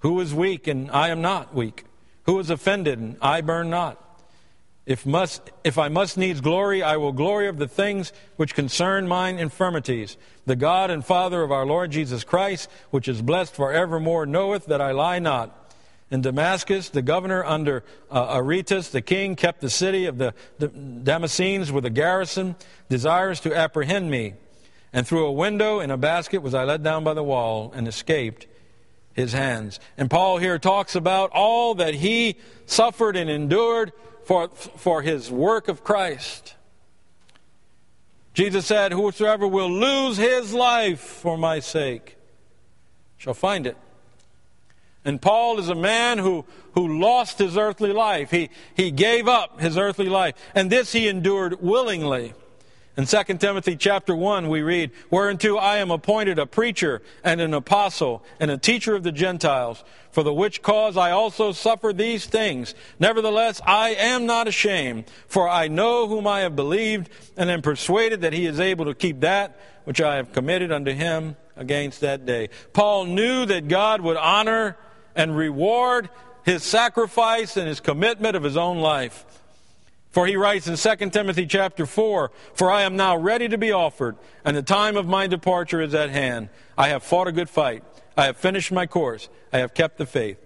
Who 0.00 0.20
is 0.20 0.34
weak 0.34 0.66
and 0.66 0.90
I 0.90 1.08
am 1.08 1.22
not 1.22 1.54
weak? 1.54 1.84
Who 2.24 2.38
is 2.38 2.50
offended 2.50 2.98
and 2.98 3.16
I 3.22 3.40
burn 3.40 3.70
not? 3.70 4.02
If, 4.90 5.06
must, 5.06 5.52
if 5.62 5.78
I 5.78 5.86
must 5.86 6.18
needs 6.18 6.40
glory, 6.40 6.82
I 6.82 6.96
will 6.96 7.12
glory 7.12 7.46
of 7.46 7.58
the 7.58 7.68
things 7.68 8.12
which 8.34 8.56
concern 8.56 9.06
mine 9.06 9.38
infirmities. 9.38 10.16
The 10.46 10.56
God 10.56 10.90
and 10.90 11.06
Father 11.06 11.44
of 11.44 11.52
our 11.52 11.64
Lord 11.64 11.92
Jesus 11.92 12.24
Christ, 12.24 12.68
which 12.90 13.06
is 13.06 13.22
blessed 13.22 13.54
for 13.54 13.72
evermore, 13.72 14.26
knoweth 14.26 14.66
that 14.66 14.80
I 14.80 14.90
lie 14.90 15.20
not. 15.20 15.72
In 16.10 16.22
Damascus, 16.22 16.88
the 16.88 17.02
governor 17.02 17.44
under 17.44 17.84
uh, 18.10 18.34
Aretas, 18.36 18.90
the 18.90 19.00
king, 19.00 19.36
kept 19.36 19.60
the 19.60 19.70
city 19.70 20.06
of 20.06 20.18
the, 20.18 20.34
the 20.58 20.66
Damascenes 20.66 21.70
with 21.70 21.84
a 21.84 21.90
garrison, 21.90 22.56
desirous 22.88 23.38
to 23.40 23.54
apprehend 23.54 24.10
me. 24.10 24.34
And 24.92 25.06
through 25.06 25.26
a 25.26 25.32
window 25.32 25.78
in 25.78 25.92
a 25.92 25.96
basket 25.96 26.42
was 26.42 26.52
I 26.52 26.64
let 26.64 26.82
down 26.82 27.04
by 27.04 27.14
the 27.14 27.22
wall 27.22 27.72
and 27.76 27.86
escaped 27.86 28.48
his 29.12 29.34
hands. 29.34 29.78
And 29.96 30.10
Paul 30.10 30.38
here 30.38 30.58
talks 30.58 30.96
about 30.96 31.30
all 31.30 31.76
that 31.76 31.94
he 31.94 32.34
suffered 32.66 33.14
and 33.14 33.30
endured 33.30 33.92
for, 34.30 34.46
for 34.46 35.02
his 35.02 35.28
work 35.28 35.66
of 35.66 35.82
Christ. 35.82 36.54
Jesus 38.32 38.64
said, 38.64 38.92
Whosoever 38.92 39.44
will 39.44 39.68
lose 39.68 40.18
his 40.18 40.54
life 40.54 41.00
for 41.00 41.36
my 41.36 41.58
sake 41.58 42.16
shall 43.16 43.34
find 43.34 43.66
it. 43.66 43.76
And 45.04 45.20
Paul 45.20 45.58
is 45.58 45.68
a 45.68 45.74
man 45.74 46.18
who, 46.18 46.44
who 46.74 47.00
lost 47.00 47.40
his 47.40 47.56
earthly 47.56 47.92
life. 47.92 48.30
He, 48.30 48.50
he 48.76 48.92
gave 48.92 49.26
up 49.26 49.60
his 49.60 49.76
earthly 49.76 50.08
life. 50.08 50.36
And 50.54 50.70
this 50.70 50.92
he 50.92 51.08
endured 51.08 51.60
willingly. 51.60 52.32
In 53.00 53.06
2 53.06 53.38
Timothy 53.38 53.76
chapter 53.76 54.14
1, 54.14 54.50
we 54.50 54.60
read, 54.60 54.90
Whereunto 55.10 55.56
I 55.56 55.78
am 55.78 55.90
appointed 55.90 56.38
a 56.38 56.44
preacher 56.44 57.00
and 57.24 57.40
an 57.40 57.54
apostle 57.54 58.22
and 58.38 58.50
a 58.50 58.58
teacher 58.58 58.94
of 58.94 59.04
the 59.04 59.10
Gentiles, 59.10 59.82
for 60.10 60.22
the 60.22 60.34
which 60.34 60.60
cause 60.60 60.98
I 60.98 61.10
also 61.10 61.52
suffer 61.52 61.94
these 61.94 62.26
things. 62.26 62.74
Nevertheless, 62.98 63.62
I 63.64 63.94
am 63.94 64.26
not 64.26 64.48
ashamed, 64.48 65.06
for 65.28 65.48
I 65.48 65.66
know 65.68 66.08
whom 66.08 66.26
I 66.26 66.40
have 66.40 66.54
believed, 66.54 67.08
and 67.38 67.48
am 67.48 67.62
persuaded 67.62 68.20
that 68.20 68.34
he 68.34 68.44
is 68.44 68.60
able 68.60 68.84
to 68.84 68.94
keep 68.94 69.20
that 69.20 69.58
which 69.84 70.02
I 70.02 70.16
have 70.16 70.34
committed 70.34 70.70
unto 70.70 70.92
him 70.92 71.36
against 71.56 72.02
that 72.02 72.26
day. 72.26 72.50
Paul 72.74 73.06
knew 73.06 73.46
that 73.46 73.66
God 73.66 74.02
would 74.02 74.18
honor 74.18 74.76
and 75.16 75.34
reward 75.34 76.10
his 76.44 76.62
sacrifice 76.64 77.56
and 77.56 77.66
his 77.66 77.80
commitment 77.80 78.36
of 78.36 78.42
his 78.42 78.58
own 78.58 78.80
life. 78.80 79.24
For 80.10 80.26
he 80.26 80.36
writes 80.36 80.66
in 80.66 80.76
2 80.76 81.10
Timothy 81.10 81.46
chapter 81.46 81.86
4, 81.86 82.30
For 82.54 82.70
I 82.70 82.82
am 82.82 82.96
now 82.96 83.16
ready 83.16 83.48
to 83.48 83.58
be 83.58 83.70
offered, 83.70 84.16
and 84.44 84.56
the 84.56 84.62
time 84.62 84.96
of 84.96 85.06
my 85.06 85.28
departure 85.28 85.80
is 85.80 85.94
at 85.94 86.10
hand. 86.10 86.48
I 86.76 86.88
have 86.88 87.04
fought 87.04 87.28
a 87.28 87.32
good 87.32 87.48
fight. 87.48 87.84
I 88.16 88.24
have 88.26 88.36
finished 88.36 88.72
my 88.72 88.86
course. 88.86 89.28
I 89.52 89.58
have 89.58 89.72
kept 89.72 89.98
the 89.98 90.06
faith. 90.06 90.38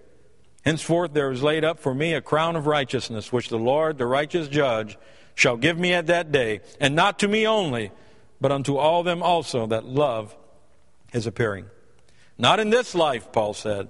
Henceforth 0.63 1.13
there 1.13 1.31
is 1.31 1.43
laid 1.43 1.63
up 1.63 1.79
for 1.79 1.93
me 1.93 2.13
a 2.13 2.21
crown 2.21 2.55
of 2.55 2.67
righteousness, 2.67 3.31
which 3.31 3.49
the 3.49 3.57
Lord, 3.57 3.97
the 3.97 4.05
righteous 4.05 4.47
judge, 4.47 4.97
shall 5.33 5.57
give 5.57 5.77
me 5.77 5.93
at 5.93 6.07
that 6.07 6.31
day, 6.31 6.61
and 6.79 6.95
not 6.95 7.19
to 7.19 7.27
me 7.27 7.45
only, 7.47 7.91
but 8.39 8.51
unto 8.51 8.77
all 8.77 9.03
them 9.03 9.21
also 9.21 9.67
that 9.67 9.85
love 9.85 10.35
his 11.11 11.27
appearing. 11.27 11.65
Not 12.37 12.59
in 12.59 12.69
this 12.69 12.95
life, 12.95 13.31
Paul 13.31 13.53
said. 13.53 13.89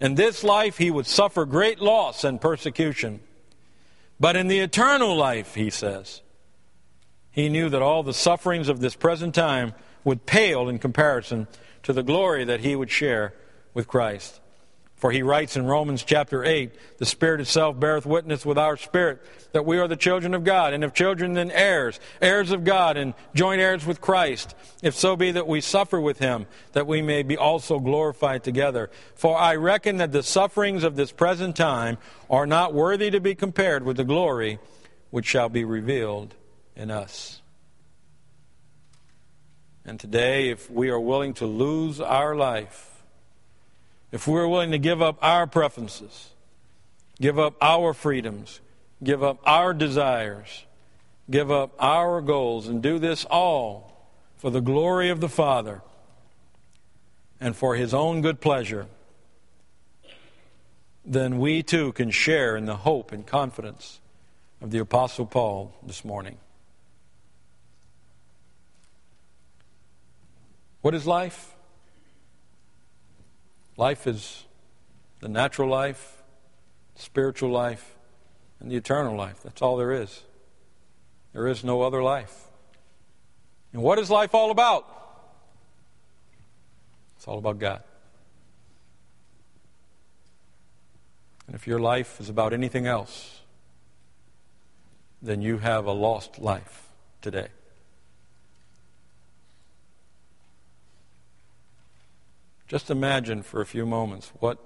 In 0.00 0.14
this 0.14 0.42
life 0.42 0.78
he 0.78 0.90
would 0.90 1.06
suffer 1.06 1.44
great 1.44 1.80
loss 1.80 2.24
and 2.24 2.40
persecution. 2.40 3.20
But 4.20 4.36
in 4.36 4.48
the 4.48 4.60
eternal 4.60 5.16
life, 5.16 5.54
he 5.54 5.70
says, 5.70 6.20
he 7.30 7.48
knew 7.48 7.70
that 7.70 7.80
all 7.80 8.02
the 8.02 8.12
sufferings 8.12 8.68
of 8.68 8.80
this 8.80 8.94
present 8.94 9.34
time 9.34 9.72
would 10.04 10.26
pale 10.26 10.68
in 10.68 10.78
comparison 10.78 11.48
to 11.84 11.94
the 11.94 12.02
glory 12.02 12.44
that 12.44 12.60
he 12.60 12.76
would 12.76 12.90
share 12.90 13.34
with 13.72 13.88
Christ. 13.88 14.39
For 15.00 15.10
he 15.10 15.22
writes 15.22 15.56
in 15.56 15.64
Romans 15.64 16.04
chapter 16.04 16.44
8, 16.44 16.98
the 16.98 17.06
Spirit 17.06 17.40
itself 17.40 17.80
beareth 17.80 18.04
witness 18.04 18.44
with 18.44 18.58
our 18.58 18.76
spirit 18.76 19.22
that 19.52 19.64
we 19.64 19.78
are 19.78 19.88
the 19.88 19.96
children 19.96 20.34
of 20.34 20.44
God, 20.44 20.74
and 20.74 20.84
if 20.84 20.92
children, 20.92 21.32
then 21.32 21.50
heirs, 21.50 21.98
heirs 22.20 22.50
of 22.50 22.64
God, 22.64 22.98
and 22.98 23.14
joint 23.34 23.62
heirs 23.62 23.86
with 23.86 24.02
Christ, 24.02 24.54
if 24.82 24.94
so 24.94 25.16
be 25.16 25.32
that 25.32 25.46
we 25.46 25.62
suffer 25.62 25.98
with 25.98 26.18
him, 26.18 26.44
that 26.72 26.86
we 26.86 27.00
may 27.00 27.22
be 27.22 27.38
also 27.38 27.78
glorified 27.78 28.44
together. 28.44 28.90
For 29.14 29.38
I 29.38 29.56
reckon 29.56 29.96
that 29.96 30.12
the 30.12 30.22
sufferings 30.22 30.84
of 30.84 30.96
this 30.96 31.12
present 31.12 31.56
time 31.56 31.96
are 32.28 32.46
not 32.46 32.74
worthy 32.74 33.10
to 33.10 33.20
be 33.20 33.34
compared 33.34 33.86
with 33.86 33.96
the 33.96 34.04
glory 34.04 34.58
which 35.08 35.26
shall 35.26 35.48
be 35.48 35.64
revealed 35.64 36.34
in 36.76 36.90
us. 36.90 37.40
And 39.86 39.98
today, 39.98 40.50
if 40.50 40.70
we 40.70 40.90
are 40.90 41.00
willing 41.00 41.32
to 41.34 41.46
lose 41.46 42.02
our 42.02 42.36
life, 42.36 42.89
if 44.12 44.26
we're 44.26 44.48
willing 44.48 44.72
to 44.72 44.78
give 44.78 45.00
up 45.00 45.18
our 45.22 45.46
preferences, 45.46 46.30
give 47.20 47.38
up 47.38 47.54
our 47.60 47.94
freedoms, 47.94 48.60
give 49.02 49.22
up 49.22 49.38
our 49.44 49.72
desires, 49.72 50.64
give 51.30 51.50
up 51.50 51.72
our 51.78 52.20
goals, 52.20 52.66
and 52.66 52.82
do 52.82 52.98
this 52.98 53.24
all 53.26 54.08
for 54.36 54.50
the 54.50 54.60
glory 54.60 55.10
of 55.10 55.20
the 55.20 55.28
Father 55.28 55.82
and 57.40 57.56
for 57.56 57.76
His 57.76 57.94
own 57.94 58.20
good 58.20 58.40
pleasure, 58.40 58.86
then 61.04 61.38
we 61.38 61.62
too 61.62 61.92
can 61.92 62.10
share 62.10 62.56
in 62.56 62.66
the 62.66 62.76
hope 62.76 63.12
and 63.12 63.26
confidence 63.26 64.00
of 64.60 64.70
the 64.70 64.78
Apostle 64.78 65.26
Paul 65.26 65.74
this 65.82 66.04
morning. 66.04 66.36
What 70.82 70.94
is 70.94 71.06
life? 71.06 71.54
Life 73.80 74.06
is 74.06 74.44
the 75.20 75.28
natural 75.30 75.66
life, 75.66 76.22
spiritual 76.96 77.48
life, 77.48 77.96
and 78.60 78.70
the 78.70 78.76
eternal 78.76 79.16
life. 79.16 79.42
That's 79.42 79.62
all 79.62 79.78
there 79.78 79.90
is. 79.90 80.20
There 81.32 81.46
is 81.46 81.64
no 81.64 81.80
other 81.80 82.02
life. 82.02 82.44
And 83.72 83.80
what 83.80 83.98
is 83.98 84.10
life 84.10 84.34
all 84.34 84.50
about? 84.50 84.84
It's 87.16 87.26
all 87.26 87.38
about 87.38 87.58
God. 87.58 87.82
And 91.46 91.56
if 91.56 91.66
your 91.66 91.78
life 91.78 92.20
is 92.20 92.28
about 92.28 92.52
anything 92.52 92.86
else, 92.86 93.40
then 95.22 95.40
you 95.40 95.56
have 95.56 95.86
a 95.86 95.92
lost 95.92 96.38
life 96.38 96.90
today. 97.22 97.48
Just 102.70 102.88
imagine 102.88 103.42
for 103.42 103.60
a 103.60 103.66
few 103.66 103.84
moments 103.84 104.30
what 104.38 104.56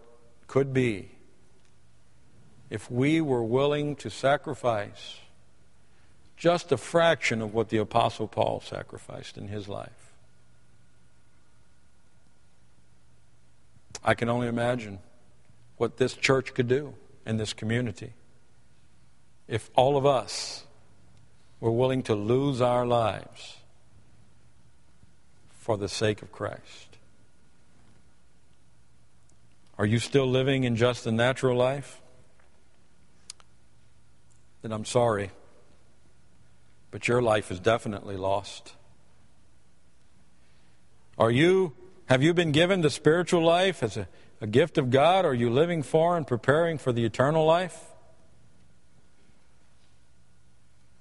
could 0.47 0.75
be 0.75 1.13
if 2.69 2.91
we 2.91 3.23
were 3.23 3.43
willing 3.43 3.97
to 3.97 4.11
sacrifice 4.11 5.21
just 6.37 6.71
a 6.71 6.77
fraction 6.77 7.41
of 7.41 7.55
what 7.55 7.71
the 7.71 7.79
Apostle 7.79 8.29
Paul 8.29 8.61
sacrificed 8.61 9.39
in 9.39 9.49
his 9.49 9.71
life. 9.71 10.13
I 14.05 14.13
can 14.13 14.29
only 14.29 14.49
imagine 14.49 14.99
what 15.79 15.97
this 15.97 16.13
church 16.13 16.53
could 16.53 16.69
do 16.69 16.93
in 17.25 17.39
this 17.39 17.55
community 17.55 18.13
if 19.49 19.71
all 19.75 19.97
of 19.97 20.05
us 20.05 20.65
were 21.59 21.73
willing 21.73 22.03
to 22.03 22.15
lose 22.15 22.61
our 22.61 22.85
lives 22.85 23.57
for 25.55 25.79
the 25.79 25.89
sake 25.89 26.21
of 26.21 26.31
Christ. 26.31 26.94
Are 29.79 29.87
you 29.87 29.99
still 29.99 30.27
living 30.27 30.65
in 30.65 30.77
just 30.77 31.07
a 31.07 31.13
natural 31.13 31.57
life? 31.57 32.01
Then 34.63 34.73
I'm 34.73 34.85
sorry. 34.85 35.31
But 36.91 37.09
your 37.09 37.21
life 37.21 37.51
is 37.51 37.59
definitely 37.59 38.17
lost. 38.17 38.75
Are 41.19 41.31
you 41.31 41.75
have 42.07 42.23
you 42.23 42.35
been 42.35 42.53
given 42.53 42.83
the 42.83 42.91
spiritual 42.91 43.43
life 43.43 43.83
as 43.83 43.97
a, 43.97 44.07
a 44.41 44.47
gift 44.47 44.77
of 44.77 44.91
God? 44.91 45.25
Are 45.25 45.35
you 45.35 45.49
living 45.49 45.83
for 45.83 46.17
and 46.17 46.27
preparing 46.27 46.77
for 46.77 46.93
the 46.93 47.05
eternal 47.05 47.47
life? 47.47 47.79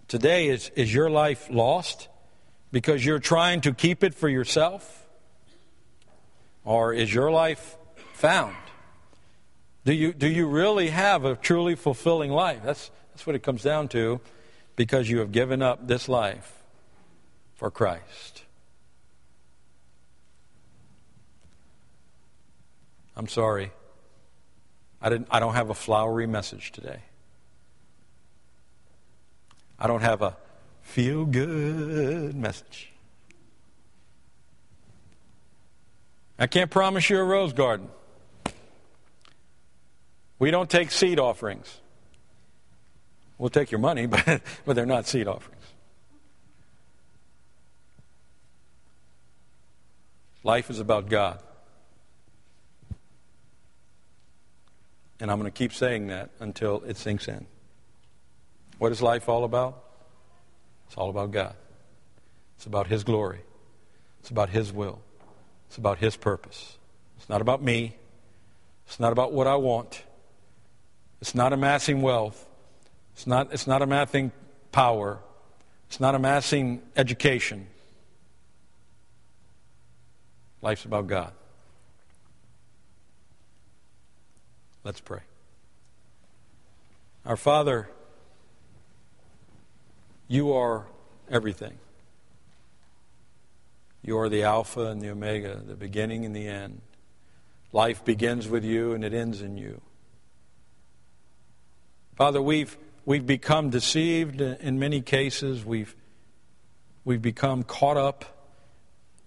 Today, 0.07 0.47
is, 0.47 0.71
is 0.75 0.93
your 0.93 1.09
life 1.09 1.49
lost 1.49 2.07
because 2.71 3.05
you're 3.05 3.19
trying 3.19 3.61
to 3.61 3.73
keep 3.73 4.03
it 4.03 4.13
for 4.13 4.29
yourself? 4.29 5.05
Or 6.63 6.93
is 6.93 7.13
your 7.13 7.31
life 7.31 7.75
found? 8.23 8.55
Do 9.83 9.91
you, 9.91 10.13
do 10.13 10.29
you 10.29 10.47
really 10.47 10.91
have 10.91 11.25
a 11.25 11.35
truly 11.35 11.75
fulfilling 11.75 12.31
life? 12.31 12.61
That's, 12.63 12.89
that's 13.11 13.27
what 13.27 13.35
it 13.35 13.43
comes 13.43 13.63
down 13.63 13.89
to 13.89 14.21
because 14.77 15.09
you 15.09 15.19
have 15.19 15.33
given 15.33 15.61
up 15.61 15.85
this 15.85 16.07
life 16.07 16.63
for 17.55 17.69
Christ. 17.69 18.43
I'm 23.17 23.27
sorry. 23.27 23.73
I, 25.01 25.09
didn't, 25.09 25.27
I 25.29 25.41
don't 25.41 25.55
have 25.55 25.69
a 25.69 25.73
flowery 25.73 26.25
message 26.25 26.71
today. 26.71 26.99
I 29.77 29.87
don't 29.87 30.01
have 30.01 30.21
a 30.21 30.37
feel 30.81 31.25
good 31.25 32.35
message. 32.35 32.93
I 36.39 36.47
can't 36.47 36.71
promise 36.71 37.09
you 37.09 37.19
a 37.19 37.23
rose 37.25 37.51
garden. 37.51 37.89
We 40.39 40.51
don't 40.51 40.69
take 40.69 40.91
seed 40.91 41.19
offerings. 41.19 41.79
We'll 43.37 43.49
take 43.49 43.71
your 43.71 43.79
money, 43.79 44.05
but, 44.07 44.41
but 44.65 44.75
they're 44.75 44.85
not 44.85 45.07
seed 45.07 45.27
offerings. 45.27 45.63
Life 50.43 50.69
is 50.69 50.79
about 50.79 51.09
God. 51.09 51.39
And 55.19 55.31
I'm 55.31 55.39
going 55.39 55.49
to 55.49 55.57
keep 55.57 55.73
saying 55.73 56.07
that 56.07 56.31
until 56.39 56.83
it 56.85 56.97
sinks 56.97 57.29
in. 57.29 57.45
What 58.77 58.91
is 58.91 59.01
life 59.01 59.29
all 59.29 59.45
about? 59.45 59.81
It's 60.87 60.97
all 60.97 61.09
about 61.09 61.31
God. 61.31 61.55
It's 62.57 62.65
about 62.65 62.87
His 62.87 63.05
glory. 63.05 63.39
It's 64.19 64.29
about 64.29 64.49
His 64.49 64.73
will. 64.73 64.99
It's 65.67 65.77
about 65.77 65.99
His 65.99 66.17
purpose. 66.17 66.77
It's 67.17 67.29
not 67.29 67.41
about 67.41 67.63
me. 67.63 67.95
It's 68.85 68.99
not 68.99 69.13
about 69.13 69.31
what 69.31 69.47
I 69.47 69.55
want. 69.55 70.03
It's 71.23 71.33
not 71.33 71.53
amassing 71.53 72.01
wealth. 72.01 72.45
It's 73.13 73.25
not, 73.25 73.53
it's 73.53 73.65
not 73.65 73.81
amassing 73.81 74.33
power. 74.73 75.19
It's 75.87 76.01
not 76.01 76.15
amassing 76.15 76.81
education. 76.97 77.67
Life's 80.61 80.83
about 80.83 81.07
God. 81.07 81.31
Let's 84.83 84.99
pray. 84.99 85.21
Our 87.25 87.37
Father, 87.37 87.87
you 90.27 90.51
are 90.51 90.87
everything. 91.31 91.77
You 94.01 94.17
are 94.17 94.27
the 94.27 94.43
Alpha 94.43 94.87
and 94.87 95.01
the 95.01 95.09
Omega, 95.09 95.61
the 95.65 95.75
beginning 95.75 96.25
and 96.25 96.35
the 96.35 96.49
end. 96.49 96.81
Life 97.71 98.03
begins 98.03 98.49
with 98.49 98.65
you 98.65 98.91
and 98.91 99.05
it 99.05 99.13
ends 99.13 99.41
in 99.41 99.55
you. 99.57 99.79
Father, 102.15 102.43
we've, 102.43 102.77
we've 103.05 103.25
become 103.25 103.71
deceived 103.71 104.39
in 104.39 104.77
many 104.77 105.01
cases. 105.01 105.65
We've, 105.65 105.95
we've 107.03 107.23
become 107.23 107.63
caught 107.63 107.97
up 107.97 108.53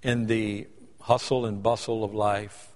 in 0.05 0.27
the 0.27 0.69
hustle 1.01 1.47
and 1.47 1.65
bustle 1.65 2.05
of 2.05 2.15
life. 2.15 2.69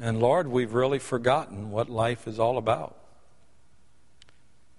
And 0.00 0.20
Lord, 0.20 0.46
we've 0.46 0.74
really 0.74 1.00
forgotten 1.00 1.72
what 1.72 1.90
life 1.90 2.28
is 2.28 2.38
all 2.38 2.56
about. 2.56 2.96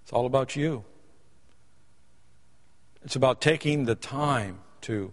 It's 0.04 0.14
all 0.14 0.26
about 0.26 0.56
you. 0.56 0.86
It's 3.04 3.18
about 3.18 3.42
taking 3.42 3.84
the 3.84 3.96
time 3.96 4.60
to 4.82 5.12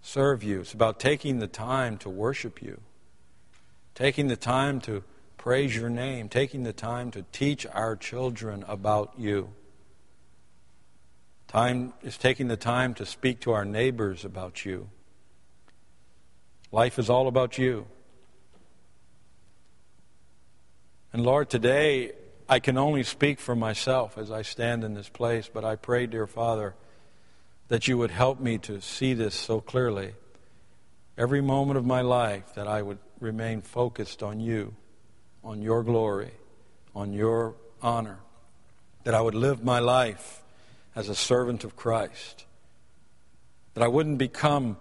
serve 0.00 0.42
you. 0.42 0.60
It's 0.60 0.72
about 0.72 0.98
taking 0.98 1.38
the 1.38 1.46
time 1.46 1.98
to 1.98 2.08
worship 2.08 2.62
you, 2.62 2.80
taking 3.94 4.28
the 4.28 4.36
time 4.36 4.80
to 4.82 5.04
praise 5.42 5.74
your 5.74 5.90
name, 5.90 6.28
taking 6.28 6.62
the 6.62 6.72
time 6.72 7.10
to 7.10 7.24
teach 7.32 7.66
our 7.66 7.96
children 7.96 8.64
about 8.68 9.12
you. 9.18 9.52
Time 11.48 11.92
is 12.04 12.16
taking 12.16 12.46
the 12.46 12.56
time 12.56 12.94
to 12.94 13.04
speak 13.04 13.40
to 13.40 13.50
our 13.50 13.64
neighbors 13.64 14.24
about 14.24 14.64
you. 14.64 14.88
Life 16.70 16.96
is 16.96 17.10
all 17.10 17.26
about 17.26 17.58
you. 17.58 17.86
And 21.12 21.24
Lord, 21.24 21.50
today 21.50 22.12
I 22.48 22.60
can 22.60 22.78
only 22.78 23.02
speak 23.02 23.40
for 23.40 23.56
myself 23.56 24.16
as 24.16 24.30
I 24.30 24.42
stand 24.42 24.84
in 24.84 24.94
this 24.94 25.08
place, 25.08 25.50
but 25.52 25.64
I 25.64 25.74
pray, 25.74 26.06
dear 26.06 26.28
Father, 26.28 26.76
that 27.66 27.88
you 27.88 27.98
would 27.98 28.12
help 28.12 28.38
me 28.38 28.58
to 28.58 28.80
see 28.80 29.12
this 29.12 29.34
so 29.34 29.60
clearly. 29.60 30.14
Every 31.18 31.40
moment 31.40 31.78
of 31.78 31.84
my 31.84 32.02
life, 32.02 32.54
that 32.54 32.68
I 32.68 32.80
would 32.80 33.00
remain 33.18 33.60
focused 33.60 34.22
on 34.22 34.38
you, 34.38 34.76
on 35.44 35.62
your 35.62 35.82
glory, 35.82 36.32
on 36.94 37.12
your 37.12 37.54
honor. 37.80 38.18
That 39.04 39.14
I 39.14 39.20
would 39.20 39.34
live 39.34 39.64
my 39.64 39.80
life 39.80 40.42
as 40.94 41.08
a 41.08 41.14
servant 41.14 41.64
of 41.64 41.76
Christ. 41.76 42.44
That 43.74 43.82
I 43.82 43.88
wouldn't 43.88 44.18
become 44.18 44.76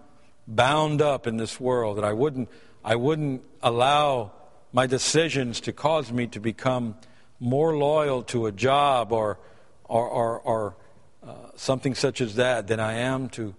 bound 0.47 1.01
up 1.01 1.25
in 1.25 1.37
this 1.37 1.59
world. 1.59 1.97
That 1.97 2.05
I 2.05 2.13
wouldn't, 2.13 2.49
I 2.83 2.95
wouldn't 2.95 3.41
allow 3.63 4.31
my 4.73 4.87
decisions 4.87 5.59
to 5.61 5.73
cause 5.73 6.11
me 6.11 6.27
to 6.27 6.39
become 6.39 6.95
more 7.39 7.75
loyal 7.75 8.23
to 8.23 8.45
a 8.45 8.51
job 8.51 9.11
or, 9.11 9.39
or, 9.85 10.07
or, 10.07 10.39
or 10.39 10.75
uh, 11.27 11.33
something 11.55 11.95
such 11.95 12.21
as 12.21 12.35
that 12.35 12.67
than 12.67 12.79
I 12.79 12.93
am 12.93 13.29
to 13.29 13.55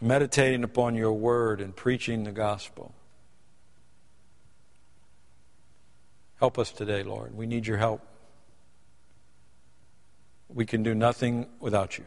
meditating 0.00 0.64
upon 0.64 0.94
your 0.94 1.12
word 1.12 1.60
and 1.60 1.76
preaching 1.76 2.24
the 2.24 2.32
gospel. 2.32 2.94
Help 6.40 6.58
us 6.58 6.72
today, 6.72 7.02
Lord. 7.02 7.36
We 7.36 7.46
need 7.46 7.66
your 7.66 7.76
help. 7.76 8.00
We 10.48 10.64
can 10.64 10.82
do 10.82 10.94
nothing 10.94 11.46
without 11.60 11.98
you. 11.98 12.04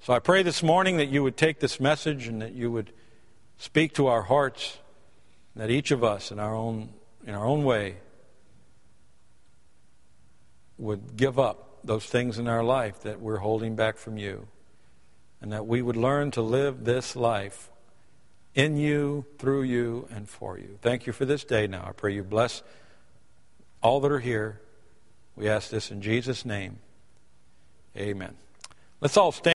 So 0.00 0.12
I 0.12 0.18
pray 0.18 0.42
this 0.42 0.64
morning 0.64 0.96
that 0.96 1.06
you 1.06 1.22
would 1.22 1.36
take 1.36 1.60
this 1.60 1.78
message 1.78 2.26
and 2.26 2.42
that 2.42 2.54
you 2.54 2.72
would 2.72 2.92
speak 3.56 3.94
to 3.94 4.08
our 4.08 4.22
hearts, 4.22 4.78
that 5.54 5.70
each 5.70 5.92
of 5.92 6.02
us 6.02 6.32
in 6.32 6.40
our 6.40 6.54
own, 6.54 6.88
in 7.24 7.34
our 7.36 7.46
own 7.46 7.62
way 7.62 7.98
would 10.76 11.16
give 11.16 11.38
up 11.38 11.78
those 11.84 12.06
things 12.06 12.36
in 12.36 12.48
our 12.48 12.64
life 12.64 13.00
that 13.02 13.20
we're 13.20 13.38
holding 13.38 13.76
back 13.76 13.96
from 13.96 14.18
you, 14.18 14.48
and 15.40 15.52
that 15.52 15.66
we 15.66 15.82
would 15.82 15.96
learn 15.96 16.32
to 16.32 16.42
live 16.42 16.84
this 16.84 17.14
life 17.14 17.70
in 18.56 18.76
you, 18.76 19.24
through 19.38 19.62
you, 19.62 20.08
and 20.10 20.28
for 20.28 20.58
you. 20.58 20.78
Thank 20.82 21.06
you 21.06 21.12
for 21.12 21.24
this 21.24 21.44
day 21.44 21.68
now. 21.68 21.84
I 21.86 21.92
pray 21.92 22.12
you 22.12 22.24
bless 22.24 22.62
all 23.82 24.00
that 24.00 24.12
are 24.12 24.20
here. 24.20 24.60
We 25.36 25.48
ask 25.48 25.70
this 25.70 25.90
in 25.90 26.02
Jesus' 26.02 26.44
name. 26.44 26.78
Amen. 27.96 28.36
Let's 29.00 29.16
all 29.16 29.32
stand. 29.32 29.48